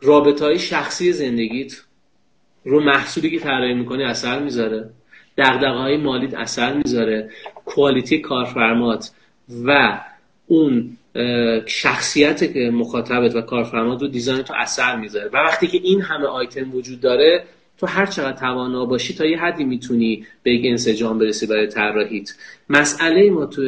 رابطه 0.02 0.44
های 0.44 0.58
شخصی 0.58 1.12
زندگیت 1.12 1.80
رو 2.64 2.80
محصولی 2.80 3.30
که 3.30 3.38
طراحی 3.38 3.74
می‌کنی 3.74 4.04
اثر 4.04 4.38
می‌ذاره. 4.38 4.90
دقدقه 5.38 5.78
های 5.78 5.96
مالیت 5.96 6.34
اثر 6.34 6.74
می‌ذاره. 6.74 7.30
کوالیتی 7.64 8.18
کارفرمات 8.18 9.10
و 9.64 10.00
اون 10.46 10.96
شخصیت 11.66 12.56
مخاطبت 12.56 13.36
و 13.36 13.40
کارفرمات 13.40 14.02
رو 14.02 14.08
دیزاین 14.08 14.42
تو 14.42 14.54
اثر 14.56 14.96
می‌ذاره. 14.96 15.28
و 15.28 15.36
وقتی 15.36 15.66
که 15.66 15.78
این 15.82 16.00
همه 16.02 16.26
آیتم 16.26 16.74
وجود 16.74 17.00
داره 17.00 17.44
تو 17.78 17.86
هر 17.86 18.06
چقدر 18.06 18.36
توانا 18.38 18.84
باشی 18.84 19.14
تا 19.14 19.26
یه 19.26 19.38
حدی 19.38 19.64
می‌تونی 19.64 20.26
به 20.42 20.50
یک 20.50 20.66
انسجام 20.66 21.18
برسی 21.18 21.46
برای 21.46 21.66
طراحیت. 21.66 22.30
مسئله 22.68 23.30
ما 23.30 23.46
تو 23.46 23.62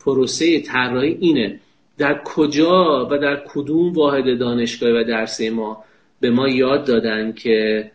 پروسه 0.00 0.60
طراحی 0.60 1.16
اینه 1.20 1.60
در 1.98 2.22
کجا 2.24 3.08
و 3.10 3.18
در 3.18 3.44
کدوم 3.48 3.92
واحد 3.92 4.38
دانشگاه 4.38 4.90
و 4.90 5.04
درسی 5.04 5.50
ما 5.50 5.84
به 6.20 6.30
ما 6.30 6.48
یاد 6.48 6.84
دادن 6.84 7.32
که 7.32 7.90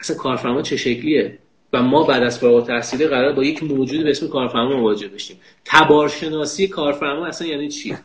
اصلا 0.00 0.16
کارفرما 0.16 0.62
چه 0.62 0.76
شکلیه؟ 0.76 1.38
و 1.72 1.82
ما 1.82 2.04
بعد 2.04 2.22
از 2.22 2.38
فارغ 2.38 2.54
التحصیلی 2.54 3.06
قرار 3.06 3.32
با 3.32 3.44
یک 3.44 3.62
موجود 3.62 4.04
به 4.04 4.10
اسم 4.10 4.28
کارفرما 4.28 4.76
مواجه 4.76 5.08
بشیم. 5.08 5.36
تبارشناسی 5.64 6.68
کارفرما 6.68 7.26
اصلا 7.26 7.48
یعنی 7.48 7.68
چی؟ 7.68 7.96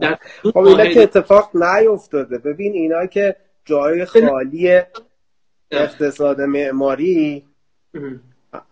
در 0.00 0.18
خب 0.42 0.58
اینا 0.58 0.86
که 0.86 1.02
اتفاق 1.02 1.50
نیفتاده. 1.56 2.38
ببین 2.38 2.72
اینا 2.72 3.06
که 3.06 3.36
جای 3.64 4.04
خالی 4.04 4.80
اقتصاد 5.70 6.40
معماری 6.40 7.44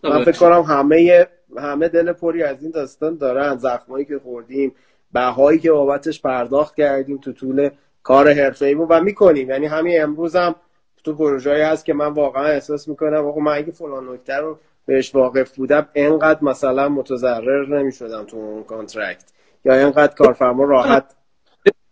من 0.03 0.25
فکر 0.25 0.39
کنم 0.39 0.63
همه 0.63 1.27
همه 1.57 1.89
دل 1.89 2.13
پری 2.13 2.43
از 2.43 2.63
این 2.63 2.71
داستان 2.71 3.17
دارن 3.17 3.57
زخمایی 3.57 4.05
که 4.05 4.19
خوردیم. 4.19 4.73
بهایی 5.13 5.59
که 5.59 5.71
بابتش 5.71 6.21
پرداخت 6.21 6.77
کردیم 6.77 7.19
تو 7.19 7.33
طول 7.33 7.71
کار 8.03 8.33
حرفه 8.33 8.77
و 8.77 9.01
می‌کنیم. 9.01 9.51
یعنی 9.51 9.67
همین 9.67 10.03
امروز 10.03 10.37
هم 10.37 10.55
تو 11.05 11.15
پروژه‌ای 11.15 11.63
هست 11.63 11.85
که 11.85 11.95
من 11.95 12.07
واقعا 12.07 12.47
احساس 12.47 12.89
می‌کنم 12.89 13.27
آقا 13.27 13.41
من 13.41 13.53
اگه 13.53 13.73
فلان 13.73 14.09
نکته 14.09 14.37
رو 14.37 14.59
بهش 14.87 15.15
واقف 15.15 15.57
بودم 15.57 15.89
انقدر 15.95 16.45
مثلا 16.45 16.89
متضرر 16.89 17.79
نمی‌شدم 17.79 18.25
تو 18.25 18.37
اون 18.37 18.65
contract. 18.65 19.25
یا 19.65 19.75
انقدر 19.75 20.15
کارفرما 20.15 20.65
راحت. 20.65 21.15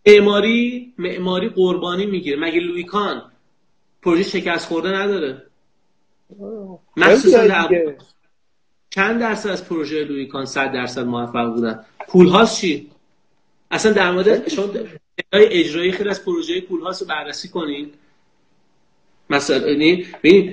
معماری 0.06 0.94
معماری 0.98 1.48
قربانی 1.48 2.06
می‌گیره. 2.06 2.40
مگه 2.40 2.60
لویی 2.60 2.96
کان 2.96 3.22
پروژه 4.02 4.22
شکست 4.22 4.68
خورده 4.68 4.88
نداره؟ 4.88 5.42
مخصوصا 6.96 7.68
چند 8.90 9.20
درصد 9.20 9.50
از 9.50 9.68
پروژه 9.68 10.04
لویکان 10.04 10.44
100 10.44 10.72
درصد 10.72 11.04
موفق 11.04 11.54
بودن؟ 11.54 11.84
پول 12.08 12.28
هاست 12.28 12.60
چی؟ 12.60 12.90
اصلا 13.70 13.92
در 13.92 14.10
مورد 14.10 14.48
شما 14.48 14.66
اجرایی 15.32 15.92
خیلی 15.92 16.10
از 16.10 16.24
پروژه 16.24 16.60
پول 16.60 16.80
هاست 16.80 17.02
رو 17.02 17.08
بررسی 17.08 17.48
کنین. 17.48 17.90
مثلا 19.30 19.70
یعنی 19.70 20.06
ببین 20.22 20.52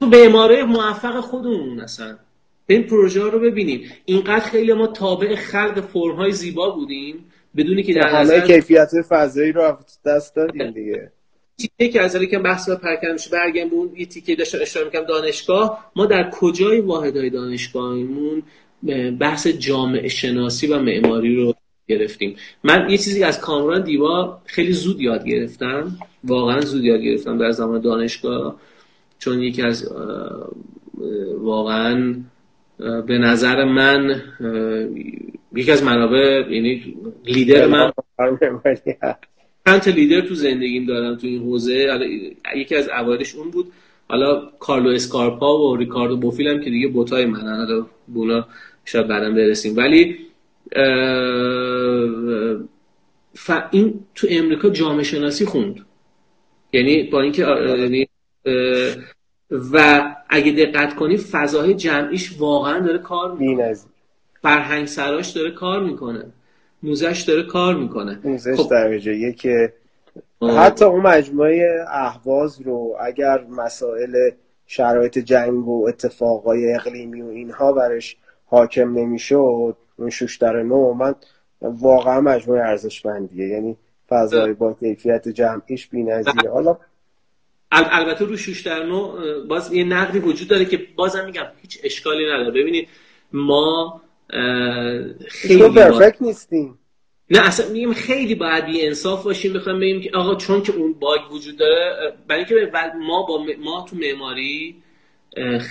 تو 0.00 0.06
معماره 0.06 0.64
موفق 0.64 1.20
خودمون 1.20 1.80
اصلا. 1.80 2.18
این 2.66 2.82
پروژه 2.82 3.22
ها 3.22 3.28
رو 3.28 3.40
ببینیم. 3.40 3.90
اینقدر 4.04 4.44
خیلی 4.44 4.72
ما 4.72 4.86
تابع 4.86 5.34
خلق 5.34 5.80
فرم 5.80 6.16
های 6.16 6.32
زیبا 6.32 6.70
بودیم 6.70 7.24
بدونی 7.56 7.82
که 7.82 7.94
در 7.94 8.20
نظر 8.20 8.46
کیفیت 8.46 8.90
فضایی 9.08 9.52
رو 9.52 9.78
دست 10.04 10.36
دادیم 10.36 10.70
دیگه. 10.70 11.12
تیکه 11.58 11.88
که 11.88 12.02
از 12.02 12.16
که 12.16 12.38
بحث 12.38 12.70
پرکنده 12.70 13.12
میشه 13.12 13.30
برگم 13.30 13.68
اون 13.70 13.92
یه 13.96 14.06
تیکه 14.06 14.36
داشتم 14.36 14.58
اشاره 14.60 14.86
می‌کنم 14.86 15.04
دانشگاه. 15.04 15.90
ما 15.96 16.06
در 16.06 16.30
کجای 16.32 16.80
واحدهای 16.80 17.30
دانشگاهیمون 17.30 18.42
بحث 19.20 19.46
جامعه 19.46 20.08
شناسی 20.08 20.66
و 20.66 20.78
معماری 20.78 21.36
رو 21.36 21.54
گرفتیم. 21.88 22.36
من 22.64 22.90
یه 22.90 22.98
چیزی 22.98 23.22
از 23.22 23.40
کامران 23.40 23.82
دیوا 23.82 24.38
خیلی 24.44 24.72
زود 24.72 25.00
یاد 25.00 25.24
گرفتم. 25.24 25.96
واقعا 26.24 26.60
زود 26.60 26.84
یاد 26.84 27.00
گرفتم 27.00 27.38
در 27.38 27.50
زمان 27.50 27.80
دانشگاه 27.80 28.60
چون 29.18 29.42
یکی 29.42 29.62
از 29.62 29.92
واقعا 31.38 32.14
به 33.06 33.18
نظر 33.18 33.64
من 33.64 34.22
یکی 35.54 35.70
از 35.70 35.82
منابع 35.82 36.46
یعنی 36.50 36.96
لیدر 37.26 37.66
من. 37.66 37.92
چند 39.66 39.88
لیدر 39.88 40.20
تو 40.20 40.34
زندگیم 40.34 40.86
دارم 40.86 41.16
تو 41.16 41.26
این 41.26 41.42
حوزه. 41.42 41.98
یکی 42.56 42.74
از 42.74 42.88
اوایلش 42.88 43.34
اون 43.34 43.50
بود. 43.50 43.72
حالا 44.08 44.42
کارلو 44.58 44.90
اسکارپا 44.90 45.58
و 45.58 45.76
ریکاردو 45.76 46.16
بوفیل 46.16 46.48
هم 46.48 46.60
که 46.60 46.70
دیگه 46.70 46.88
بوتای 46.88 47.26
منن. 47.26 47.56
حالا 47.56 47.86
بونا 48.06 48.46
شاید 48.84 49.06
بعدا 49.06 49.30
برسیم. 49.30 49.76
ولی 49.76 50.16
ف... 53.34 53.50
این 53.70 54.04
تو 54.14 54.26
امریکا 54.30 54.68
جامعه 54.68 55.02
شناسی 55.02 55.44
خوند. 55.44 55.86
یعنی 56.72 57.02
با 57.02 57.20
اینکه 57.20 57.42
یعنی 57.42 58.08
و 59.72 60.04
اگه 60.28 60.52
دقت 60.52 60.94
کنی 60.94 61.16
فضای 61.16 61.74
جمعیش 61.74 62.36
واقعا 62.38 62.78
داره 62.78 62.98
کار 62.98 63.32
می‌کنه. 63.32 63.76
فرهنگ 64.42 64.86
سراش 64.86 65.30
داره 65.30 65.50
کار 65.50 65.84
می‌کنه. 65.84 66.24
موزش 66.82 67.24
داره 67.28 67.42
کار 67.42 67.74
می‌کنه. 67.74 68.20
موزش 68.24 68.54
خب... 68.56 68.70
درجه 68.70 69.32
که 69.32 69.72
حتی 70.58 70.84
اون 70.84 71.00
مجموعه 71.00 71.84
اهواز 71.88 72.60
رو 72.60 72.96
اگر 73.00 73.44
مسائل 73.44 74.30
شرایط 74.66 75.18
جنگ 75.18 75.68
و 75.68 75.88
اتفاقای 75.88 76.74
اقلیمی 76.74 77.22
و 77.22 77.26
اینها 77.26 77.72
برش 77.72 78.16
حاکم 78.46 78.98
نمی‌شد 78.98 79.76
شوشتر 80.10 80.62
نو 80.62 80.92
من 80.92 81.14
واقعا 81.60 82.20
مجموعه 82.20 82.60
ارزشمندیه. 82.60 83.48
یعنی 83.48 83.76
فضای 84.08 84.52
با 84.52 84.72
کیفیت 84.80 85.28
جمعیش 85.28 85.86
بی‌نظیره 85.86 86.50
حالا 86.50 86.78
البته 87.70 88.24
رو 88.24 88.36
شوش 88.36 88.60
در 88.60 88.84
نو 88.84 89.12
باز 89.48 89.72
یه 89.72 89.84
نقدی 89.84 90.18
وجود 90.18 90.48
داره 90.48 90.64
که 90.64 90.86
بازم 90.96 91.24
میگم 91.24 91.46
هیچ 91.62 91.80
اشکالی 91.84 92.24
نداره. 92.26 92.50
ببینید 92.50 92.88
ما 93.32 94.00
خیلی 95.28 95.68
پرفکت 95.68 96.22
نیستیم. 96.22 96.78
نه 97.30 97.46
اصلا 97.46 97.68
میگیم 97.68 97.92
خیلی 97.92 98.34
باید 98.34 98.66
بی 98.66 98.86
انصاف 98.86 99.24
باشیم. 99.24 99.52
بخوام 99.52 99.80
بگیم 99.80 100.00
که 100.00 100.10
آقا 100.14 100.34
چون 100.34 100.62
که 100.62 100.72
اون 100.72 100.92
باگ 100.92 101.32
وجود 101.32 101.56
داره 101.56 102.12
برای 102.28 102.44
اینکه 102.44 102.72
ما 103.08 103.22
با 103.22 103.44
ما 103.64 103.86
تو 103.90 103.96
معماری 103.96 104.82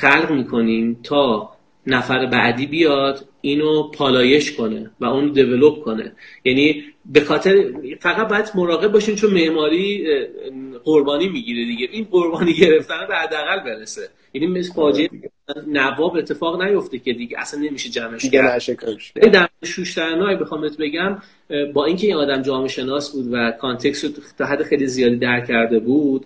خلق 0.02 0.32
می‌کنیم 0.32 1.00
تا 1.04 1.57
نفر 1.88 2.26
بعدی 2.26 2.66
بیاد 2.66 3.26
اینو 3.42 3.92
پالایش 3.92 4.52
کنه 4.52 4.92
و 5.00 5.06
اون 5.06 5.32
دیولوب 5.32 5.82
کنه. 5.82 6.12
یعنی 6.44 6.84
به 7.06 7.22
خاطر 7.22 7.72
فقط 8.00 8.28
باید 8.28 8.52
مراقب 8.56 8.92
باشیم 8.92 9.16
چون 9.16 9.34
معماری 9.34 10.08
قربانی 10.84 11.30
می‌گیره 11.30 11.66
دیگه. 11.66 11.88
این 11.92 12.08
قربانی 12.12 12.54
گرفتن 12.54 13.06
به 13.08 13.16
حداقل 13.16 13.60
برسه. 13.60 14.10
یعنی 14.34 14.48
مثل 14.48 14.74
فاجعه 14.74 15.10
نواب 15.68 16.16
اتفاق 16.16 16.62
نیفته 16.62 17.00
که 17.00 17.14
دیگه 17.14 17.40
اصلا 17.40 17.60
نمیشه 17.60 17.90
جمعش 17.90 18.26
کرد. 18.30 18.62
در 19.32 19.50
شوشترنای 19.64 20.36
بخوام 20.36 20.62
بهت 20.62 20.78
بگم 20.78 21.22
با 21.74 21.86
اینکه 21.86 22.08
این 22.08 22.16
آدم 22.16 22.42
جامعه 22.42 22.68
شناس 22.68 23.14
بود 23.14 23.26
و 23.32 23.52
کانتکست 23.52 24.04
رو 24.04 24.12
تا 24.38 24.46
حد 24.46 24.64
خیلی 24.64 24.88
زیادی 24.88 25.16
در 25.16 25.46
کرده 25.46 25.80
بود 25.80 26.26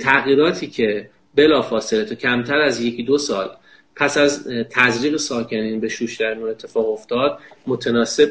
تغییراتی 0.00 0.66
که 0.66 1.10
بلافاصله 1.34 2.04
تو 2.04 2.14
کمتر 2.14 2.58
از 2.60 2.84
یکی 2.84 3.02
دو 3.02 3.18
سال 3.18 3.48
پس 3.96 4.18
از 4.18 4.48
تزریق 4.70 5.16
ساکنین 5.16 5.80
به 5.80 5.88
شوشترنو 5.88 6.46
اتفاق 6.46 6.88
افتاد 6.88 7.38
متناسب 7.66 8.30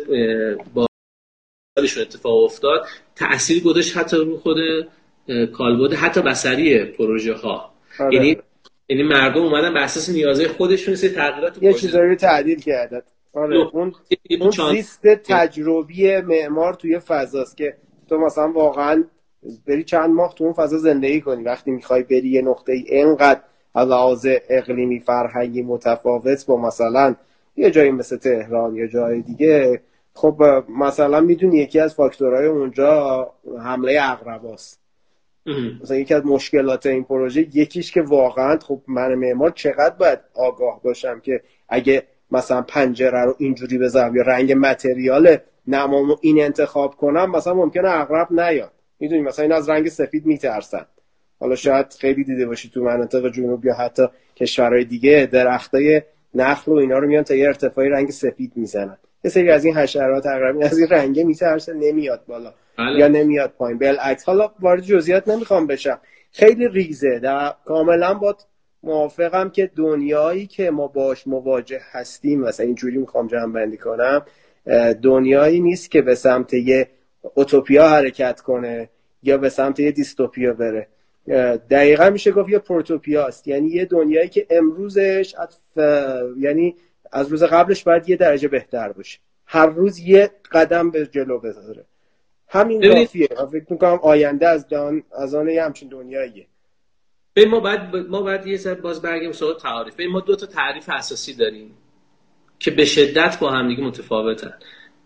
با 0.74 0.88
اتفاق 2.02 2.44
افتاد. 2.44 2.86
تأثیر 3.16 3.64
گذاشت 3.64 3.98
حتی 3.98 4.18
رو 4.18 4.38
خود 4.38 4.58
کالبد 5.54 5.94
حتی 5.94 6.22
بسری 6.22 6.86
پروژه 6.86 7.34
ها 7.34 7.74
آره. 8.00 8.16
یعنی 8.16 8.38
یعنی 8.90 9.04
مردم 9.04 9.42
اومدن 9.42 9.74
به 9.74 9.80
اساس 9.80 10.10
نیازهای 10.10 10.48
خودشون 10.48 10.96
سه 10.96 11.10
تغییرات 11.10 11.64
یه 11.64 11.74
چیزایی 11.74 12.10
رو 12.10 12.16
تعدیل 12.16 12.60
کردن. 12.60 13.02
آره 13.34 13.70
اون 13.74 13.94
اون 14.40 14.52
زیست 14.72 15.08
تجربی 15.08 16.22
معمار 16.22 16.74
توی 16.74 17.00
فضاست 17.00 17.58
که 17.58 17.78
تو 18.10 18.18
مثلا 18.18 18.52
واقعا 18.52 19.04
بری 19.68 19.84
چند 19.84 20.10
ماه 20.10 20.36
تو 20.36 20.44
اون 20.44 20.54
فضا 20.54 20.78
زندگی 20.78 21.22
کنی. 21.22 21.44
وقتی 21.44 21.72
می‌خوای 21.72 22.04
بری 22.04 22.30
یه 22.30 22.42
نقطه 22.42 22.72
ای 22.72 22.84
اینقدر 22.88 23.42
لحاظ 23.76 24.28
اقلیمی 24.50 25.00
فرهنگی 25.00 25.62
متفاوت 25.62 26.46
با 26.46 26.58
مثلا 26.58 27.16
یه 27.58 27.72
جایی 27.72 27.92
مثل 27.92 28.18
تهران 28.18 28.76
یا 28.76 28.88
جای 28.88 29.22
دیگه. 29.22 29.82
خب 30.14 30.44
مثلا 30.70 31.22
می‌دونی 31.22 31.58
یکی 31.58 31.80
از 31.80 31.96
فاکتورهای 31.96 32.46
اونجا 32.46 33.32
حمله 33.64 34.00
اقرباست. 34.02 34.80
مثلا 35.84 35.98
یکی 35.98 36.14
از 36.14 36.26
مشکلات 36.26 36.86
این 36.86 37.04
پروژه 37.04 37.42
یکیش 37.54 37.92
که 37.92 38.02
واقعا 38.02 38.58
خب 38.60 38.82
من 38.88 39.16
معمار 39.16 39.50
چقدر 39.50 39.96
باید 39.96 40.20
آگاه 40.36 40.82
باشم 40.84 41.20
که 41.20 41.42
اگه 41.70 42.04
مثلا 42.32 42.62
پنجره 42.62 43.26
رو 43.26 43.36
اینجوری 43.38 43.78
بذارم 43.78 44.16
یا 44.16 44.22
رنگ 44.22 44.54
متریال 44.54 45.38
نمامو 45.68 46.16
این 46.22 46.42
انتخاب 46.42 46.96
کنم 46.96 47.32
مثلا 47.32 47.54
ممکنه 47.54 47.90
اقرب 47.90 48.40
نیاد. 48.40 48.72
می‌دونی؟ 49.00 49.22
مثلا 49.22 49.44
این 49.44 49.52
از 49.52 49.70
رنگ 49.70 49.90
سفید 49.90 50.26
میترسن. 50.26 50.86
حالا 51.40 51.56
شاید 51.56 51.96
خیلی 52.00 52.24
دیده 52.24 52.46
باشی 52.46 52.70
تو 52.70 52.84
مناطق 52.84 53.32
جنوب 53.32 53.66
یا 53.66 53.74
حتی 53.74 54.04
کشورهای 54.36 54.86
دیگه 54.86 55.30
درختای 55.32 56.02
نخل 56.34 56.72
و 56.72 56.76
اینا 56.76 56.98
رو 56.98 57.08
میان 57.08 57.24
تا 57.24 57.36
یه 57.36 57.48
ارتفاعی 57.48 57.90
رنگ 57.90 58.10
سفید 58.10 58.52
می‌زنن. 58.56 58.98
یه 59.24 59.32
سری 59.32 59.52
از 59.52 59.66
این 59.66 59.78
حشرات 59.78 60.24
تقریبا 60.24 60.66
از 60.66 60.78
این 60.78 60.88
رنگه 60.88 61.24
میترسه 61.24 61.74
نمیاد 61.74 62.24
بالا. 62.28 62.54
بله. 62.78 63.00
یا 63.00 63.08
نمیاد 63.08 63.54
پایین. 63.58 63.78
بالعکس. 63.78 64.24
حالا 64.24 64.52
وارد 64.60 64.82
جزئیات 64.82 65.28
نمی‌خوام 65.28 65.68
بشم. 65.68 66.00
خیلی 66.32 66.68
ریزه. 66.68 67.20
در 67.20 67.54
کاملا 67.66 68.14
با 68.14 68.36
موافقم 68.84 69.50
که 69.50 69.72
دنیایی 69.76 70.48
که 70.48 70.72
ما 70.72 70.88
باش 70.88 71.28
مواجه 71.28 71.82
هستیم 71.92 72.40
مثلا 72.40 72.66
اینجوری 72.66 72.98
می‌خوام 72.98 73.28
جمع 73.28 73.54
بندی 73.54 73.78
کنم 73.78 74.26
دنیایی 75.02 75.60
نیست 75.60 75.92
که 75.92 76.02
به 76.02 76.16
سمت 76.16 76.54
یه 76.54 76.88
اوتوپیا 77.34 77.90
حرکت 77.90 78.42
کنه 78.42 78.90
یا 79.24 79.38
به 79.38 79.50
سمت 79.50 79.80
یه 79.80 79.92
دیستوپیا 79.92 80.54
بره. 80.54 80.88
دقیقا 81.70 82.10
میشه 82.10 82.32
گفت 82.32 82.50
یه 82.50 82.60
پروتوپیاست 82.60 83.48
یعنی 83.48 83.70
یه 83.70 83.86
دنیایی 83.86 84.30
که 84.30 84.48
امروزش 84.50 85.36
یعنی 86.38 86.76
از 87.12 87.28
روز 87.28 87.44
قبلش 87.44 87.84
باید 87.84 88.10
یه 88.10 88.16
درجه 88.16 88.48
بهتر 88.48 88.92
باشه. 88.92 89.20
هر 89.46 89.66
روز 89.66 90.00
یه 90.00 90.32
قدم 90.52 90.92
به 90.92 91.08
جلو 91.08 91.40
بذاره. 91.40 91.86
همین 92.48 92.94
کافیه. 92.94 93.28
فکر 93.52 93.66
می‌کنم 93.70 94.00
آینده 94.02 94.48
از 94.48 94.68
دان 94.68 95.04
از 95.18 95.36
آن 95.36 95.50
یه 95.50 95.64
همچین 95.64 95.90
دنیاییه. 95.90 96.48
ما 97.50 97.60
بعد 97.60 97.96
ما 97.96 98.22
بعد 98.22 98.48
یه 98.48 98.58
سر 98.58 98.74
باز 98.74 99.02
برگیم 99.02 99.32
سوال 99.32 99.58
تعریف 99.58 100.00
ما 100.12 100.20
دو 100.20 100.36
تا 100.36 100.46
تعریف 100.46 100.90
اساسی 100.90 101.34
داریم 101.34 101.72
که 102.60 102.72
به 102.72 102.86
شدت 102.86 103.38
با 103.40 103.50
همدیگه 103.52 103.84
متفاوتن. 103.84 104.54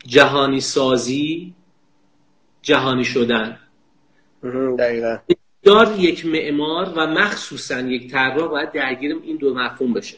جهانی 0.06 0.60
سازی 0.60 1.54
جهانی 2.62 3.04
شدن. 3.04 3.60
دقیقا. 4.80 5.18
دار 5.64 5.96
یک 6.00 6.26
معمار 6.26 6.94
و 6.96 7.08
مخصوصا 7.08 7.80
یک 7.80 8.12
طراح 8.12 8.48
باید 8.48 8.72
درگیر 8.72 9.16
این 9.24 9.38
دو 9.38 9.54
مفهوم 9.54 9.94
بشه. 9.94 10.18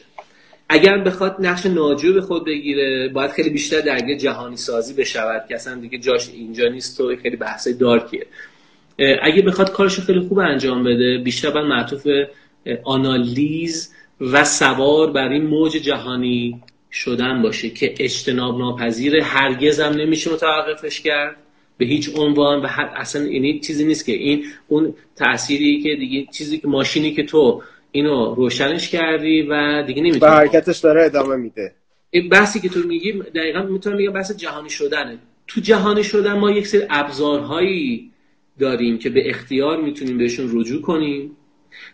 اگر 0.68 0.98
بخواد 0.98 1.36
نقش 1.38 1.66
ناجو 1.66 2.14
به 2.14 2.20
خود 2.20 2.46
بگیره 2.46 3.08
باید 3.08 3.30
خیلی 3.30 3.50
بیشتر 3.50 3.80
درگیر 3.80 4.18
جهانی 4.18 4.56
سازی 4.56 4.94
بشود 4.94 5.44
که 5.48 5.54
اصلا 5.54 5.74
دیگه 5.74 5.98
جاش 5.98 6.28
اینجا 6.28 6.68
نیست 6.68 7.00
و 7.00 7.16
خیلی 7.16 7.36
بحث 7.36 7.68
دارکیه. 7.68 8.26
اگه 9.22 9.42
بخواد 9.42 9.72
کارش 9.72 10.00
خیلی 10.00 10.20
خوب 10.20 10.38
انجام 10.38 10.84
بده 10.84 11.18
بیشتر 11.24 11.50
باید 11.50 11.66
معطوف 11.66 12.06
آنالیز 12.84 13.94
و 14.20 14.44
سوار 14.44 15.10
بر 15.10 15.28
این 15.28 15.46
موج 15.46 15.72
جهانی 15.72 16.62
شدن 16.92 17.42
باشه 17.42 17.70
که 17.70 17.94
اجتناب 17.98 18.58
ناپذیر 18.58 19.16
هرگز 19.22 19.80
هم 19.80 19.92
نمیشه 19.92 20.32
متوقفش 20.32 21.00
کرد. 21.00 21.36
به 21.78 21.86
هیچ 21.86 22.10
عنوان 22.16 22.62
و 22.62 22.68
اصلا 22.96 23.22
اینی 23.22 23.60
چیزی 23.60 23.84
نیست 23.84 24.06
که 24.06 24.12
این 24.12 24.44
اون 24.68 24.94
تأثیری 25.16 25.82
که 25.82 25.96
دیگه 25.96 26.26
چیزی 26.32 26.58
که 26.58 26.68
ماشینی 26.68 27.14
که 27.14 27.22
تو 27.22 27.62
اینو 27.92 28.34
روشنش 28.34 28.88
کردی 28.88 29.42
و 29.42 29.82
دیگه 29.86 30.02
نمی‌تونی 30.02 30.20
به 30.20 30.30
حرکتش 30.30 30.78
داره 30.78 31.04
ادامه 31.04 31.36
میده. 31.36 31.74
این 32.10 32.28
بحثی 32.28 32.60
که 32.60 32.68
تو 32.68 32.80
میگی 32.88 33.12
دقیقا 33.12 33.62
می‌تونم 33.62 33.96
بگم 33.96 34.12
بحث 34.12 34.32
جهانی 34.32 34.70
شدنه. 34.70 35.18
تو 35.46 35.60
جهانی 35.60 36.04
شدن 36.04 36.32
ما 36.32 36.50
یک 36.50 36.66
سری 36.66 36.82
ابزارهایی 36.90 38.10
داریم 38.58 38.98
که 38.98 39.10
به 39.10 39.30
اختیار 39.30 39.82
می‌تونیم 39.82 40.18
بهشون 40.18 40.60
رجوع 40.60 40.82
کنیم 40.82 41.36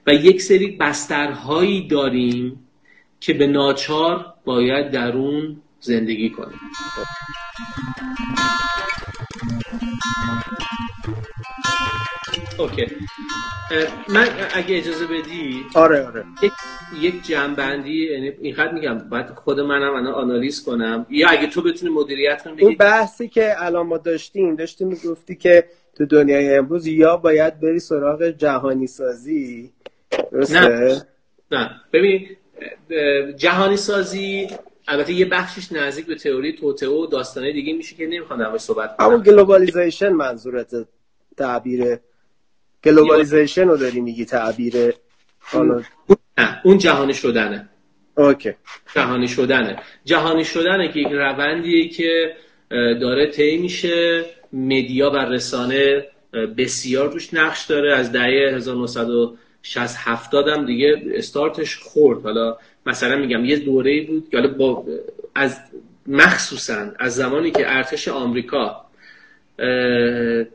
و 0.06 0.14
یک 0.14 0.42
سری 0.42 0.66
بسترهایی 0.66 1.88
داریم 1.88 2.68
که 3.20 3.32
به 3.32 3.46
ناچار 3.46 4.26
باید 4.44 4.90
در 4.90 5.12
اون 5.12 5.56
زندگی 5.80 6.30
کنیم. 6.30 6.60
اوکی. 12.58 12.86
من 14.08 14.28
اگه 14.54 14.76
اجازه 14.78 15.06
بدی 15.06 15.64
آره 15.74 16.06
آره. 16.06 16.24
یک, 16.42 16.52
یک 17.00 17.26
جنبندی 17.26 18.12
یعنی 18.12 18.28
این 18.28 18.54
خط 18.54 18.72
میگم 18.72 18.98
باید 18.98 19.26
خود 19.26 19.60
منم 19.60 19.94
انا 19.94 20.12
آنالیز 20.12 20.64
کنم. 20.64 21.06
یا 21.10 21.28
اگه 21.28 21.46
تو 21.46 21.62
بتونی 21.62 21.92
مدیریت 21.92 22.42
کنی 22.42 22.62
اون 22.62 22.74
بحثی 22.74 23.28
که 23.28 23.54
الان 23.58 23.86
ما 23.86 23.98
داشتیم 23.98 24.56
داشتیم 24.56 24.88
می‌گفتی 24.88 25.36
که 25.36 25.64
تو 25.96 26.06
دنیای 26.06 26.54
امروز 26.56 26.86
یا 26.86 27.16
باید 27.16 27.60
بری 27.60 27.78
سراغ 27.78 28.22
جهانی 28.30 28.86
سازی 28.86 29.72
نه 30.50 31.02
نه. 31.50 31.70
ببین 31.92 32.28
جهانی 33.36 33.76
سازی 33.76 34.48
البته 34.88 35.12
یه 35.12 35.24
بخشش 35.24 35.72
نزدیک 35.72 36.06
به 36.06 36.14
تئوری 36.14 36.52
توتئو 36.52 37.04
و 37.04 37.06
داستانه 37.06 37.52
دیگه 37.52 37.72
میشه 37.72 37.96
که 37.96 38.06
نمی‌خوام 38.06 38.38
در 38.38 38.58
صحبت 38.58 38.96
کنم. 38.96 39.06
همون 39.06 39.22
globalization 39.22 40.08
منظورت 40.08 40.74
تعبیر 41.36 41.98
globalization 42.84 43.68
رو 43.68 43.76
داری 43.76 44.00
میگی 44.00 44.24
تعبیر 44.24 44.74
نه 46.38 46.60
اون 46.64 46.78
جهانی 46.78 47.14
شدنه. 47.14 47.68
okay. 48.16 48.52
جهانی 48.94 49.28
شدنه. 49.28 49.76
جهانی 50.04 50.44
شدنه 50.44 50.92
که 50.92 51.00
یک 51.00 51.08
روندیه 51.12 51.88
که 51.88 52.36
داره 53.00 53.30
طی 53.30 53.56
میشه. 53.56 54.24
media 54.52 55.10
و 55.10 55.16
رسانه 55.16 56.06
بسیار 56.58 57.12
روش 57.12 57.34
نقش 57.34 57.66
داره. 57.66 57.94
از 57.94 58.12
دهه 58.12 58.54
1960 58.54 59.96
70 59.98 60.48
هم 60.48 60.66
دیگه 60.66 61.02
استارتش 61.14 61.76
خورد. 61.76 62.22
حالا 62.22 62.56
مثلا 62.86 63.16
میگم 63.16 63.44
یه 63.44 63.56
دوره 63.56 64.06
بود 64.06 64.28
که 64.30 64.40
با 64.40 64.84
از 65.34 65.60
مخصوصا 66.06 66.86
از 66.98 67.14
زمانی 67.14 67.50
که 67.50 67.76
ارتش 67.76 68.08
آمریکا 68.08 68.84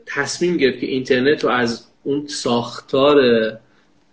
تصمیم 0.06 0.56
گرفت 0.56 0.80
که 0.80 0.86
اینترنت 0.86 1.44
رو 1.44 1.50
از 1.50 1.86
اون 2.02 2.26
ساختار 2.26 3.16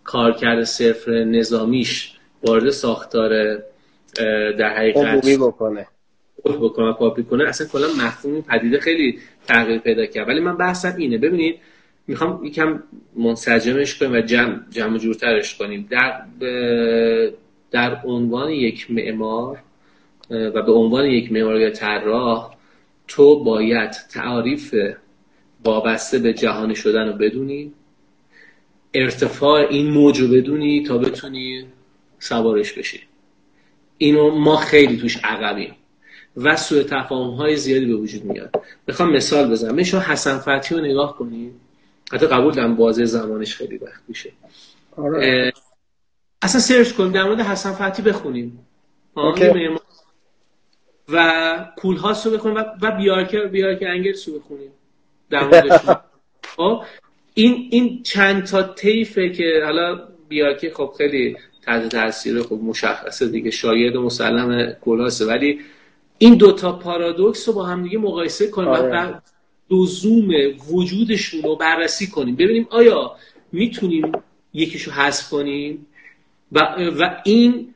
کارکرد 0.03 0.63
صفر 0.63 1.11
نظامیش 1.11 2.11
وارد 2.43 2.69
ساختار 2.69 3.55
در 4.57 4.77
حقیقت 4.77 5.25
بکنه. 5.39 5.87
بکنه 6.45 6.93
کاپی 6.93 7.23
کنه 7.23 7.47
اصلا 7.47 7.67
کلا 7.67 7.87
مفهوم 7.87 8.41
پدیده 8.41 8.79
خیلی 8.79 9.19
تغییر 9.47 9.79
پیدا 9.79 10.05
کرد. 10.05 10.27
ولی 10.27 10.39
من 10.39 10.57
بحثم 10.57 10.95
اینه. 10.97 11.17
ببینید 11.17 11.59
می‌خوام 12.07 12.45
یکم 12.45 12.83
منسجمش 13.15 13.99
کنیم 13.99 14.13
و 14.13 14.21
جمع 14.21 14.59
جمع 14.69 14.97
جورترش 14.97 15.55
کنیم. 15.55 15.87
در 15.89 16.21
در 17.75 18.01
عنوان 18.05 18.49
یک 18.49 18.91
معمار 18.91 19.59
و 20.29 20.61
به 20.61 20.71
عنوان 20.71 21.05
یک 21.05 21.31
معمار 21.31 21.59
یا 21.59 21.69
طراح 21.69 22.55
تو 23.07 23.43
باید 23.43 23.91
تعریف 23.91 24.75
وابسته 25.65 26.19
به 26.19 26.33
جهانی 26.33 26.75
شدن 26.75 27.07
رو 27.07 27.13
بدونی 27.13 27.73
ارتفاع 28.93 29.67
این 29.69 29.91
موج 29.91 30.19
رو 30.19 30.27
بدونی 30.27 30.83
تا 30.83 30.97
بتونی 30.97 31.65
سوارش 32.19 32.73
بشی. 32.73 32.99
اینو 33.97 34.39
ما 34.39 34.55
خیلی 34.55 34.97
توش 34.97 35.17
عقبیم 35.23 35.75
و 36.37 36.55
سوء 36.55 36.83
تفاهم 36.83 37.31
های 37.31 37.55
زیادی 37.55 37.85
به 37.85 37.95
وجود 37.95 38.25
میاد. 38.25 38.61
می‌خوام 38.87 39.15
مثال 39.15 39.51
بزنم. 39.51 39.83
شما 39.83 40.01
حسن 40.01 40.37
فتحی 40.37 40.77
رو 40.77 40.85
نگاه 40.85 41.17
کنید 41.17 41.53
حتی 42.11 42.27
قبول 42.27 42.53
دارم 42.53 42.75
بازه 42.75 43.05
زمانش 43.05 43.55
خیلی 43.55 43.77
وقت 43.77 44.01
میشه. 44.07 44.31
آره. 44.97 45.53
اصلا 46.45 46.61
سرچ 46.61 46.91
کنیم 46.91 47.11
در 47.11 47.23
مورد 47.23 47.39
حسن 47.39 47.71
فتحی 47.71 48.03
بخونیم. 48.03 48.59
و 51.09 51.65
کول 51.77 51.97
هاست 51.97 52.25
رو 52.25 52.31
بخونیم 52.31 52.57
و 52.81 52.91
بیارکر 52.91 53.47
بیارکر 53.47 53.87
انگلس 53.87 54.29
رو 54.29 54.39
بخونیم. 54.39 54.71
در 55.29 55.49
خب 56.57 56.83
این 57.33 57.67
این 57.71 58.03
چند 58.03 58.43
تا 58.43 58.63
طیفه 58.63 59.29
که 59.29 59.61
حالا 59.65 60.07
بیارکر 60.29 60.73
خب 60.73 60.93
خیلی 60.97 61.37
تحت 61.61 61.89
تاثیر 61.89 62.43
خب 62.43 62.59
مشخصه 62.63 63.27
دیگه 63.27 63.51
شاید 63.51 63.95
و 63.95 64.01
مسلم 64.01 64.75
کلاسه 64.81 65.25
ولی 65.25 65.59
این 66.17 66.35
دوتا 66.35 66.71
پارادوکس 66.71 67.47
رو 67.47 67.53
با 67.53 67.65
هم 67.65 67.83
دیگه 67.83 67.97
مقایسه 67.97 68.47
کنیم 68.47 68.69
آره. 68.69 69.07
و 69.07 69.13
دوزوم 69.69 70.29
وجودشون 70.71 71.41
رو 71.41 71.55
بررسی 71.55 72.07
کنیم. 72.07 72.35
ببینیم 72.35 72.67
آیا 72.69 73.15
می‌تونیم 73.51 74.11
یکیشو 74.53 74.91
حذف 74.91 75.29
کنیم؟ 75.29 75.87
و, 76.51 76.59
و 76.99 77.09
این 77.23 77.73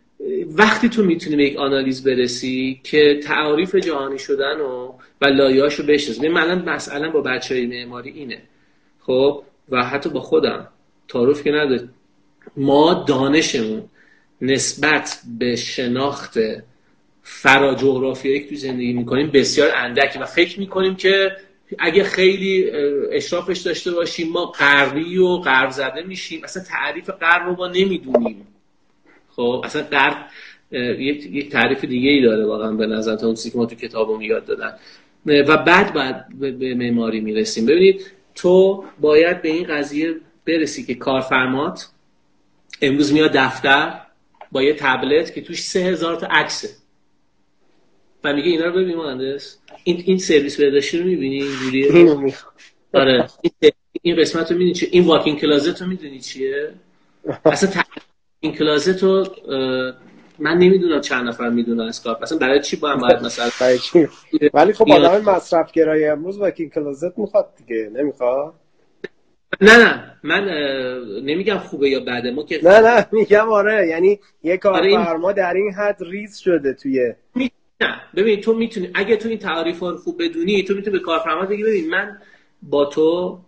وقتی 0.48 0.90
تو 0.90 1.04
می‌تونی 1.04 1.36
به 1.36 1.44
یک 1.44 1.58
آنالیز 1.58 2.04
برسی 2.04 2.82
که 2.84 3.20
تعریف 3.24 3.76
جهانی 3.76 4.20
شدن 4.20 4.62
و 4.62 4.94
و 5.22 5.26
لایه‌اشو 5.26 5.86
بشناسی. 5.86 6.28
من 6.28 6.70
مثلا 6.70 7.12
با 7.12 7.22
بچه 7.22 7.56
های 7.56 7.66
معماری 7.66 8.10
اینه. 8.10 8.42
خب؟ 9.00 9.44
و 9.70 9.84
حتی 9.84 10.10
با 10.10 10.20
خودم. 10.20 10.68
تعارف 11.08 11.44
که 11.44 11.52
نداره. 11.52 11.90
ما 12.58 13.06
دانشمون 13.08 13.84
نسبت 14.42 15.22
به 15.40 15.56
شناخت 15.56 16.38
فرا 17.24 17.76
جغرافیایی 17.76 18.40
که 18.40 18.50
تو 18.50 18.56
زندگی 18.56 18.94
می‌کنیم 18.94 19.32
بسیار 19.34 19.72
اندکی 19.76 20.20
و 20.20 20.26
فکر 20.26 20.60
می‌کنیم 20.60 20.96
که 20.96 21.32
اگه 21.80 22.04
خیلی 22.04 22.72
اشرافش 23.12 23.58
داشته 23.60 23.92
باشیم 23.92 24.30
ما 24.30 24.46
غربی 24.46 25.18
و 25.18 25.38
غرب 25.38 25.70
زده 25.70 26.04
میشیم. 26.04 26.44
اصلا 26.44 26.64
تعریف 26.64 27.10
غرب 27.10 27.46
رو 27.46 27.56
ما 27.56 27.68
نمی‌دونیم. 27.68 28.48
خب 29.40 29.62
اصلا 29.66 29.82
غرب 29.82 30.26
یک 31.00 31.52
تعریف 31.52 31.86
دیگه 31.86 32.10
ای 32.10 32.22
داره 32.22 32.46
واقعا 32.46 32.72
به 32.72 32.88
نظر 32.88 33.16
تا 33.16 33.28
اون 33.28 33.36
که 33.36 33.52
ما 33.56 33.66
تو 33.66 33.76
کتابمون 33.76 34.22
یاد 34.22 34.46
دادن. 34.46 34.74
و 35.26 35.58
بعد 35.58 35.94
بعد 35.94 36.26
به 36.40 36.76
معماری 36.76 37.20
می‌رسیم. 37.20 37.66
ببینید 37.66 38.12
تو 38.36 38.84
باید 39.00 39.42
به 39.42 39.50
این 39.50 39.64
قضیه 39.64 40.16
برسی 40.46 40.86
که 40.86 40.96
کارفرمات 40.96 41.90
امروز 42.82 43.14
میاد 43.14 43.32
دفتر 43.34 44.02
با 44.52 44.64
یه 44.64 44.74
تبلت 44.74 45.34
که 45.34 45.42
توش 45.42 45.62
سه 45.62 45.80
هزار 45.80 46.16
تا 46.16 46.28
عکسه. 46.28 46.70
و 48.24 48.34
میگه 48.34 48.48
اینا 48.48 48.66
رو 48.66 48.72
ببین 48.72 48.96
مهندس 48.96 49.58
این 49.84 50.04
این 50.06 50.18
سرویس 50.18 50.58
بهداشتی 50.58 50.98
رو 50.98 51.06
می‌بینی؟ 51.06 51.44
اینجوریه؟ 51.44 52.34
آره. 52.94 53.28
این 54.02 54.22
قسمت 54.22 54.52
رو 54.52 54.58
می‌دونی 54.58 54.74
چیه 54.74 54.90
این 54.92 55.06
واکینگ 55.06 55.40
کلازت 55.40 55.82
رو 55.82 55.88
می‌دونی 55.88 56.20
چیه؟ 56.20 56.74
اصلا 57.46 57.70
این 58.40 58.54
کلازت 58.54 59.04
رو 59.04 59.26
من 60.40 60.58
نمی‌دونم 60.58 61.02
چند 61.02 61.28
نفر 61.28 61.50
می‌دونن 61.50 61.82
اسکاپ 61.82 62.22
اصلا 62.22 62.38
برای 62.38 62.62
چی 62.62 62.76
با 62.76 62.90
هم 62.90 62.98
باید 62.98 63.22
مثلا 63.22 63.50
برای 63.62 63.80
چی؟ 63.80 64.08
ولی 64.54 64.74
خب 64.74 64.92
آدم 64.92 65.30
مصرف 65.30 65.72
گرایی 65.72 66.06
امروز 66.06 66.38
واکینگ 66.38 66.72
کلازت 66.72 67.18
می‌خواد 67.18 67.50
دیگه 67.58 67.92
نمی‌خواد؟ 67.94 68.54
نه 69.62 69.78
نه 69.78 70.16
من 70.24 70.50
نمیگم 71.24 71.58
خوبه 71.58 71.90
یا 71.90 72.00
بده 72.00 72.32
ما 72.32 72.44
که 72.44 72.60
نه 72.64 72.80
نه 72.80 73.08
میگم 73.12 73.50
آره 73.50 73.88
یعنی 73.88 74.20
یه 74.44 74.58
کارفرما 74.58 75.28
آره 75.28 75.36
در 75.36 75.54
این 75.54 75.74
حد 75.74 75.98
ریز 76.00 76.38
شده 76.38 76.74
توی 76.74 77.14
نه 77.82 78.02
ببین 78.16 78.42
تو 78.42 78.54
می‌تونی 78.54 78.90
اگه 78.94 79.16
تو 79.16 79.30
این 79.30 79.38
تعریف 79.38 79.80
رو 79.80 79.98
خوب 79.98 80.24
بدونی 80.24 80.64
تو 80.64 80.74
می‌تونی 80.74 80.98
به 80.98 81.04
کارفرما 81.04 81.46
بگی 81.46 81.64
ببین 81.64 81.90
من 81.90 82.18
با 82.62 82.86
تو 82.86 83.40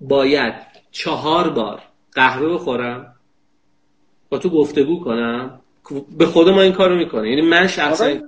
باید 0.00 0.54
چهار 0.90 1.50
بار 1.50 1.82
قهوه 2.12 2.54
بخورم 2.54 3.17
با 4.30 4.38
تو 4.38 4.48
گفتگو 4.50 5.00
کنم؟ 5.04 5.60
به 6.18 6.26
خود 6.26 6.48
ما 6.48 6.62
این 6.62 6.72
کارو 6.72 6.96
می‌کنه. 6.96 7.30
یعنی 7.30 7.42
من 7.42 7.66
شخصا 7.66 8.04
آره. 8.04 8.22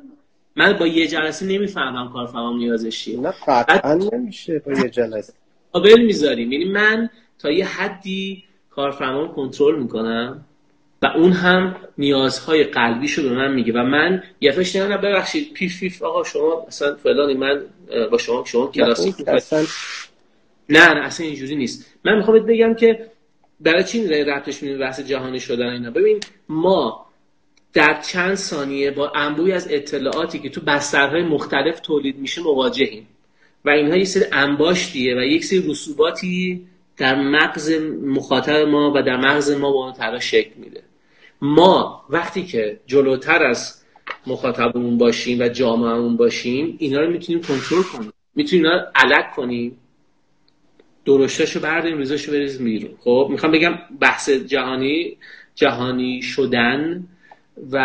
من 0.56 0.72
با 0.72 0.86
یه 0.86 1.06
جلسه 1.06 1.46
نمی‌فهمم 1.46 2.12
کارفرما 2.12 2.56
نیازش 2.56 3.04
چیه 3.04 3.20
نه 3.20 3.34
قطعا 3.46 3.94
نمیشه 3.94 4.58
با 4.58 4.72
یه 4.72 4.88
جلسه. 4.90 5.32
قابل 5.72 6.00
می‌ذاریم. 6.00 6.52
یعنی 6.52 6.64
من 6.64 7.10
تا 7.38 7.50
یه 7.50 7.66
حدی 7.66 8.44
کارفرما 8.70 9.28
کنترل 9.28 9.82
می‌کنم 9.82 10.44
و 11.02 11.06
اون 11.06 11.32
هم 11.32 11.76
نیازهای 11.98 12.64
قلبیشو 12.64 13.22
به 13.22 13.30
من 13.30 13.52
میگه 13.52 13.72
و 13.72 13.82
من 13.82 14.22
یه 14.40 14.52
فش 14.52 14.76
نه 14.76 14.96
ببخشید 14.96 15.52
پیف 15.52 15.80
پیف 15.80 16.02
آقا 16.02 16.24
شما 16.24 16.64
اصلا 16.68 16.94
فلانی 16.94 17.34
من 17.34 17.62
با 18.10 18.18
شما 18.18 18.44
شما 18.46 18.66
کلاسیک 18.66 19.28
اصلا 19.28 19.64
نه 20.68 20.94
نه 20.94 21.00
اصلا 21.00 21.26
اینجوری 21.26 21.56
نیست. 21.56 21.86
من 22.04 22.16
می‌خوام 22.16 22.38
بگم 22.38 22.74
که 22.74 23.10
برای 23.60 23.84
چی 23.84 24.06
ربطش 24.06 24.62
میدیم 24.62 24.78
بحث 24.78 25.00
جهانی 25.00 25.40
شدن 25.40 25.68
اینا؟ 25.68 25.90
ببین 25.90 26.20
ما 26.48 27.06
در 27.72 28.00
چند 28.00 28.34
ثانیه 28.34 28.90
با 28.90 29.12
انبوی 29.14 29.52
از 29.52 29.68
اطلاعاتی 29.70 30.38
که 30.38 30.48
تو 30.48 30.60
بسترهای 30.60 31.22
مختلف 31.22 31.80
تولید 31.80 32.18
میشه 32.18 32.42
مواجهیم 32.42 33.06
و 33.64 33.70
اینها 33.70 33.96
یه 33.96 34.04
سری 34.04 34.24
انباشتیه 34.32 35.16
و 35.16 35.20
یک 35.20 35.44
سری 35.44 35.70
رسوباتی 35.70 36.66
در 36.96 37.22
مغز 37.22 37.70
مخاطب 38.04 38.56
ما 38.56 38.92
و 38.96 39.02
در 39.02 39.16
مغز 39.16 39.50
ما 39.50 39.72
با 39.72 39.94
اون 40.00 40.18
شکل 40.18 40.50
میده. 40.56 40.82
ما 41.42 42.04
وقتی 42.10 42.46
که 42.46 42.80
جلوتر 42.86 43.42
از 43.42 43.82
مخاطبمون 44.26 44.98
باشیم 44.98 45.40
و 45.40 45.48
جامعهمون 45.48 46.16
باشیم 46.16 46.76
اینا 46.78 47.00
رو 47.00 47.10
می‌تونیم 47.10 47.42
کنترل 47.42 47.82
کنیم. 47.82 48.12
می‌تونیم 48.34 48.64
اینا 48.64 48.86
علک 48.94 49.30
کنیم. 49.30 49.76
درشتاشو 51.04 51.60
برداریم 51.60 51.98
ریزاشو 51.98 52.32
بریزیم 52.32 52.64
بیرون. 52.64 52.90
خب 52.98 53.28
می‌خوام 53.30 53.52
بگم 53.52 53.78
بحث 54.00 54.30
جهانی 54.30 55.16
جهانی 55.54 56.22
شدن 56.22 57.06
و 57.72 57.76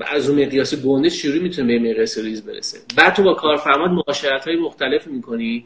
از 0.00 0.28
اون 0.30 0.42
مقیاس 0.42 0.74
گنده 0.74 1.10
چجوری 1.10 1.38
می‌تونه 1.38 1.78
به 1.78 1.90
مقیاس 1.90 2.18
ریز 2.18 2.42
برسه؟ 2.42 2.78
بعد 2.96 3.14
تو 3.14 3.22
با 3.22 3.34
کارفرمات 3.34 3.90
معاشرت 3.90 4.44
های 4.44 4.56
مختلف 4.56 5.06
می‌کنی 5.06 5.64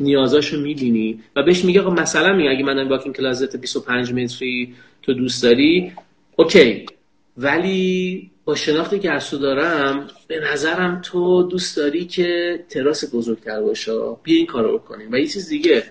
نیازاشو 0.00 0.60
می‌بینی 0.60 1.20
و 1.36 1.42
بهش 1.42 1.64
میگه 1.64 1.80
مثلا 1.80 2.32
میگه 2.32 2.50
اگه 2.50 2.64
من 2.64 2.88
walk-in 2.88 3.16
closet 3.16 3.56
25 3.56 4.12
متری 4.12 4.74
تو 5.02 5.12
دوست 5.14 5.42
داری 5.42 5.92
okay. 6.36 6.86
ولی 7.36 8.30
با 8.44 8.54
شناختی 8.54 8.98
که 8.98 9.10
از 9.10 9.30
تو 9.30 9.38
دارم 9.38 10.06
به 10.28 10.40
نظرم 10.52 11.00
تو 11.00 11.42
دوست 11.42 11.76
داری 11.76 12.04
که 12.04 12.60
تراس 12.68 13.14
بزرگتر 13.14 13.60
باشه. 13.60 13.92
بیا 14.22 14.36
این 14.36 14.46
کارو 14.46 14.78
بکنیم. 14.78 15.12
و 15.12 15.16
یه 15.16 15.26
چیز 15.26 15.48
دیگه 15.48 15.84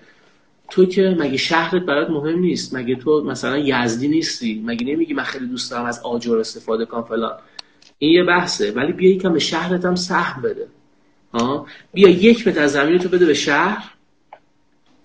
تو 0.69 0.85
که 0.85 1.15
مگه 1.19 1.37
شهرت 1.37 1.81
برات 1.81 2.09
مهم 2.09 2.39
نیست؟ 2.39 2.75
مگه 2.75 2.95
تو 2.95 3.23
مثلا 3.23 3.57
یزدی 3.57 4.07
نیستی؟ 4.07 4.63
مگه 4.65 4.85
نمیگی 4.85 5.13
من 5.13 5.23
خیلی 5.23 5.47
دوست 5.47 5.71
دارم 5.71 5.85
از 5.85 6.01
آجر 6.03 6.37
استفاده 6.39 6.85
کنم 6.85 7.03
فلان؟ 7.03 7.37
این 7.97 8.11
یه 8.11 8.23
بحثه. 8.23 8.71
ولی 8.71 8.93
بیا 8.93 9.11
یکم 9.11 9.33
به 9.33 9.39
شهرت 9.39 9.85
هم 9.85 9.95
سهم 9.95 10.41
بده. 10.41 10.67
ها؟ 11.33 11.67
بیا 11.93 12.09
یک 12.09 12.47
متر 12.47 12.61
از 12.61 12.71
زمین 12.71 12.97
تو 12.97 13.09
بده 13.09 13.25
به 13.25 13.33
شهر. 13.33 13.93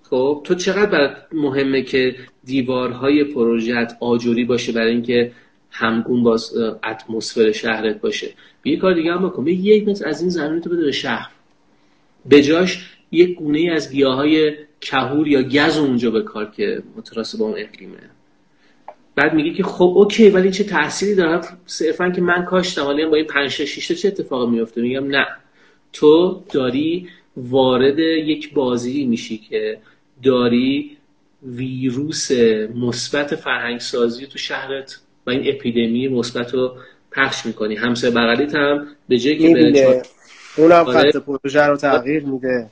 خب 0.03 0.41
تو 0.45 0.55
چقدر 0.55 0.87
برات 0.87 1.17
مهمه 1.33 1.83
که 1.83 2.17
دیوارهای 2.45 3.25
پروژت 3.25 3.97
آجوری 4.01 4.45
باشه 4.45 4.73
برای 4.73 4.91
اینکه 4.91 5.33
همگون 5.71 6.23
با 6.23 6.39
اتمسفر 6.85 7.53
شهرت 7.53 8.01
باشه. 8.01 8.31
یه 8.65 8.77
کار 8.77 8.95
دیگه 8.95 9.13
هم 9.13 9.29
بکن. 9.29 9.47
یک 9.47 9.89
متر 9.89 10.09
از 10.09 10.21
این 10.21 10.31
زمین 10.31 10.61
تو 10.61 10.71
بده 10.71 10.85
به 10.85 10.93
شهر. 10.93 11.31
به 12.27 12.43
جاش 12.43 12.99
یک 13.13 13.37
گونه 13.37 13.73
از 13.73 13.93
گیاهای 13.93 14.55
کهور 14.81 15.29
یا 15.29 15.43
گز 15.43 15.79
اونجا 15.79 16.11
به 16.11 16.23
کار 16.23 16.51
که 16.51 16.83
متراسه 16.97 17.39
با 17.39 17.45
اون 17.45 17.55
اقلیمه. 17.59 17.99
بعد 19.15 19.35
میگه 19.35 19.53
که 19.53 19.63
خب 19.63 19.93
اوکی 19.97 20.31
ولی 20.31 20.51
چه 20.51 20.65
تأثیری 20.65 21.15
داره 21.15 21.41
صرفا 21.67 22.11
که 22.11 22.21
من 22.21 22.45
کاشتم 22.45 22.87
ولی 22.87 23.07
با 23.07 23.17
این 23.17 23.27
5 23.27 23.51
6 23.51 23.93
چه 23.93 24.09
اتفاقی 24.09 24.51
میفته 24.51 24.81
میگم 24.81 25.07
نه. 25.07 25.27
تو 25.93 26.43
داری 26.53 27.09
وارد 27.37 27.99
یک 27.99 28.55
بازی 28.55 29.05
میشی 29.07 29.39
که 29.39 29.79
داری 30.23 30.97
ویروس 31.43 32.31
مثبت 32.75 33.35
فرهنگ 33.35 33.81
سازی 33.81 34.27
تو 34.27 34.39
شهرت 34.39 35.01
و 35.29 35.31
این 35.31 35.55
اپیدمی 35.55 36.09
مثبت 36.09 36.55
رو 36.55 36.77
پخش 37.13 37.47
می‌کنی. 37.47 37.77
همسایه 37.77 38.15
بغلیت 38.15 38.55
هم 38.55 38.87
به 39.09 39.19
جایی 39.19 39.39
که 39.39 39.55
بره 39.55 40.03
اونم 40.57 40.73
آره. 40.73 41.11
خط 41.11 41.17
پروژه 41.17 41.63
رو 41.63 41.77
تغییر 41.77 42.25
میده. 42.25 42.71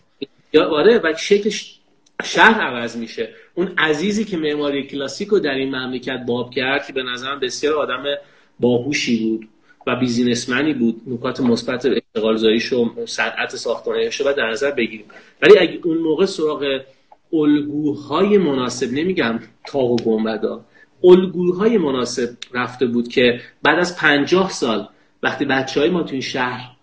یا 0.53 0.69
آره 0.69 1.01
و 1.05 1.15
شکل 1.19 1.51
شهر 2.25 2.61
عوض 2.61 2.97
میشه. 2.97 3.29
اون 3.55 3.73
عزیزی 3.79 4.25
که 4.25 4.37
معماری 4.37 4.87
کلاسیک 4.87 5.29
رو 5.29 5.39
در 5.39 5.55
این 5.55 5.75
مملکت 5.75 6.25
باب 6.27 6.51
کرد 6.51 6.87
که 6.87 6.93
به 6.93 7.03
نظرم 7.03 7.41
بسیار 7.41 7.75
آدم 7.75 8.05
باهوشی 8.61 9.17
بود 9.17 9.49
و 9.87 9.97
بیزینسمنی 9.97 10.75
بود 10.75 11.03
نکات 11.07 11.41
مثبت 11.41 11.87
اشتغالزاییش 11.87 12.73
و 12.73 13.07
صنعت 13.07 13.57
ساختمانیش 13.57 14.21
رو 14.21 14.33
در 14.33 14.51
نظر 14.51 14.71
بگیریم. 14.71 15.07
ولی 15.43 15.59
اگه 15.59 15.79
اون 15.85 15.99
موقع 15.99 16.27
سراغ 16.27 16.81
الگوهای 17.33 18.39
مناسب 18.39 18.93
نمیگم 18.93 19.41
تاق 19.67 19.91
و 19.91 19.97
گنبدا 19.97 20.65
الگوهای 21.05 21.79
مناسب 21.79 22.37
رفته 22.53 22.87
بود 22.87 23.09
که 23.09 23.41
بعد 23.63 23.79
از 23.79 23.97
پنجاه 23.97 24.51
سال 24.51 24.89
وقتی 25.23 25.45
بچه 25.45 25.81
های 25.81 25.91
ما 25.91 26.03
تو 26.03 26.13
این 26.13 26.21
شهر 26.21 26.77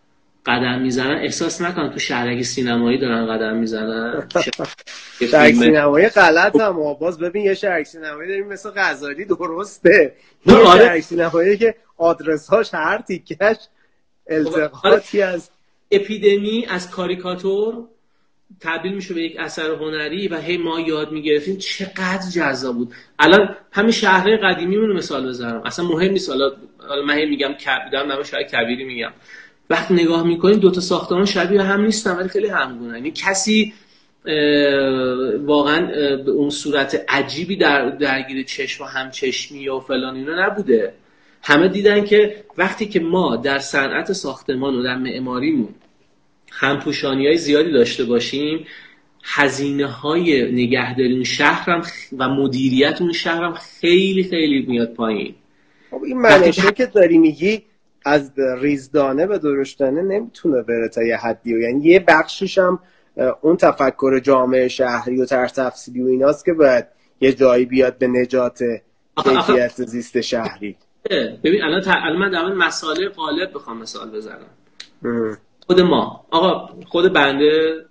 قدم 0.45 0.81
می‌زنن 0.81 1.15
احساس 1.15 1.61
نکنن 1.61 1.89
تو 1.89 1.99
شهرک 1.99 2.41
سینمایی 2.41 2.97
دارن 2.97 3.27
قدم 3.27 3.55
می‌زنن. 3.55 4.29
شهرک 5.31 5.53
سینمایی 5.53 6.09
غلط 6.09 6.55
هم 6.55 6.93
باز 6.93 7.19
ببین 7.19 7.45
یه 7.45 7.53
شهرک 7.53 7.85
سینمایی 7.85 8.29
داریم 8.29 8.47
مثل 8.47 8.69
غزالی 8.75 9.25
درسته. 9.25 10.15
یه 10.45 10.55
آره. 10.55 10.85
شهرک 10.85 11.01
سینمایی 11.01 11.57
که 11.57 11.75
آدرس 11.97 12.47
هاش 12.47 12.73
هر 12.73 13.01
تیکش 13.01 13.57
التقاطی 14.27 15.21
از 15.21 15.49
اپیدمی 15.91 16.65
از 16.69 16.91
کاریکاتور 16.91 17.87
تبدیل 18.59 18.93
میشه 18.93 19.13
به 19.13 19.21
یک 19.21 19.35
اثر 19.39 19.71
هنری 19.71 20.27
و 20.27 20.37
هی 20.37 20.57
ما 20.57 20.79
یاد 20.79 21.11
می‌گرفتیم 21.11 21.57
چقدر 21.57 22.29
جذاب 22.35 22.75
بود. 22.75 22.93
الان 23.19 23.55
همین 23.71 23.91
شهر 23.91 24.37
قدیمی 24.37 24.75
رو 24.75 24.93
مثال 24.93 25.27
بزنم. 25.27 25.61
اصلا 25.65 25.85
مهم 25.85 26.11
نیست. 26.11 26.29
حالا 26.29 26.51
من 27.07 27.17
هی 27.17 27.25
میگم 27.25 27.53
کبیدم 27.53 28.11
نه 28.11 28.23
شاید 28.23 28.47
کبیری 28.47 28.83
میگم. 28.83 29.11
وقتی 29.69 29.93
نگاه 29.93 30.23
می‌کنیم 30.23 30.59
دوتا 30.59 30.81
ساختمان 30.81 31.25
شبیه 31.25 31.61
هم 31.61 31.81
نیستن 31.81 32.15
ولی 32.15 32.29
خیلی 32.29 32.47
همگونه 32.47 32.97
یعنی 32.97 33.11
کسی 33.11 33.73
واقعا 35.45 35.85
به 36.17 36.31
اون 36.31 36.49
صورت 36.49 37.05
عجیبی 37.09 37.55
در 37.55 37.89
درگیر 37.89 38.43
چشم 38.43 38.83
و 38.83 38.87
همچشمی 38.87 39.69
و 39.69 39.79
فلان 39.79 40.15
اینا 40.15 40.45
نبوده. 40.45 40.93
همه 41.43 41.67
دیدن 41.67 42.05
که 42.05 42.43
وقتی 42.57 42.85
که 42.85 42.99
ما 42.99 43.35
در 43.35 43.59
صنعت 43.59 44.13
ساختمان 44.13 44.75
و 44.75 44.83
در 44.83 44.97
معماریمون 44.97 45.69
همپوشانی 46.59 47.27
های 47.27 47.37
زیادی 47.37 47.71
داشته 47.71 48.03
باشیم. 48.03 48.65
هزینه 49.23 49.87
های 49.87 50.51
نگهداری 50.51 51.13
اون 51.13 51.23
شهرم 51.23 51.81
و 52.17 52.29
مدیریت 52.29 53.01
اون 53.01 53.11
شهرم 53.11 53.53
خیلی 53.53 54.23
خیلی 54.23 54.65
میاد 54.67 54.93
پایین. 54.93 55.35
خب 55.91 56.03
این 56.03 56.17
منشه 56.17 56.71
که 56.71 56.85
داری 56.85 57.17
میگی 57.17 57.63
از 58.05 58.31
ریزدانه 58.59 59.27
به 59.27 59.37
درشتانه 59.37 60.01
نمی‌تونه 60.01 60.61
بره 60.61 60.89
تا 60.89 61.03
یه 61.03 61.17
حدی 61.17 61.53
و 61.53 61.59
یعنی 61.59 61.85
یه 61.85 61.99
بخشش 62.07 62.57
هم 62.57 62.79
اون 63.41 63.57
تفکر 63.57 64.19
جامعه 64.19 64.67
شهری 64.67 65.21
و 65.21 65.25
تر 65.25 65.47
تفصیلی 65.47 66.01
و 66.01 66.07
ایناست 66.07 66.45
که 66.45 66.53
باید 66.53 66.85
یه 67.21 67.33
جایی 67.33 67.65
بیاد 67.65 67.97
به 67.97 68.07
نجات 68.07 68.63
کیفیت 69.23 69.83
زیست 69.83 70.21
شهری. 70.21 70.75
ببین 71.43 71.63
الان 71.63 71.83
الان 71.87 72.17
من 72.17 72.31
در 72.31 72.53
مسائل 72.53 73.09
غالب 73.09 73.53
بخوام 73.53 73.77
مثال 73.77 74.11
بزنم. 74.11 75.37
خود 75.73 75.81
ما. 75.81 76.25
آقا 76.31 76.69
خود 76.85 77.13
بنده 77.13 77.85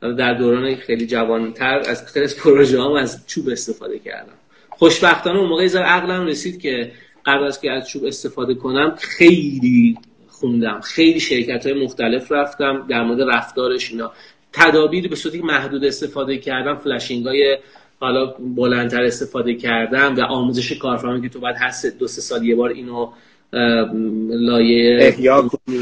در 0.00 0.34
دوران 0.34 0.74
خیلی 0.74 1.06
جوانتر 1.06 1.78
از 1.88 2.12
خیلی 2.12 2.26
پروژه 2.42 2.82
هم 2.82 2.92
از 2.92 3.26
چوب 3.26 3.48
استفاده 3.48 3.98
کردم. 3.98 4.32
خوشبختانه 4.70 5.38
اون 5.38 5.48
موقع 5.48 5.64
یه 5.64 5.78
عقلم 5.78 6.26
رسید 6.26 6.60
که 6.60 6.92
قبل 7.26 7.44
از 7.44 7.60
که 7.60 7.70
از 7.70 7.88
چوب 7.88 8.04
استفاده 8.04 8.54
کنم 8.54 8.96
خیلی 9.00 9.98
خوندم. 10.28 10.80
خیلی 10.80 11.20
شرکت 11.20 11.66
های 11.66 11.84
مختلف 11.84 12.32
رفتم 12.32 12.86
در 12.88 13.04
مورد 13.04 13.30
رفتارش 13.30 13.90
اینا. 13.90 14.12
تدابیر 14.52 15.08
به 15.08 15.16
صورتی 15.16 15.38
محدود 15.38 15.84
استفاده 15.84 16.38
کردم 16.38 16.76
فلشینگ 16.76 17.26
های 17.26 17.58
حالا 18.00 18.26
بلندتر 18.56 19.04
استفاده 19.04 19.54
کردم 19.54 20.14
و 20.16 20.20
آموزش 20.20 20.72
کارفرما 20.72 21.20
که 21.20 21.28
تو 21.28 21.40
بعد 21.40 21.56
هر 21.58 21.72
دو 21.98 22.06
سه 22.06 22.20
سال 22.20 22.44
یه 22.46 22.54
بار 22.54 22.70
اینو 22.70 23.12
لایه 23.52 24.98
احیا 25.00 25.42
کنی 25.42 25.78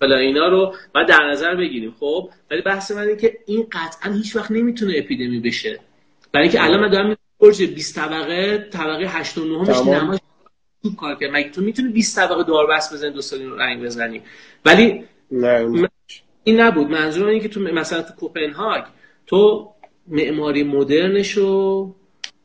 و 0.00 0.12
اینا 0.12 0.48
رو 0.48 0.74
بعد 0.94 1.08
در 1.08 1.30
نظر 1.30 1.54
بگیریم. 1.54 1.94
خب 2.00 2.30
ولی 2.50 2.62
بحث 2.62 2.90
من 2.90 3.02
اینه 3.02 3.16
که 3.16 3.38
این 3.46 3.66
قطعا 3.72 4.12
هیچ 4.12 4.36
وقت 4.36 4.50
نمی‌تونه 4.50 4.94
اپیدمی 4.96 5.40
بشه. 5.40 5.80
برای 6.32 6.46
اینکه 6.46 6.64
الان 6.64 6.80
من 6.80 6.90
دارم 6.90 7.16
برج 7.40 7.62
20 7.62 7.96
طبقه 7.96 8.68
طبقه 8.72 9.04
8 9.06 9.38
و 9.38 9.44
9 9.44 10.00
نماش 10.00 10.18
خوب 10.82 10.96
کار 10.96 11.14
کرد. 11.14 11.30
مگه 11.32 11.50
تو 11.50 11.60
می‌تونی 11.60 11.88
20 11.92 12.16
طبقه 12.16 12.44
داربست 12.44 12.94
بزنی 12.94 13.10
دو 13.10 13.20
سال 13.20 13.40
رنگ 13.58 13.82
بزنی؟ 13.82 14.22
ولی 14.64 15.04
نه 15.30 15.88
این 16.44 16.60
نبود. 16.60 16.90
منظور 16.90 17.28
اینه 17.28 17.42
که 17.42 17.48
تو 17.48 17.60
مثلا 17.60 18.02
تو 18.02 18.14
کوپنهاگ 18.14 18.82
تو 19.26 19.70
معماری 20.08 20.62
مدرنشو 20.62 21.94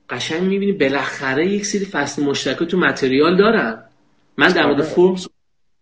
قشنگ 0.10 0.41
می‌بینی 0.41 0.72
بالاخره 0.72 1.47
یک 1.47 1.66
سری 1.66 1.86
فصل 1.86 2.24
مشترک 2.24 2.64
تو 2.64 2.78
متریال 2.78 3.38
دارن. 3.38 3.84
من 4.38 4.47
در 4.47 4.66
مورد 4.66 4.82
آره. 4.82 4.89
فرم 4.89 5.16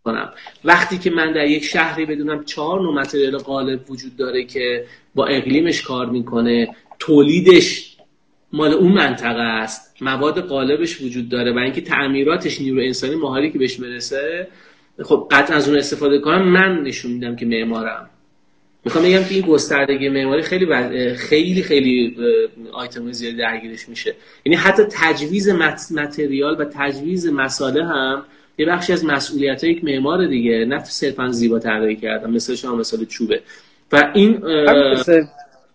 کنم. 0.03 0.33
وقتی 0.63 0.97
که 0.97 1.09
من 1.09 1.33
در 1.33 1.47
یک 1.47 1.63
شهری 1.63 2.05
بدونم 2.05 2.43
چهار 2.43 2.81
نوع 2.81 2.93
متریال 2.93 3.37
غالب 3.37 3.91
وجود 3.91 4.15
داره 4.15 4.43
که 4.43 4.85
با 5.15 5.25
اقلیمش 5.25 5.81
کار 5.81 6.05
می‌کنه 6.05 6.75
تولیدش 6.99 7.97
مال 8.53 8.73
اون 8.73 8.91
منطقه 8.91 9.41
است 9.41 9.95
مواد 10.01 10.39
قالبش 10.39 11.01
وجود 11.01 11.29
داره 11.29 11.53
و 11.53 11.57
اینکه 11.57 11.81
تعمیراتش 11.81 12.61
نیرو 12.61 12.81
انسانی 12.81 13.15
مهاری 13.15 13.51
که 13.51 13.59
بهش 13.59 13.75
برسه 13.75 14.47
خب 15.03 15.27
قطعا 15.31 15.57
از 15.57 15.69
اون 15.69 15.77
استفاده 15.77 16.19
کنم 16.19 16.41
من 16.41 16.81
نشون 16.81 17.11
میدم 17.11 17.35
که 17.35 17.45
معمارم. 17.45 18.09
می‌خوام 18.85 19.05
بگم 19.05 19.23
که 19.23 19.35
این 19.35 19.45
گستردگی 19.45 20.09
معماری 20.09 20.41
خیلی 20.41 20.65
خیلی 21.15 21.63
خیلی 21.63 22.17
آیتم 22.73 23.11
زیادی 23.11 23.37
درگیرش 23.37 23.89
میشه. 23.89 24.15
یعنی 24.45 24.55
حتی 24.55 24.83
تجویز 24.91 25.49
متریال 25.91 26.61
و 26.61 26.65
تجویز 26.73 27.27
مساله 27.27 27.85
هم 27.85 28.23
یه 28.57 28.65
بخشی 28.65 28.93
از 28.93 29.05
مسئولیت 29.05 29.63
یک 29.63 29.83
معمار 29.83 30.27
دیگه 30.27 30.65
نه 30.65 30.83
صرفا 30.83 31.31
زیبا 31.31 31.59
طراحی 31.59 31.95
کردن 31.95 32.29
مثل 32.29 32.55
شما 32.55 32.75
مثال 32.75 33.05
چوبه. 33.05 33.41
و 33.91 34.11
این 34.13 34.43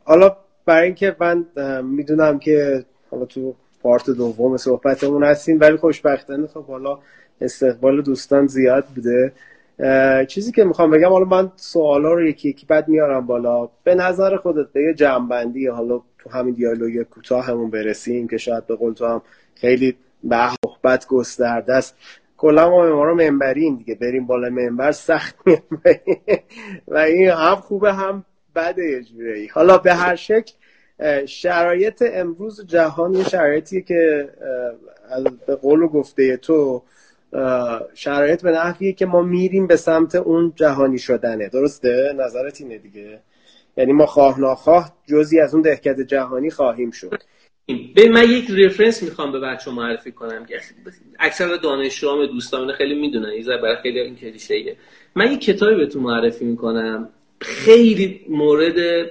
حالا 0.04 0.36
برای 0.66 0.86
اینکه 0.86 1.16
من 1.20 1.44
می‌دونم 1.84 2.38
که 2.38 2.84
حالا 3.10 3.24
تو 3.24 3.54
پارت 3.82 4.10
دوم 4.10 4.56
صحبتمون 4.56 5.24
هستیم 5.24 5.60
ولی 5.60 5.76
خوشبختانه 5.76 6.46
خب 6.46 6.64
حالا 6.64 6.98
استقبال 7.40 8.02
دوستان 8.02 8.46
زیاد 8.46 8.84
بوده. 8.94 9.32
چیزی 10.28 10.52
که 10.52 10.64
می‌خوام 10.64 10.90
بگم 10.90 11.08
حالا 11.08 11.24
من 11.24 11.52
سوالا 11.56 12.12
رو 12.12 12.28
یکی 12.28 12.48
یکی 12.48 12.66
بعد 12.66 12.88
میارم 12.88 13.26
بالا. 13.26 13.68
به 13.84 13.94
نظر 13.94 14.36
خودت 14.36 14.72
به 14.72 14.82
یه 14.82 14.94
جنبندی 14.94 15.66
حالا 15.66 16.00
تو 16.18 16.30
همین 16.30 16.54
دیالوگ 16.54 17.02
کوتاه 17.02 17.44
همون 17.44 17.70
برسیم 17.70 18.28
که 18.28 18.36
شاید 18.36 18.66
به 18.66 18.76
قول 18.76 18.92
تو 18.92 19.06
هم 19.06 19.22
خیلی 19.54 19.96
به 20.24 20.36
صحبت 20.64 21.06
گسترده 21.06 21.74
است. 21.74 21.96
کلا 22.36 22.70
ما 22.70 23.04
رو 23.04 23.14
منبریم 23.14 23.76
دیگه 23.76 23.94
بریم 23.94 24.26
بالا 24.26 24.50
منبر 24.50 24.92
سخت 24.92 25.36
و 26.88 26.98
این 26.98 27.28
هم 27.28 27.54
خوبه 27.54 27.92
هم 27.92 28.24
بده 28.56 28.84
یه 28.84 29.02
جوری 29.02 29.46
حالا 29.46 29.78
به 29.78 29.94
هر 29.94 30.16
شکل 30.16 30.52
شرایط 31.26 32.04
امروز 32.12 32.66
جهان 32.66 33.14
یه 33.14 33.24
شرایطی 33.24 33.82
که 33.82 34.28
به 35.46 35.54
قول 35.54 35.82
و 35.82 35.88
گفته 35.88 36.36
تو 36.36 36.82
شرایط 37.94 38.42
به 38.42 38.50
نحویه 38.50 38.92
که 38.92 39.06
ما 39.06 39.22
میریم 39.22 39.66
به 39.66 39.76
سمت 39.76 40.14
اون 40.14 40.52
جهانی 40.56 40.98
شدنه. 40.98 41.48
درسته؟ 41.48 42.14
نظرت 42.16 42.60
اینه 42.60 42.78
دیگه. 42.78 43.20
یعنی 43.76 43.92
ما 43.92 44.06
خواه 44.06 44.40
ناخواه 44.40 44.92
جزی 45.06 45.40
از 45.40 45.54
اون 45.54 45.62
دهکت 45.62 46.00
جهانی 46.00 46.50
خواهیم 46.50 46.90
شد. 46.90 47.22
به 47.94 48.08
من 48.08 48.30
یک 48.30 48.50
رفرنس 48.50 49.02
می‌خوام 49.02 49.32
به 49.32 49.40
بچه 49.40 49.70
معرفی 49.70 50.12
کنم. 50.12 50.46
که 50.46 50.60
اکثر 51.20 51.56
دانشجوام 51.56 52.26
دوستان 52.26 52.72
خیلی 52.72 52.94
می‌دونن. 52.94 53.28
این 53.28 53.46
برای 53.46 53.76
خیلی 53.82 54.00
این 54.00 54.16
کلیشه‌ایه. 54.16 54.76
من 55.16 55.32
یک 55.32 55.40
کتابی 55.40 55.74
بهتون 55.74 56.02
معرفی 56.02 56.44
می‌کنم. 56.44 57.08
خیلی 57.40 58.20
مورد 58.28 59.06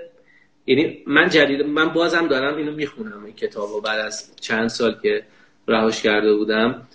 یعنی 0.66 1.04
من 1.08 1.30
جدید 1.30 1.62
من 1.62 1.90
بازم 1.90 2.28
دارم 2.28 2.58
اینو 2.58 2.72
می‌خونم 2.72 3.24
این 3.26 3.36
کتابو 3.36 3.82
بعد 3.82 4.00
از 4.00 4.36
چند 4.36 4.68
سال 4.68 4.96
که 5.02 5.24
رهاش 5.68 6.02
کرده 6.02 6.34
بودم. 6.34 6.88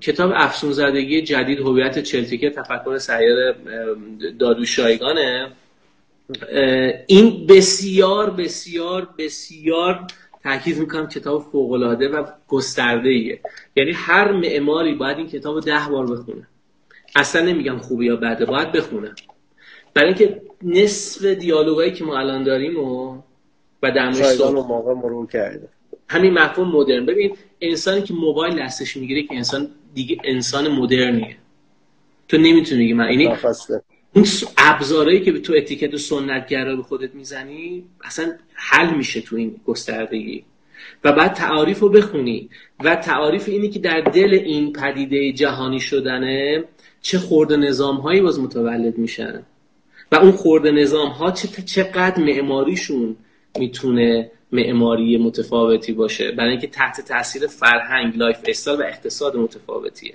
کتاب 0.00 0.32
افسون 0.34 0.72
زدگی 0.72 1.22
جدید 1.22 1.60
هویت 1.60 1.98
چلتیکه 1.98 2.50
تفکر 2.50 2.98
سیر 2.98 3.54
دادوشایگانه. 4.38 5.52
این 7.06 7.46
بسیار 7.46 8.30
بسیار 8.30 9.08
بسیار 9.18 10.06
تاکید 10.42 10.78
می‌کنم 10.78 11.08
کتاب 11.08 11.42
فوقالعاده 11.52 12.08
و 12.08 12.24
گسترده 12.48 13.08
ایه 13.08 13.40
یعنی 13.76 13.92
هر 13.92 14.32
معماری 14.32 14.94
باید 14.94 15.16
این 15.16 15.26
کتاب 15.26 15.60
ده 15.60 15.86
بار 15.90 16.06
بخونه. 16.06 16.48
اصلا 17.16 17.42
نمیگم 17.42 17.78
خوبه 17.78 18.04
یا 18.04 18.16
بده 18.16 18.44
باید 18.44 18.72
بخونه. 18.72 19.14
برای 19.94 20.08
اینکه 20.08 20.42
نصف 20.62 21.24
دیالوگایی 21.24 21.92
که 21.92 22.04
ما 22.04 22.18
الان 22.18 22.44
داریم 22.44 22.78
و 22.80 23.22
و 23.82 23.90
در 23.90 24.10
موقع 24.50 24.94
مرور 24.94 25.26
کرده. 25.26 25.68
همین 26.08 26.32
مفهوم 26.32 26.68
مدرن. 26.68 27.06
ببین 27.06 27.36
انسانی 27.60 28.02
که 28.02 28.14
موبایل 28.14 28.58
دستش 28.58 28.96
می‌گیره 28.96 29.22
که 29.22 29.34
انسان 29.34 29.68
دیگه 29.94 30.16
انسان 30.24 30.68
مدرنیه. 30.68 31.36
تو 32.28 32.38
نمی‌تونی 32.38 32.84
بگی 32.84 32.92
من. 32.92 33.10
یعنی 33.10 33.26
اون 34.14 34.26
ابزارهایی 34.58 35.20
که 35.20 35.32
تو 35.32 35.54
اتیکت 35.56 35.94
و 35.94 35.98
سنتگرا 35.98 36.76
به 36.76 36.82
خودت 36.82 37.14
می‌زنی 37.14 37.84
اصلا 38.04 38.32
حل 38.54 38.94
میشه 38.94 39.20
تو 39.20 39.36
این 39.36 39.60
گستردگی. 39.66 40.44
و 41.04 41.12
بعد 41.12 41.32
تعاریف 41.32 41.78
رو 41.78 41.88
بخونی. 41.88 42.48
و 42.84 42.96
تعاریف 42.96 43.48
اینی 43.48 43.68
که 43.68 43.78
در 43.78 44.00
دل 44.00 44.40
این 44.44 44.72
پدیده 44.72 45.32
جهانی 45.32 45.80
شدنه 45.80 46.64
چه 47.02 47.18
خرده 47.18 47.52
نظام 47.52 47.96
هایی 47.96 48.20
باز 48.20 48.40
متولد 48.40 48.98
میشن. 48.98 49.42
و 50.12 50.16
اون 50.16 50.32
خرده 50.32 50.66
نظام 50.66 51.08
ها 51.08 51.30
چقدر 51.66 52.22
معماریشون 52.22 53.16
می‌تونه 53.58 54.30
معماری 54.52 55.16
متفاوتی 55.18 55.92
باشه. 55.92 56.32
برای 56.32 56.50
اینکه 56.50 56.66
تحت 56.66 57.00
تاثیر 57.00 57.46
فرهنگ 57.46 58.16
lifestyle 58.16 58.80
و 58.80 58.82
اقتصاد 58.82 59.36
متفاوتیه. 59.36 60.14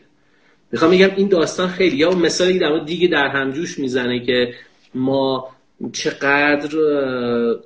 می‌خوام 0.71 0.91
بگم 0.91 1.11
این 1.15 1.27
داستان 1.27 1.67
خیلی 1.67 1.97
یا 1.97 2.11
مثالی 2.11 2.59
در 2.59 2.79
دیگه 2.79 3.07
در 3.07 3.27
همجوش 3.27 3.79
می‌زنه 3.79 4.25
که 4.25 4.53
ما 4.95 5.49
چقدر 5.93 6.77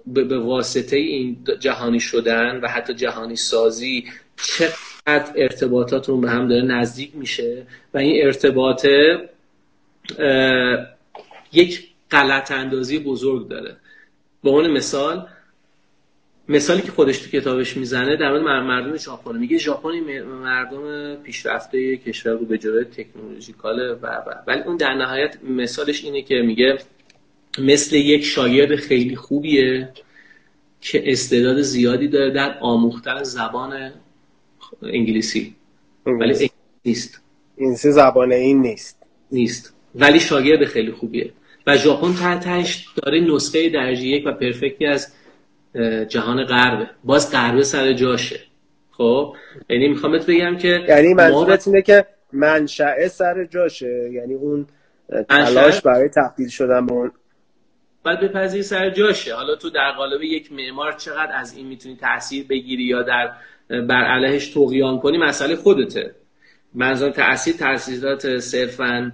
به 0.07 0.39
واسطه 0.39 0.97
این 0.97 1.37
جهانی 1.59 1.99
شدن 1.99 2.59
و 2.63 2.67
حتی 2.67 2.93
جهانی 2.93 3.35
سازی 3.35 4.05
چقدر 4.57 5.31
ارتباطاتون 5.35 6.21
به 6.21 6.29
هم 6.29 6.47
داره 6.47 6.61
نزدیک 6.61 7.11
میشه 7.13 7.63
و 7.93 7.97
این 7.97 8.25
ارتباط 8.25 8.87
یک 11.53 11.87
غلط 12.11 12.51
اندازی 12.51 12.99
بزرگ 12.99 13.47
داره. 13.47 13.75
به 14.43 14.49
عنوان 14.49 14.71
مثال 14.71 15.27
مثالی 16.49 16.81
که 16.81 16.91
خودش 16.91 17.17
تو 17.17 17.29
کتابش 17.29 17.77
می‌زنه 17.77 18.17
در 18.17 18.29
مورد 18.29 18.41
مردم 18.41 18.97
ژاپن. 18.97 19.37
میگه 19.37 19.57
ژاپن 19.57 19.89
مردم 20.23 21.15
پیشرفته 21.15 21.97
کشور 21.97 22.31
رو 22.31 22.45
به 22.45 22.57
جلوی 22.57 22.83
تکنولوژیکاله 22.85 23.93
و 23.93 24.07
ولی 24.47 24.61
اون 24.61 24.77
در 24.77 24.93
نهایت 24.93 25.37
مثالش 25.43 26.03
اینه 26.03 26.21
که 26.21 26.35
میگه 26.35 26.77
مثل 27.59 27.95
یک 27.95 28.23
شاگرد 28.23 28.75
خیلی 28.75 29.15
خوبیه 29.15 29.89
که 30.81 31.11
استعداد 31.11 31.61
زیادی 31.61 32.07
داره 32.07 32.31
در 32.31 32.57
آموختن 32.59 33.23
زبان 33.23 33.91
انگلیسی. 34.83 35.55
ولی 36.05 36.51
نیست. 36.85 37.21
این 37.57 37.75
سه 37.75 37.91
زبان 37.91 38.31
این 38.31 38.61
نیست. 38.61 39.03
نیست. 39.31 39.73
ولی 39.95 40.19
شاگرد 40.19 40.65
خیلی 40.65 40.91
خوبیه. 40.91 41.33
و 41.67 41.77
ژاپن 41.77 42.13
تحتش 42.13 42.87
داره 42.95 43.19
نسخه 43.19 43.69
درجه 43.69 44.05
یک 44.05 44.23
و 44.25 44.31
پرفکتی 44.31 44.85
از 44.85 45.13
جهان 46.09 46.43
غربه 46.43 46.89
باز 47.03 47.31
غربه 47.31 47.63
سر 47.63 47.93
جاشه. 47.93 48.39
خب؟ 48.91 49.35
یعنی 49.69 49.87
می‌خوام 49.87 50.11
بهت 50.11 50.25
بگم 50.25 50.57
که 50.57 50.85
یعنی 50.87 51.13
منظورت 51.13 51.67
اینه 51.67 51.81
که 51.81 52.05
منشأ 52.33 53.07
سر 53.07 53.45
جاشه. 53.45 54.09
یعنی 54.13 54.33
اون 54.33 54.67
تلاش 55.29 55.81
برای 55.81 56.09
تبدیل 56.09 56.49
شدن 56.49 56.85
به 56.85 56.93
اون 56.93 57.11
باید 58.03 58.19
بپذیری 58.19 58.63
سر 58.63 58.89
جاشه. 58.89 59.35
حالا 59.35 59.55
تو 59.55 59.69
در 59.69 59.91
قالب 59.91 60.23
یک 60.23 60.51
معمار 60.51 60.91
چقدر 60.91 61.31
از 61.33 61.57
این 61.57 61.67
می‌تونی 61.67 61.95
تاثیر 61.95 62.45
بگیری 62.47 62.83
یا 62.83 63.01
در 63.01 63.31
بر 63.69 64.03
علیهش 64.03 64.47
توقیان 64.47 64.99
کنی 64.99 65.17
مسئله 65.17 65.55
خودته. 65.55 66.15
منظور 66.73 67.09
تاثیر 67.09 67.55
تاثیرات 67.55 68.37
صرفا 68.37 69.11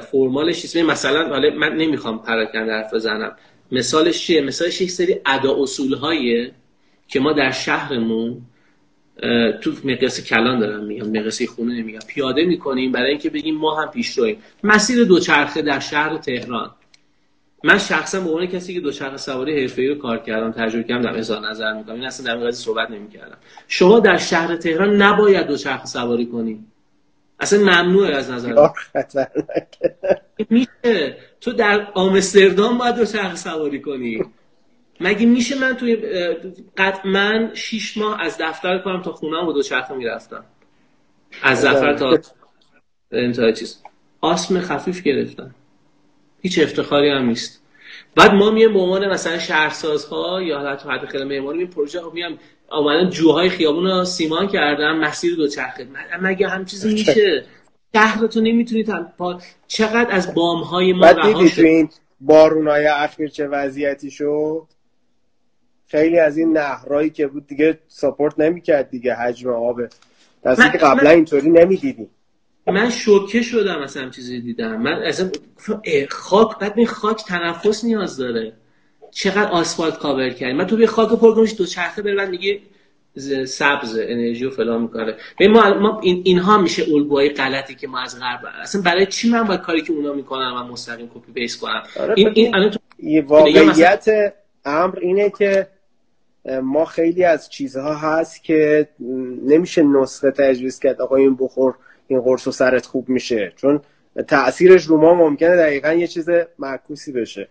فرمالش 0.00 0.62
نیست. 0.62 0.76
مثلا 0.76 1.28
حالا 1.28 1.50
من 1.50 1.76
نمی‌خوام 1.76 2.22
پراکنده 2.22 2.72
حرف 2.72 2.94
بزنم. 2.94 3.36
مثالش 3.72 4.18
چیه؟ 4.26 4.40
مثالش 4.40 4.80
یک 4.80 4.90
سری 4.90 5.16
ادا 5.26 5.62
اصول 5.62 5.94
هاییه 5.94 6.52
که 7.08 7.20
ما 7.20 7.32
در 7.32 7.50
شهرمون 7.50 8.42
تو 9.60 9.72
مقیاس 9.84 10.24
کلان 10.24 10.58
دارم 10.58 10.84
میگم 10.84 11.08
مقیاس 11.08 11.42
خونه 11.42 11.74
نمیگم 11.74 11.98
پیاده 12.06 12.44
می‌کنیم 12.44 12.92
برای 12.92 13.10
اینکه 13.10 13.30
بگیم 13.30 13.56
ما 13.56 13.82
هم 13.82 13.90
پیش 13.90 14.18
رویم. 14.18 14.36
مسیر 14.64 15.04
دوچرخه 15.04 15.62
در 15.62 15.80
شهر 15.80 16.16
تهران. 16.16 16.70
من 17.64 17.78
شخصا 17.78 18.20
به 18.20 18.30
عنوان 18.30 18.46
کسی 18.46 18.74
که 18.74 18.80
دوچرخه 18.80 19.16
سواری 19.16 19.60
حرفه‌ای 19.60 19.88
رو 19.88 19.94
کار 19.94 20.18
کردم 20.18 20.52
تجربه 20.52 20.88
کردم 20.88 21.02
در 21.02 21.18
اظهار 21.18 21.50
نظر 21.50 21.72
می‌کنم 21.72 21.94
این 21.94 22.04
اصلا 22.04 22.34
در 22.34 22.42
این 22.42 22.50
صحبت 22.50 22.90
نمی‌کردم. 22.90 23.36
شما 23.68 24.00
در 24.00 24.16
شهر 24.16 24.56
تهران 24.56 25.02
نباید 25.02 25.46
دوچرخه 25.46 25.86
سواری 25.86 26.26
کنید 26.26 26.69
اصلا 27.40 27.58
ممنوعه 27.58 28.14
از 28.14 28.30
نظر 28.30 28.68
میشه. 30.50 31.16
تو 31.40 31.52
در 31.52 31.88
آمستردام 31.94 32.78
باید 32.78 32.94
دو 32.94 33.04
چرخ 33.04 33.36
سواری 33.36 33.80
کنی. 33.80 34.24
مگه 35.00 35.26
میشه 35.26 35.58
من 35.58 35.76
توی 35.76 35.96
قطعا 36.76 37.50
شیش 37.54 37.96
ماه 37.96 38.20
از 38.20 38.36
دفتر 38.40 38.78
کنم 38.78 39.02
تا 39.02 39.12
خونم 39.12 39.46
و 39.48 39.52
دو 39.52 39.62
چرخ 39.62 39.90
می‌رفتم. 39.90 40.44
از 41.42 41.60
زفر 41.60 41.94
تا 41.94 42.18
انتهای 43.12 43.52
چیز. 43.52 43.82
آسم 44.20 44.60
خفیف 44.60 45.02
گرفتم. 45.02 45.54
هیچ 46.42 46.58
افتخاری 46.58 47.10
هم 47.10 47.26
نیست. 47.26 47.59
بعد 48.14 48.34
ما 48.34 48.50
میایم 48.50 48.72
به 48.72 48.78
عنوان 48.78 49.08
مثلا 49.08 49.38
شهرسازها 49.38 50.42
یا 50.42 50.60
حتی 50.60 50.88
حتی 50.88 51.06
خیلی 51.06 51.24
معماری 51.24 51.58
این 51.58 51.68
پروژه 51.68 52.00
رو 52.00 52.12
میام 52.12 52.38
اومدن 52.72 53.10
جوهای 53.10 53.48
خیابون 53.48 53.86
رو 53.86 54.04
سیمان 54.04 54.48
کردم 54.48 54.96
مسیر 54.96 55.36
دو 55.36 55.48
چرخه. 55.48 55.86
مگه 56.22 56.48
هم 56.48 56.64
چیزی 56.64 56.92
میشه؟ 56.92 57.44
شهر 57.94 58.26
تو 58.26 58.40
نمی‌تونید 58.40 58.94
چقدر 59.66 60.06
از 60.10 60.34
بام 60.34 60.60
های 60.62 60.92
ما 60.92 61.10
رها 61.10 61.48
شد؟ 61.48 61.62
این 61.62 61.88
بارونای 62.20 62.86
اخیر 62.86 63.28
چه 63.28 63.46
وضعیتی 63.46 64.10
شد 64.10 64.66
خیلی 65.86 66.18
از 66.18 66.38
این 66.38 66.52
نهرهایی 66.52 67.10
که 67.10 67.26
بود 67.26 67.46
دیگه 67.46 67.78
support 67.88 68.38
نمی‌کرد 68.38 68.90
دیگه 68.90 69.14
حجم 69.14 69.50
آب. 69.50 69.80
دستی 70.44 70.70
که 70.72 70.78
قبلا 70.78 71.10
اینطوری 71.10 71.50
نمی‌دیدیم. 71.50 72.10
من 72.66 72.90
شوکه 72.90 73.42
شدم 73.42 73.78
اصلا 73.78 74.10
چیزی 74.10 74.40
دیدم. 74.40 74.82
من 74.82 74.92
اصلا 74.92 75.30
خاک 76.08 76.58
بعد 76.58 76.72
این 76.76 76.86
خاک 76.86 77.24
تنفس 77.24 77.84
نیاز 77.84 78.16
داره. 78.16 78.52
چقدر 79.10 79.50
آسفالت 79.50 79.98
کاور 79.98 80.30
کردیم 80.30 80.56
من 80.56 80.66
تو 80.66 80.76
به 80.76 80.86
خاک 80.86 81.20
پر 81.20 81.34
دو 81.34 81.66
چرخه 81.66 82.02
بره 82.02 82.14
بعد 82.14 82.60
سبز 83.44 83.98
انرژی 84.02 84.44
و 84.44 84.50
فلان 84.50 84.82
می‌کنه. 84.82 85.16
ما, 85.40 85.74
ما 85.74 86.00
این 86.00 86.22
اینها 86.24 86.58
میشه 86.58 86.84
الگوهای 86.94 87.28
غلطی 87.28 87.74
که 87.74 87.86
ما 87.86 88.00
از 88.00 88.20
غرب 88.20 88.40
اصلا 88.62 88.82
برای 88.82 89.06
چی 89.06 89.30
من 89.30 89.42
باید 89.42 89.60
کاری 89.60 89.82
که 89.82 89.92
اونا 89.92 90.12
می‌کنن 90.12 90.50
من 90.50 90.66
مستقیم 90.66 91.10
copy 91.14 91.32
paste 91.32 91.56
کنم؟ 91.56 91.82
آره 92.00 92.14
این 92.16 92.28
این 92.36 92.70
تو... 92.70 92.78
واقعیت 93.26 94.34
امر 94.64 94.98
اینه 94.98 95.32
که 95.38 95.66
ما 96.62 96.84
خیلی 96.84 97.24
از 97.24 97.50
چیزها 97.50 97.94
هست 97.94 98.44
که 98.44 98.88
نمیشه 99.42 99.82
نسخه 99.82 100.30
تجویز 100.30 100.78
کرد 100.78 101.00
آقا 101.00 101.16
این 101.16 101.36
بخور. 101.40 101.74
این 102.10 102.20
قرص 102.20 102.46
و 102.46 102.50
سرت 102.50 102.86
خوب 102.86 103.08
میشه. 103.08 103.52
چون 103.56 103.80
تاثیرش 104.28 104.84
رو 104.84 105.00
ما 105.00 105.14
ممکنه 105.14 105.56
دقیقا 105.56 105.92
یه 105.92 106.06
چیز 106.06 106.28
معکوسی 106.58 107.12
بشه. 107.12 107.48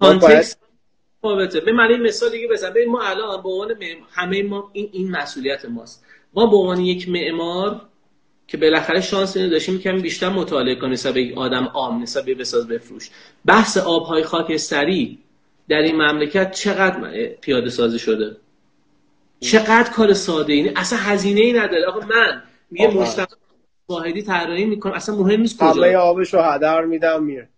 متفاوته. 0.00 1.60
به 1.60 1.72
معنی 1.72 1.96
مثال 1.96 2.30
دیگه 2.30 2.48
بزن 2.48 2.72
ما 2.88 3.02
الان 3.02 3.42
به 3.42 3.48
عنوان 3.48 3.74
همه 4.12 4.42
ما 4.42 4.70
این 4.72 4.88
این 4.92 5.10
مسئولیت 5.10 5.64
ماست. 5.64 6.04
ما 6.34 6.46
به 6.46 6.56
عنوان 6.56 6.80
یک 6.80 7.08
معمار 7.08 7.80
که 8.46 8.56
بالاخره 8.56 9.00
شانس 9.00 9.36
اینو 9.36 9.50
داشتیم 9.50 9.78
کمی 9.78 10.00
بیشتر 10.00 10.28
مطالعه 10.28 10.74
کنیم 10.74 10.92
نسبت 10.92 11.14
به 11.14 11.32
آدم 11.36 11.64
عام 11.64 12.02
نسبت 12.02 12.24
به 12.24 12.34
بساز 12.34 12.68
بفروش. 12.68 13.10
بحث 13.46 13.76
آبهای 13.76 14.22
خاکستری 14.22 15.18
در 15.68 15.78
این 15.78 15.96
مملکت 15.96 16.50
چقدر 16.50 17.28
پیاده 17.40 17.70
سازی 17.70 17.98
شده؟ 17.98 18.36
چقدر 19.40 19.90
کار 19.90 20.12
ساده 20.12 20.52
اینه؟ 20.52 20.72
اصلا 20.76 20.98
هزینه 20.98 21.40
ای 21.40 21.52
نداره. 21.52 21.86
آقا 21.86 22.00
من 22.06 22.42
یه 22.72 22.88
مجتمع 22.88 23.26
واحدی 23.92 24.22
طراحی 24.22 24.64
می‌کنم. 24.64 24.92
اصلا 24.92 25.14
مهم 25.16 25.40
نیست 25.40 25.56
کجا. 25.58 25.70
همه 25.70 25.96
آبشو 25.96 26.38
هدر 26.38 26.84
میدم 26.84 27.24
میره. 27.24 27.48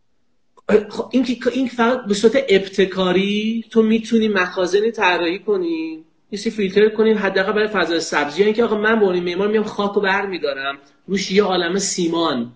خب 0.91 1.09
این 1.11 1.25
که 1.25 1.37
این 1.53 1.69
فقط 1.69 2.05
به 2.05 2.15
صورت 2.15 2.37
ابتکاری 2.49 3.65
تو 3.71 3.83
می‌تونی 3.83 4.29
مخازنی 4.29 4.91
طراحی 4.91 5.39
کنی. 5.39 6.05
یه 6.31 6.39
فیلتر 6.39 6.89
کنیم 6.89 7.19
حداقل 7.19 7.53
برای 7.53 7.69
فضای 7.69 8.01
سبزی. 8.01 8.41
یعنی 8.41 8.53
که 8.53 8.65
آقا 8.65 8.79
من 8.79 9.01
به 9.01 9.21
معمار 9.21 9.49
میام 9.49 9.65
خاک 9.65 10.03
بر 10.03 10.27
میدارم 10.27 10.79
روش 11.07 11.33
یه 11.33 11.43
عالم 11.43 11.79
سیمان. 11.79 12.53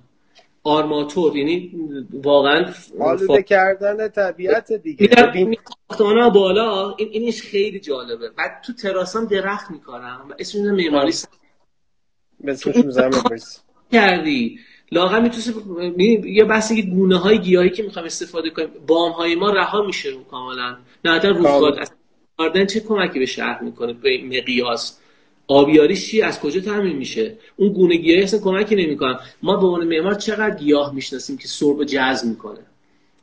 آرماتور 0.63 1.37
یعنی 1.37 1.73
واقعا 2.13 2.73
آلوده 3.01 3.43
کردن 3.43 4.09
طبیعت 4.09 4.73
دیگه. 4.73 5.09
ساختمانا 5.89 6.31
بالا 6.31 6.95
این 6.97 7.09
اینش 7.13 7.43
خیلی 7.43 7.81
جالبه. 7.81 8.31
بعد 8.31 8.63
تو 8.67 8.73
تراسام 8.73 9.25
درخت 9.25 9.71
می‌کنم 9.71 10.27
و 10.31 10.35
اسم 10.39 10.75
معماری 10.75 11.13
کردی. 13.93 14.59
لاغر 14.93 15.21
می‌تونست 15.21 15.55
یه 16.25 16.45
بحث 16.45 16.73
که 16.73 16.83
گونه 16.83 17.17
های 17.17 17.39
گیاهی 17.39 17.71
که 17.71 17.83
می‌خوام 17.83 18.05
استفاده 18.05 18.51
کنیم. 18.51 18.69
بام 18.87 19.13
های 19.13 19.35
ما 19.35 19.51
رها 19.51 19.83
میشه 19.83 20.13
کاملا. 20.31 20.77
نه 21.05 21.13
حتی 21.13 21.29
روزگار 21.29 21.81
اصلا 22.39 22.65
چه 22.65 22.81
کمکی 22.81 23.19
به 23.19 23.27
شهر 23.27 23.63
می‌کنه؟ 23.63 23.93
به 23.93 24.23
مقیاس. 24.25 24.99
آبیاری 25.47 25.97
چی؟ 25.97 26.23
از 26.23 26.41
کجا 26.41 26.61
تامین 26.61 26.97
میشه؟ 26.97 27.37
اون 27.57 27.73
گونه 27.73 27.97
گیاهی 27.97 28.23
اصلا 28.23 28.41
کمکی 28.41 28.75
نمی‌کنن. 28.75 29.19
ما 29.43 29.57
به 29.57 29.67
عنوان 29.67 29.87
معمار 29.87 30.15
چقدر 30.15 30.57
گیاه 30.57 30.95
می‌شناسیم 30.95 31.37
که 31.37 31.49
سرب 31.49 31.85
جذب 31.85 32.29
می‌کنه؟ 32.29 32.61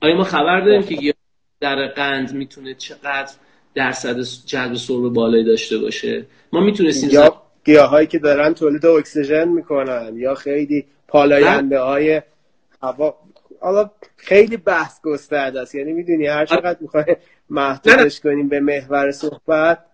آیا 0.01 0.15
ما 0.15 0.23
خبر 0.23 0.61
داریم 0.61 0.83
که 0.83 0.95
گیاه 0.95 1.15
در 1.59 1.87
قند 1.87 2.33
می‌تونه 2.33 2.73
چقدر 2.73 3.31
درصد 3.75 4.19
جذب 4.45 4.75
سرب 4.75 5.09
بالایی 5.09 5.43
داشته 5.43 5.77
باشه؟ 5.77 6.25
ما 6.53 6.59
می‌تونستیم 6.59 7.09
یا 7.09 7.44
گیاهایی 7.65 8.07
که 8.07 8.19
دارن 8.19 8.53
تولید 8.53 8.85
اکسیژن 8.85 9.47
می‌کنن 9.47 10.13
یا 10.17 10.35
خیلی 10.35 10.85
پالاینده 11.07 11.79
های 11.79 12.21
هوا 12.81 13.15
حالا 13.61 13.91
خیلی 14.17 14.57
بحث 14.57 15.01
گسترده 15.01 15.61
است. 15.61 15.75
یعنی 15.75 15.93
می‌دونی 15.93 16.27
هر 16.27 16.45
چقدر 16.45 16.77
می‌خوای 16.81 17.05
محدودش 17.49 18.19
کنیم 18.19 18.49
به 18.49 18.59
محور 18.59 19.11
صحبت. 19.11 19.85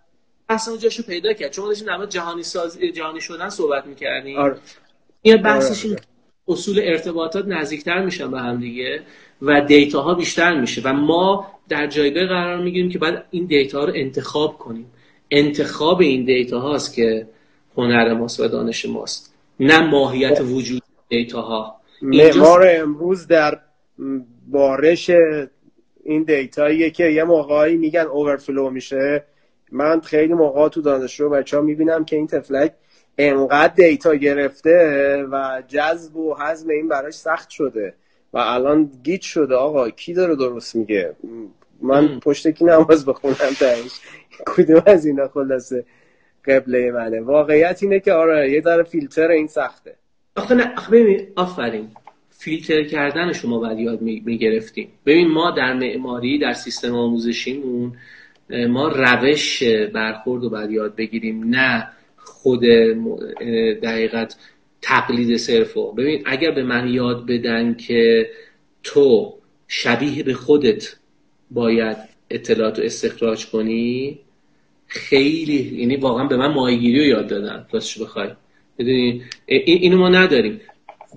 اصلا 0.49 0.77
جاشو 0.77 1.03
پیدا 1.03 1.33
کرد. 1.33 1.51
چون 1.51 1.65
داشتیم 1.65 1.87
در 1.87 2.05
جهانی 2.05 2.43
ساز 2.43 2.79
جهانی 2.79 3.21
شدن 3.21 3.49
صحبت 3.49 3.85
می‌کردیم. 3.85 4.37
آره. 4.37 4.55
این 5.21 5.41
بحثش 5.41 5.85
این 5.85 5.97
اصول 6.47 6.79
ارتباطات 6.83 7.45
نزدیکتر 7.47 8.05
میشن 8.05 8.31
به 8.31 8.39
هم 8.39 8.59
دیگه 8.59 9.01
و 9.41 9.61
data 9.61 10.01
ها 10.01 10.13
بیشتر 10.13 10.59
میشه 10.59 10.81
و 10.85 10.93
ما 10.93 11.47
در 11.69 11.87
جایگاه 11.87 12.25
قرار 12.25 12.57
می‌گیریم 12.63 12.89
که 12.89 12.99
بعد 12.99 13.25
این 13.31 13.45
data 13.45 13.79
ها 13.79 13.85
رو 13.85 13.93
انتخاب 13.95 14.57
کنیم. 14.57 14.91
انتخاب 15.31 16.01
این 16.01 16.25
data 16.25 16.59
هاست 16.59 16.95
که 16.95 17.27
هنر 17.77 18.13
ماست 18.13 18.39
و 18.39 18.47
دانش 18.47 18.85
ماست. 18.85 19.33
نه 19.59 19.89
ماهیت. 19.89 20.41
وجود 20.41 20.81
data 21.09 21.41
ها 21.41 21.75
معمار 22.01 22.67
امروز 22.69 23.27
در 23.27 23.59
بارش 24.47 25.11
این 26.03 26.23
دیتاییه 26.23 26.89
که 26.89 27.05
یه 27.05 27.23
موقعی 27.23 27.77
میگن 27.77 28.01
اوورفلو 28.01 28.69
میشه. 28.69 29.23
من 29.71 29.99
خیلی 29.99 30.33
موقع 30.33 30.69
تو 30.69 30.81
دانشجو 30.81 31.29
بچه 31.29 31.57
ها 31.57 31.63
می‌بینم 31.63 32.05
که 32.05 32.15
این 32.15 32.27
تفلک 32.27 32.73
انقدر 33.17 33.73
دیتا 33.73 34.15
گرفته 34.15 35.25
و 35.31 35.63
جذب 35.67 36.15
و 36.15 36.35
حزم 36.35 36.69
این 36.69 36.87
براش 36.87 37.13
سخت 37.13 37.49
شده 37.49 37.93
و 38.33 38.37
الان 38.37 38.91
گیت 39.03 39.21
شده. 39.21 39.55
آقا 39.55 39.89
کی 39.89 40.13
داره 40.13 40.35
درست 40.35 40.75
میگه؟ 40.75 41.15
من 41.81 42.19
پشت 42.19 42.47
کی 42.47 42.65
نماز 42.65 43.05
بخونم؟ 43.05 43.35
تایش 43.59 43.99
کدوم 44.45 44.83
از 44.85 45.05
اینا 45.05 45.27
خلاصه؟ 45.27 45.85
قبله 46.45 46.91
منه. 46.91 47.21
واقعیت 47.21 47.79
اینه 47.81 47.99
که 47.99 48.13
آره 48.13 48.51
یه 48.51 48.61
داره 48.61 48.83
فیلتر 48.83 49.27
این 49.27 49.47
سخته. 49.47 49.95
آخه 50.35 50.55
نه 50.55 50.73
آخه 50.77 50.91
ببین 50.91 51.27
آفرین. 51.35 51.87
فیلتر 52.29 52.83
کردن 52.83 53.33
شما 53.33 53.59
باید 53.59 53.79
یاد 53.79 54.01
می‌گرفتیم. 54.01 54.87
ببین 55.05 55.27
ما 55.27 55.51
در 55.51 55.73
معماری 55.73 56.39
در 56.39 56.53
سیستم 56.53 56.95
آموزشیمون 56.95 57.93
ما 58.69 58.87
روش 58.87 59.63
برخورد 59.93 60.43
رو 60.43 60.49
باید 60.49 60.71
یاد 60.71 60.95
بگیریم 60.95 61.43
نه 61.43 61.87
خود 62.17 62.61
دقیقت 63.83 64.35
تقلید 64.81 65.37
صرفو 65.37 65.91
ببین 65.91 66.23
اگر 66.25 66.51
به 66.51 66.63
من 66.63 66.87
یاد 66.87 67.25
بدن 67.25 67.73
که 67.73 68.29
تو 68.83 69.33
شبیه 69.67 70.23
به 70.23 70.33
خودت 70.33 70.95
باید 71.51 71.97
اطلاعات 72.29 72.79
رو 72.79 72.85
استخراج 72.85 73.49
کنی 73.49 74.19
خیلی 74.91 75.77
یعنی 75.81 75.95
واقعا 75.95 76.27
به 76.27 76.37
من 76.37 76.47
ماهیگیری 76.47 76.99
رو 76.99 77.05
یاد 77.05 77.27
دادن. 77.27 77.65
راستش 77.71 78.01
بخوای. 78.01 78.29
بدونی؟ 78.79 79.23
اینو 79.45 79.97
ما 79.97 80.09
نداریم. 80.09 80.61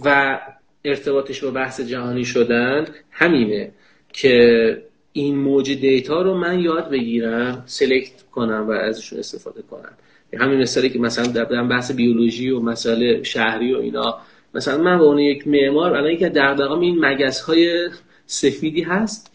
و 0.05 0.39
ارتباطش 0.85 1.45
با 1.45 1.51
بحث 1.51 1.81
جهانی 1.81 2.25
شدن 2.25 2.87
همینه 3.11 3.73
که 4.13 4.83
این 5.13 5.37
موج 5.37 5.71
دیتا 5.71 6.23
رو 6.23 6.35
من 6.35 6.61
یاد 6.61 6.91
بگیرم 6.91 7.63
سلکت 7.67 8.23
کنم 8.33 8.67
و 8.69 8.71
ازشون 8.71 9.19
استفاده 9.19 9.63
کنم. 9.63 9.93
همین 10.35 10.59
مثالی 10.59 10.91
که 10.91 10.99
مثلا 10.99 11.27
در 11.27 11.45
بحث 11.45 11.93
بیولوژی 11.93 12.51
و 12.51 12.61
مسائل 12.61 13.23
شهری 13.23 13.75
و 13.75 13.79
اینا. 13.79 14.19
مثلا 14.55 14.83
من 14.83 14.99
به 14.99 15.05
اون 15.05 15.19
یک 15.19 15.49
معمار 15.49 15.95
الان 15.95 16.11
یکی 16.13 16.29
دغدغه‌ام 16.29 16.81
این 16.81 17.05
مگس 17.05 17.41
های 17.41 17.91
سفیدی 18.27 18.83
هست 18.83 19.35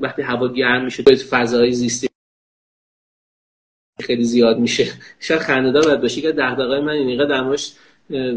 وقتی 0.00 0.22
هوا 0.22 0.48
گرم 0.48 0.84
میشه 0.84 1.02
تو 1.02 1.14
فضای 1.16 1.72
زیستی 1.72 2.09
خیلی 4.10 4.24
زیاد 4.24 4.58
میشه. 4.58 4.86
شاید 5.20 5.40
خنده‌دار 5.40 5.84
باید 5.84 6.00
باشه 6.00 6.20
که 6.20 6.32
دغدغه‌های 6.32 6.80
من 6.80 6.92
اینقدر 6.92 7.28
در 7.28 8.32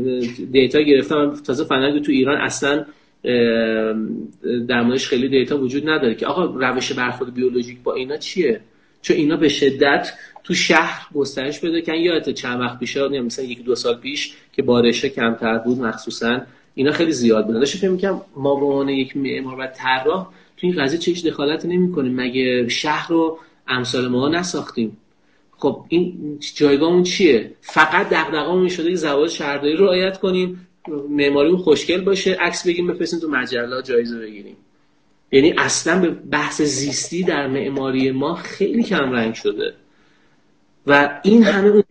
دیتا 0.52 0.82
گرفتم. 0.82 1.34
تازه 1.46 1.64
فنلاند 1.64 2.02
تو 2.02 2.12
ایران 2.12 2.38
اصلا 2.38 2.86
در 4.68 4.98
خیلی 4.98 5.30
دیتا 5.30 5.58
وجود 5.58 5.90
نداره 5.90 6.16
که 6.16 6.26
آقا 6.26 6.46
روش 6.46 6.92
برخورد 6.92 7.34
بیولوژیک 7.34 7.78
با 7.84 7.94
اینا 7.94 8.18
چیه؟ 8.18 8.60
چون 9.02 9.18
اینا 9.18 9.38
به 9.38 9.50
شدت 9.50 10.14
تو 10.44 10.54
شهر 10.54 11.08
گسترش 11.14 11.62
پیدا 11.62 11.80
کردن. 11.80 12.00
یادت 12.00 12.30
چند 12.30 12.60
وقت 12.62 12.80
پیش 12.80 12.98
مثلا 12.98 13.46
یک 13.46 13.64
دو 13.64 13.76
سال 13.76 13.96
پیش 13.96 14.34
که 14.54 14.62
بارشه 14.62 15.10
کمتر 15.10 15.58
بود 15.58 15.80
مخصوصا 15.80 16.42
اینا 16.76 16.92
خیلی 16.92 17.12
زیاد 17.12 17.46
بود 17.46 17.56
داشتم 17.56 17.80
فکر 17.80 17.90
می‌کردم 17.90 18.22
ما 18.36 18.56
به 18.56 18.66
عنوان 18.66 18.90
یک 18.90 19.18
معمار 19.18 19.60
و 19.60 19.68
طراح 19.68 20.28
تو 20.58 20.68
این 20.68 20.84
قضیه 20.84 21.00
چه 21.00 21.30
دخالت 21.30 21.66
نمی‌کنیم. 21.66 22.16
مگه 22.16 22.68
شهر 22.68 23.08
رو 23.10 23.40
امثال 23.68 24.08
ما 24.08 24.30
نساختیم؟ 24.30 24.98
خب 25.64 25.86
این 25.90 26.40
جایگاهمون 26.56 27.04
چیه؟ 27.04 27.52
فقط 27.62 28.10
دغدغه‌مون 28.10 28.70
شده 28.70 28.90
که 28.90 28.96
زوال 28.96 29.28
شهرداری 29.28 29.76
رو 29.76 29.86
رعایت 29.86 30.18
کنیم 30.18 30.68
معماریمون 31.10 31.58
خوشگل 31.58 32.02
باشه 32.02 32.38
عکس 32.40 32.68
بگیم 32.68 32.88
بفرستیم 32.88 33.20
تو 33.20 33.28
مجله 33.28 33.82
جایزه 33.82 34.20
بگیریم. 34.20 34.58
یعنی 35.32 35.54
اصلا 35.58 36.00
به 36.00 36.10
بحث 36.10 36.62
زیستی 36.62 37.24
در 37.24 37.48
معماری 37.48 38.12
ما 38.12 38.36
خیلی 38.36 38.84
کم 38.84 39.12
رنگ 39.12 39.34
شده. 39.34 39.74
و 40.88 41.20
این 41.24 41.44
همه 41.44 41.84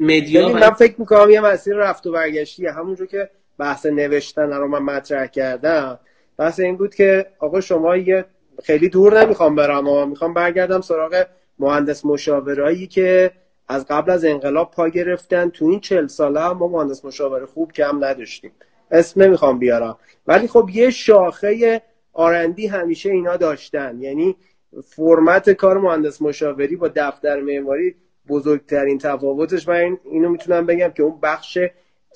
مدیا 0.00 0.48
من 0.48 0.70
فکر 0.70 0.94
می‌کنم 0.98 1.30
یه 1.30 1.40
مسیر 1.40 1.74
رفت 1.74 2.06
و 2.06 2.12
برگشتیه 2.12 2.72
همونجور 2.72 3.06
که 3.06 3.30
بحث 3.58 3.86
نوشتن 3.86 4.52
رو 4.52 4.68
من 4.68 4.82
مطرح 4.82 5.26
کردم 5.26 5.98
بحث 6.38 6.60
این 6.60 6.76
بود 6.76 6.94
که 6.94 7.26
آقا 7.38 7.60
شما 7.60 7.96
یه 7.96 8.24
خیلی 8.64 8.88
دور 8.88 9.24
نمی‌خوام 9.24 9.54
برم 9.54 9.76
اما 9.76 10.04
می‌خوام 10.04 10.34
برگردم 10.34 10.80
سراغ 10.80 11.26
مهندس 11.58 12.04
مشاورایی 12.04 12.86
که 12.86 13.32
از 13.68 13.86
قبل 13.86 14.10
از 14.10 14.24
انقلاب 14.24 14.70
پا 14.70 14.88
گرفتن. 14.88 15.48
تو 15.48 15.64
این 15.64 15.80
چل 15.80 16.06
ساله 16.06 16.52
ما 16.52 16.68
مهندس 16.68 17.04
مشاور 17.04 17.46
خوب 17.46 17.72
کم 17.72 18.04
نداشتیم. 18.04 18.52
اسم 18.90 19.22
نمی‌خوام 19.22 19.58
بیارم. 19.58 19.98
ولی 20.26 20.48
خب 20.48 20.70
یه 20.72 20.90
شاخه 20.90 21.82
آرندی 22.12 22.66
همیشه 22.66 23.10
اینا 23.10 23.36
داشتن. 23.36 24.00
یعنی 24.00 24.36
فرمت 24.84 25.50
کار 25.50 25.78
مهندس 25.78 26.22
مشاوری 26.22 26.76
با 26.76 26.88
دفتر 26.88 27.40
معماری 27.40 27.94
بزرگترین 28.28 28.98
تفاوتش. 28.98 29.68
من 29.68 29.98
اینو 30.04 30.28
می‌تونم 30.28 30.66
بگم 30.66 30.88
که 30.88 31.02
اون 31.02 31.20
بخش 31.22 31.58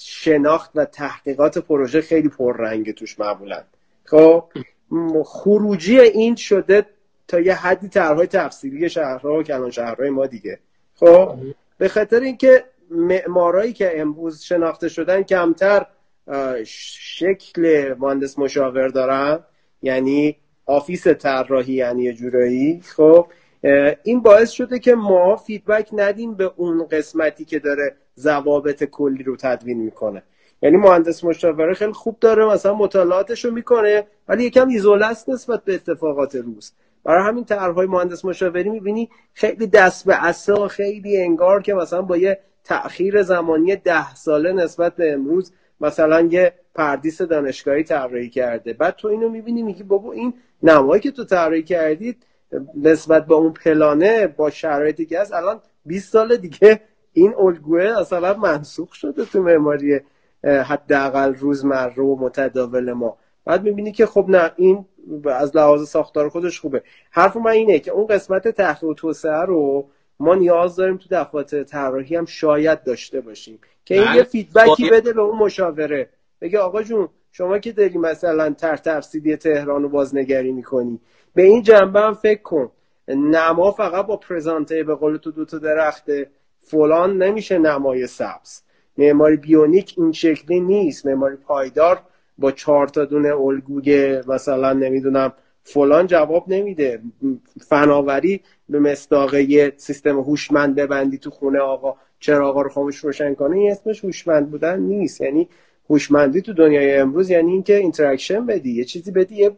شناخت 0.01 0.71
و 0.75 0.85
تحقیقات 0.85 1.59
پروژه 1.59 2.01
خیلی 2.01 2.29
پررنگه 2.29 2.93
توش 2.93 3.21
معمولا. 3.21 3.63
خب 4.05 4.45
خروجی 5.25 6.01
این 6.01 6.35
شده 6.35 6.87
تا 7.31 7.41
یه 7.41 7.55
حدی 7.55 7.89
طرحهای 7.89 8.27
تفصیلی 8.27 8.89
شهرها 8.89 9.39
و 9.39 9.43
کلان 9.43 9.71
شهرهای 9.71 10.11
ما 10.11 10.27
دیگه. 10.27 10.59
خب 10.95 11.35
به 11.79 11.89
خاطر 11.89 12.21
اینکه 12.21 12.65
معمارایی 12.91 13.73
که 13.73 14.01
امروز 14.01 14.43
شناخته 14.43 14.89
شدن 14.89 15.23
کمتر 15.23 15.87
شکل 16.65 17.95
مهندس 17.99 18.39
مشاور 18.39 18.89
دارن 18.89 19.39
یعنی 19.83 20.37
آفیس 20.67 21.07
طراحی 21.07 21.73
یعنی 21.73 22.13
جورایی 22.13 22.81
خب 22.97 23.27
این 24.03 24.23
باعث 24.23 24.51
شده 24.51 24.79
که 24.79 24.95
ما 24.95 25.37
فیدبک 25.37 25.89
ندیم 25.93 26.35
به 26.35 26.53
اون 26.57 26.87
قسمتی 26.87 27.45
که 27.45 27.59
داره 27.59 27.97
ضوابط 28.19 28.85
کلی 28.85 29.23
رو 29.23 29.37
تدوین 29.37 29.79
می‌کنه. 29.79 30.23
یعنی 30.63 30.77
مهندس 30.77 31.25
مشاوره 31.25 31.75
خیلی 31.75 31.93
خوب 31.93 32.17
داره 32.21 32.47
مثلا 32.47 32.75
مطالعاتش 32.75 33.45
رو 33.45 33.51
می‌کنه 33.51 34.07
ولی 34.29 34.45
یکم 34.45 34.69
ایزوله 34.69 35.07
است 35.07 35.29
نسبت 35.29 35.65
به 35.65 35.75
اتفاقات 35.75 36.35
روز 36.35 36.73
برای 37.05 37.25
همین 37.25 37.45
طرحهای 37.45 37.87
مهندس 37.87 38.25
مشاوری 38.25 38.71
می‌بینی 38.71 39.11
خیلی 39.35 39.67
دست 39.67 40.07
به 40.07 40.15
عصا 40.15 40.69
خیلی 40.69 41.23
انگار 41.23 41.63
که 41.63 41.75
مثلا 41.75 42.03
با 42.03 42.17
یه 42.17 42.41
تأخیر 42.65 43.23
زمانی 43.23 43.77
ده 43.77 44.15
ساله 44.15 44.53
نسبت 44.53 44.97
به 44.97 45.13
امروز 45.13 45.53
مثلا 45.81 46.21
یه 46.21 46.53
پردیس 46.75 47.23
دانشگاهی 47.23 47.85
طراحی 47.85 48.31
کرده. 48.31 48.73
بعد 48.73 48.97
تو 48.97 49.09
اینو 49.09 49.29
می‌بینی 49.29 49.63
میگی 49.63 49.83
بابا 49.83 50.13
این 50.13 50.35
نمایی 50.63 51.01
که 51.03 51.11
تو 51.11 51.25
طراحی 51.25 51.63
کردید 51.63 52.27
نسبت 52.83 53.27
به 53.27 53.35
اون 53.35 53.53
پلانه 53.53 54.27
با 54.27 54.51
شرایطی 54.51 55.07
که 55.07 55.21
هست 55.21 55.33
الان 55.33 55.61
20 55.87 56.13
سال 56.13 56.37
دیگه 56.37 56.81
این 57.13 57.35
الگوه 57.35 57.83
اصلا 58.01 58.35
منسوخ 58.35 58.95
شده 58.95 59.25
تو 59.25 59.43
معماری 59.43 60.01
حداقل 60.45 61.35
روزمره 61.35 62.03
و 62.03 62.17
متداول 62.21 62.93
ما. 62.93 63.17
بعد 63.45 63.63
می‌بینی 63.63 63.93
که 63.93 64.07
خب 64.07 64.25
نه 64.29 64.53
این 64.57 64.85
از 65.25 65.57
لحاظ 65.57 65.89
ساختار 65.89 66.29
خودش 66.29 66.61
خوبه. 66.61 66.83
حرف 67.11 67.37
من 67.37 67.51
اینه 67.51 67.79
که 67.79 67.91
اون 67.91 68.07
قسمت 68.07 68.49
تحقیق 68.49 68.91
و 68.91 68.95
توسعه 68.95 69.45
رو 69.45 69.89
ما 70.21 70.35
نیاز 70.35 70.77
داریم 70.77 70.97
تو 70.97 71.09
دفاتر 71.11 71.63
طراحی 71.63 72.17
هم 72.17 72.25
شاید 72.25 72.85
داشته 72.85 73.21
باشیم. 73.21 73.59
که 73.85 73.95
این 73.95 74.15
یه 74.15 74.23
فیدبکی 74.23 74.91
بده 74.91 75.13
به 75.13 75.21
اون 75.21 75.39
مشاوره. 75.39 76.09
بگه 76.41 76.59
آقا 76.59 76.83
جون 76.83 77.09
شما 77.33 77.59
که 77.59 77.73
داری 77.73 77.99
مثلا 77.99 78.51
تر 78.51 78.77
تفسیدی 78.77 79.37
تهران 79.37 79.83
رو 79.83 79.89
بازنگری 79.89 80.53
می‌کنی. 80.53 81.01
به 81.35 81.43
این 81.43 81.63
جنبه 81.63 82.01
هم 82.01 82.15
فکر 82.15 82.43
کن. 82.43 82.71
نما 83.09 83.71
فقط 83.71 84.07
با 84.07 84.17
پرزانته 84.17 84.85
به 84.85 84.95
قول 84.95 85.17
تو 85.17 85.31
دوتا 85.31 85.59
درخت 85.59 86.05
فلان 86.63 87.23
نمیشه 87.23 87.59
نمای 87.59 88.07
سبز. 88.07 88.63
معماری 88.99 89.37
بیونیک 89.37 89.95
این 89.97 90.13
شکلی 90.13 90.61
نیست. 90.61 91.07
معماری 91.07 91.37
پایدار 91.37 92.03
با 92.41 92.53
چهار 92.53 92.89
تا 92.89 93.05
دونه 93.05 93.37
الگوی 93.37 94.21
مثلا 94.29 94.73
نمی‌دونم 94.73 95.33
فلان 95.63 96.07
جواب 96.07 96.45
نمیده. 96.49 97.01
فناوری 97.69 98.41
به 98.69 98.79
مصداق 98.79 99.35
سیستم 99.77 100.19
هوشمند 100.21 100.75
ببندی 100.75 101.19
تو 101.19 101.31
خونه 101.31 101.59
آقا. 101.59 101.97
چرا 102.21 102.49
آقا 102.49 102.63
رو 102.63 102.69
خاموش 102.71 102.97
روشن 102.97 103.35
کنه 103.35 103.57
این 103.57 103.71
اسمش 103.71 104.05
هوشمند 104.05 104.51
بودن 104.51 104.81
نیست. 104.81 105.21
یعنی 105.21 105.49
هوشمندی 105.91 106.43
تو 106.43 106.53
دنیای 106.53 106.95
امروز 106.95 107.31
یعنی 107.31 107.53
اینکه 107.53 107.77
interaction 107.77 108.47
بدی 108.47 108.73
یه 108.73 108.85
چیزی 108.85 109.11
بدی 109.11 109.35
یه 109.37 109.51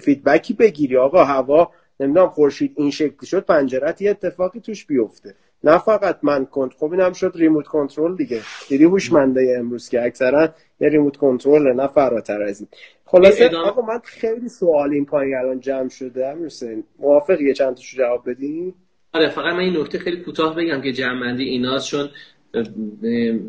feedback 0.00 0.48
ی 0.48 0.54
بگیری. 0.54 0.96
آقا 0.96 1.24
هوا 1.24 1.70
نمی‌دونم 2.00 2.28
خورشید 2.28 2.72
این 2.76 2.90
شکلی 2.90 3.26
شد 3.26 3.44
پنجرت 3.44 4.02
یه 4.02 4.10
اتفاقی 4.10 4.60
توش 4.60 4.86
بیفته. 4.86 5.34
نه 5.64 5.78
فقط 5.78 6.18
من 6.22 6.46
کنت 6.46 6.72
خب 6.78 6.92
اینم 6.92 7.12
شد 7.12 7.32
remote 7.34 7.66
control 7.66 8.16
دیگه. 8.16 8.40
دیدی 8.68 8.84
هوشمنده 8.84 9.56
امروز 9.58 9.88
که 9.88 10.02
اکثرا 10.02 10.54
یه 10.80 10.88
remote 10.88 11.16
control 11.16 11.72
نه 11.72 11.86
فراتر 11.86 12.42
از 12.42 12.60
این. 12.60 12.68
خلاصه 13.04 13.56
آقا 13.56 13.82
من 13.82 14.00
خیلی 14.04 14.48
سوال 14.48 14.92
این 14.92 15.04
پایین 15.04 15.34
الان 15.36 15.60
جمع 15.60 15.88
شده 15.88 16.34
حسین 16.44 16.84
موافق 16.98 17.40
یه 17.40 17.54
چند 17.54 17.74
تاشو 17.74 17.96
جواب 17.96 18.30
بدین 18.30 18.74
آره 19.12 19.28
فقط 19.28 19.52
من 19.52 19.58
این 19.58 19.76
نکته 19.76 19.98
خیلی 19.98 20.16
کوتاه 20.16 20.56
بگم 20.56 20.80
که 20.80 20.92
جمع‌بندی 20.92 21.44
ایناست 21.44 21.90
چون 21.90 22.08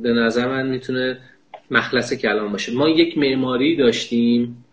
به 0.02 0.14
نظر 0.14 0.48
من 0.48 0.70
می‌تونه 0.70 1.18
مخلص 1.72 2.14
کلام 2.14 2.52
باشه. 2.52 2.74
ما 2.74 2.90
یک 2.90 3.18
معماری 3.18 3.76
داشتیم 3.76 4.66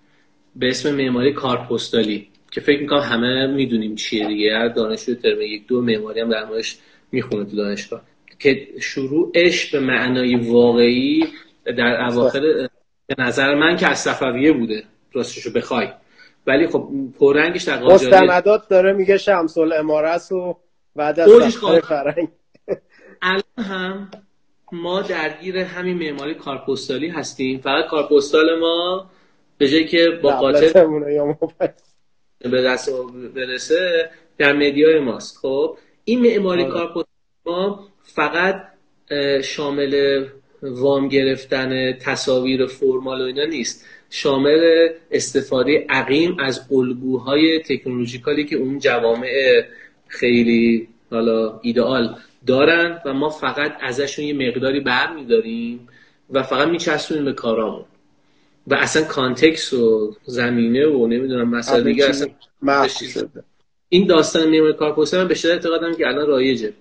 به 0.57 0.69
اسم 0.69 0.95
معماری 0.95 1.33
کارپستالی 1.33 2.29
که 2.51 2.61
فکر 2.61 2.81
می‌کنم 2.81 3.01
همه 3.01 3.47
می‌دونیم 3.47 3.95
چیه 3.95 4.27
دیگه. 4.27 4.69
دانشجو 4.77 5.15
ترم 5.15 5.41
یک 5.41 5.67
دو 5.67 5.83
معماری 5.83 6.21
هم 6.21 6.31
در 6.31 6.45
موردش 6.45 6.79
می‌خونه 7.13 7.45
تو 7.45 7.57
دانشگاه. 7.57 8.03
که 8.39 8.69
شروعش 8.81 9.71
به 9.71 9.81
معنای 9.81 10.37
واقعی 10.37 11.27
در 11.65 12.05
اواخر 12.05 12.69
به 13.07 13.15
نظر 13.19 13.55
من 13.55 13.77
که 13.77 13.87
از 13.89 13.99
صفویه 13.99 14.53
بوده 14.53 14.85
راستشو 15.13 15.53
بخوای. 15.53 15.89
ولی 16.47 16.67
خب 16.67 16.89
پررنگش 17.19 17.63
در 17.63 17.77
قاجاریه. 17.77 18.21
مستندات 18.21 18.69
داره 18.69 18.93
میگه 18.93 19.17
شمس 19.17 19.59
الامارس 19.59 20.33
و 20.33 20.57
بعد 20.97 21.21
از 21.21 21.57
فرنگ. 21.89 22.29
الان 23.23 23.43
هم 23.59 24.11
ما 24.73 25.03
درگیر 25.03 25.59
همین 25.59 25.99
معماری 25.99 26.35
کارپستالی 26.35 27.09
هستیم. 27.09 27.61
فقط 27.61 27.87
کارپستال 27.87 28.61
ما 28.61 29.11
به 29.59 29.69
جایی 29.69 29.87
که 29.87 30.19
با 30.23 30.31
قاطر 30.31 30.87
به 32.39 32.63
دست 32.63 32.91
برسه 33.35 34.11
در 34.39 34.53
مدیای 34.53 35.01
ماست. 35.01 35.39
خب 35.39 35.77
این 36.05 36.21
معماری 36.21 36.63
آره. 36.63 36.73
کارپستالی 36.73 37.07
ما 37.47 37.89
فقط 38.03 38.65
شامل 39.45 40.25
وام 40.63 41.09
گرفتن 41.09 41.93
تصاویر 41.93 42.67
فرمال 42.67 43.21
و 43.21 43.25
اینا 43.25 43.45
نیست. 43.45 43.87
شامل 44.11 44.89
استفاده 45.11 45.87
عقیم 45.89 46.37
از 46.41 46.61
الگوهای 46.73 47.59
تکنولوژیکالی 47.59 48.45
که 48.45 48.57
اون 48.57 48.79
جوامع 48.79 49.63
خیلی 50.09 50.89
حالا 51.11 51.61
ایدئال 51.63 52.17
دارن 52.47 53.01
و 53.05 53.13
ما 53.13 53.31
فقط 53.31 53.73
ازشون 53.81 54.25
یه 54.25 54.49
مقداری 54.49 54.81
بر 54.81 55.15
میداریم 55.15 55.89
و 56.31 56.43
فقط 56.43 56.69
میچسبونیم 56.69 57.25
به 57.25 57.33
کارامون. 57.33 57.85
و 58.67 58.75
اصلا 58.75 59.05
کانتکس 59.05 59.73
و 59.73 60.15
زمینه 60.25 60.87
و 60.87 61.07
نمی‌دونم 61.07 61.49
مسائل 61.49 61.85
دیگه 61.85 62.09
اصلا 62.09 62.29
این 63.93 64.07
داستان 64.07 64.49
نیمه 64.49 64.73
کارپوسه 64.73 65.19
من 65.19 65.29
به 65.29 65.35
شدت 65.35 65.53
اعتقادم 65.53 65.95
که 65.95 66.07
الان 66.07 66.27
رایجه. 66.27 66.73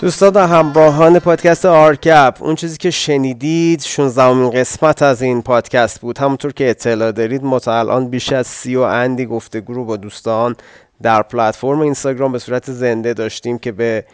دوستان 0.00 0.32
و 0.32 0.46
همراهان 0.46 1.18
پادکست 1.18 1.66
آرکپ 1.66 2.36
اون 2.40 2.54
چیزی 2.54 2.78
که 2.78 2.90
شنیدید 2.90 3.80
16 3.80 4.50
قسمت 4.50 5.02
از 5.02 5.22
این 5.22 5.42
پادکست 5.42 6.00
بود. 6.00 6.18
همونطور 6.18 6.52
که 6.52 6.70
اطلاع 6.70 7.12
دارید 7.12 7.44
ما 7.44 7.58
تا 7.58 7.78
الان 7.78 8.08
بیش 8.08 8.32
از 8.32 8.46
سی 8.46 8.76
و 8.76 8.80
اندی 8.80 9.26
گفتگو 9.26 9.84
با 9.84 9.96
دوستان 9.96 10.56
در 11.02 11.22
پلتفرم 11.22 11.80
اینستاگرام 11.80 12.32
به 12.32 12.38
صورت 12.38 12.70
زنده 12.70 13.14
داشتیم 13.14 13.58
که 13.58 13.72
به 13.72 14.04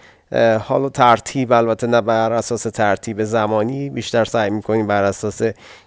حال 0.61 0.85
و 0.85 0.89
ترتیب 0.89 1.53
البته 1.53 1.86
نه 1.86 2.01
بر 2.01 2.32
اساس 2.32 2.62
ترتیب 2.62 3.24
زمانی 3.24 3.90
بیشتر 3.90 4.24
سعی 4.24 4.51
می‌کنیم 4.51 4.86
بر 4.86 5.03
اساس 5.05 5.43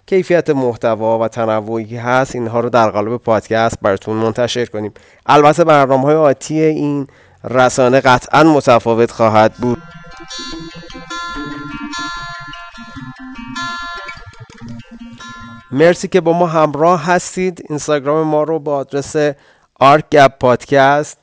کیفیت 0.05 0.49
محتوا 0.49 1.19
و 1.19 1.27
تنوعی 1.27 1.97
هست 1.97 2.35
اینها 2.35 2.59
رو 2.59 2.69
در 2.69 2.89
قالب 2.89 3.17
پادکست 3.17 3.75
براتون 3.81 4.17
منتشر 4.17 4.65
کنیم. 4.65 4.93
البته 5.25 5.63
برنامه 5.63 6.03
های 6.03 6.15
آتی 6.15 6.61
این 6.61 7.07
رسانه 7.43 7.99
قطعا 7.99 8.43
متفاوت 8.43 9.11
خواهد 9.11 9.53
بود. 9.53 9.81
مرسی 15.71 16.07
که 16.07 16.21
با 16.21 16.33
ما 16.33 16.47
همراه 16.47 17.05
هستید. 17.05 17.65
اینستاگرام 17.69 18.27
ما 18.27 18.43
رو 18.43 18.59
با 18.59 18.75
آدرس 18.75 19.15
آرک 19.79 20.15
پادکست 20.39 21.18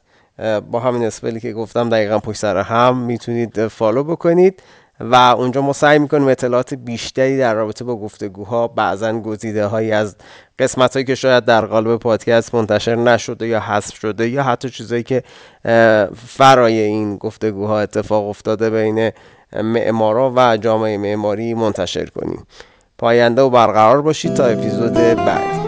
با 0.71 0.81
همین 0.81 1.05
spell 1.05 1.35
ی 1.35 1.41
که 1.41 1.53
گفتم 1.53 1.89
دقیقا 1.89 2.19
پشت 2.19 2.39
سر 2.39 2.57
هم 2.57 2.99
می‌تونید 2.99 3.67
follow 3.67 4.05
بکنید 4.05 4.63
و 5.01 5.15
اونجا 5.15 5.63
ما 5.63 5.73
سعی 5.73 5.99
می‌کنیم 5.99 6.29
اطلاعات 6.29 6.75
بیشتری 6.75 7.39
در 7.39 7.55
رابطه 7.55 7.85
با 7.85 7.97
گفتگوها 7.97 8.69
بعضا 8.69 9.21
گزیده 9.21 9.67
هایی 9.67 9.93
از 9.93 10.17
قسمت 10.59 10.93
هایی 10.93 11.05
که 11.05 11.15
شاید 11.15 11.45
در 11.45 11.67
قالب 11.67 11.97
پادکست 11.97 12.55
منتشر 12.55 12.95
نشده 12.95 13.47
یا 13.47 13.61
حذف 13.61 13.97
شده 13.97 14.29
یا 14.29 14.43
حتی 14.43 14.71
چیزهایی 14.71 15.03
که 15.03 15.23
فرای 16.27 16.79
این 16.79 17.17
گفتگوها 17.17 17.81
اتفاق 17.81 18.29
افتاده 18.29 18.71
بین 18.71 19.11
معمارا 19.53 20.33
و 20.37 20.57
جامعه 20.57 20.99
معماری 20.99 21.55
منتشر 21.55 22.07
کنیم. 22.07 22.47
پاینده 22.99 23.43
و 23.43 23.51
برقرار 23.51 24.03
باشید 24.03 24.35
تا 24.35 24.45
اپیزود 24.45 24.95
بعد. 24.95 25.66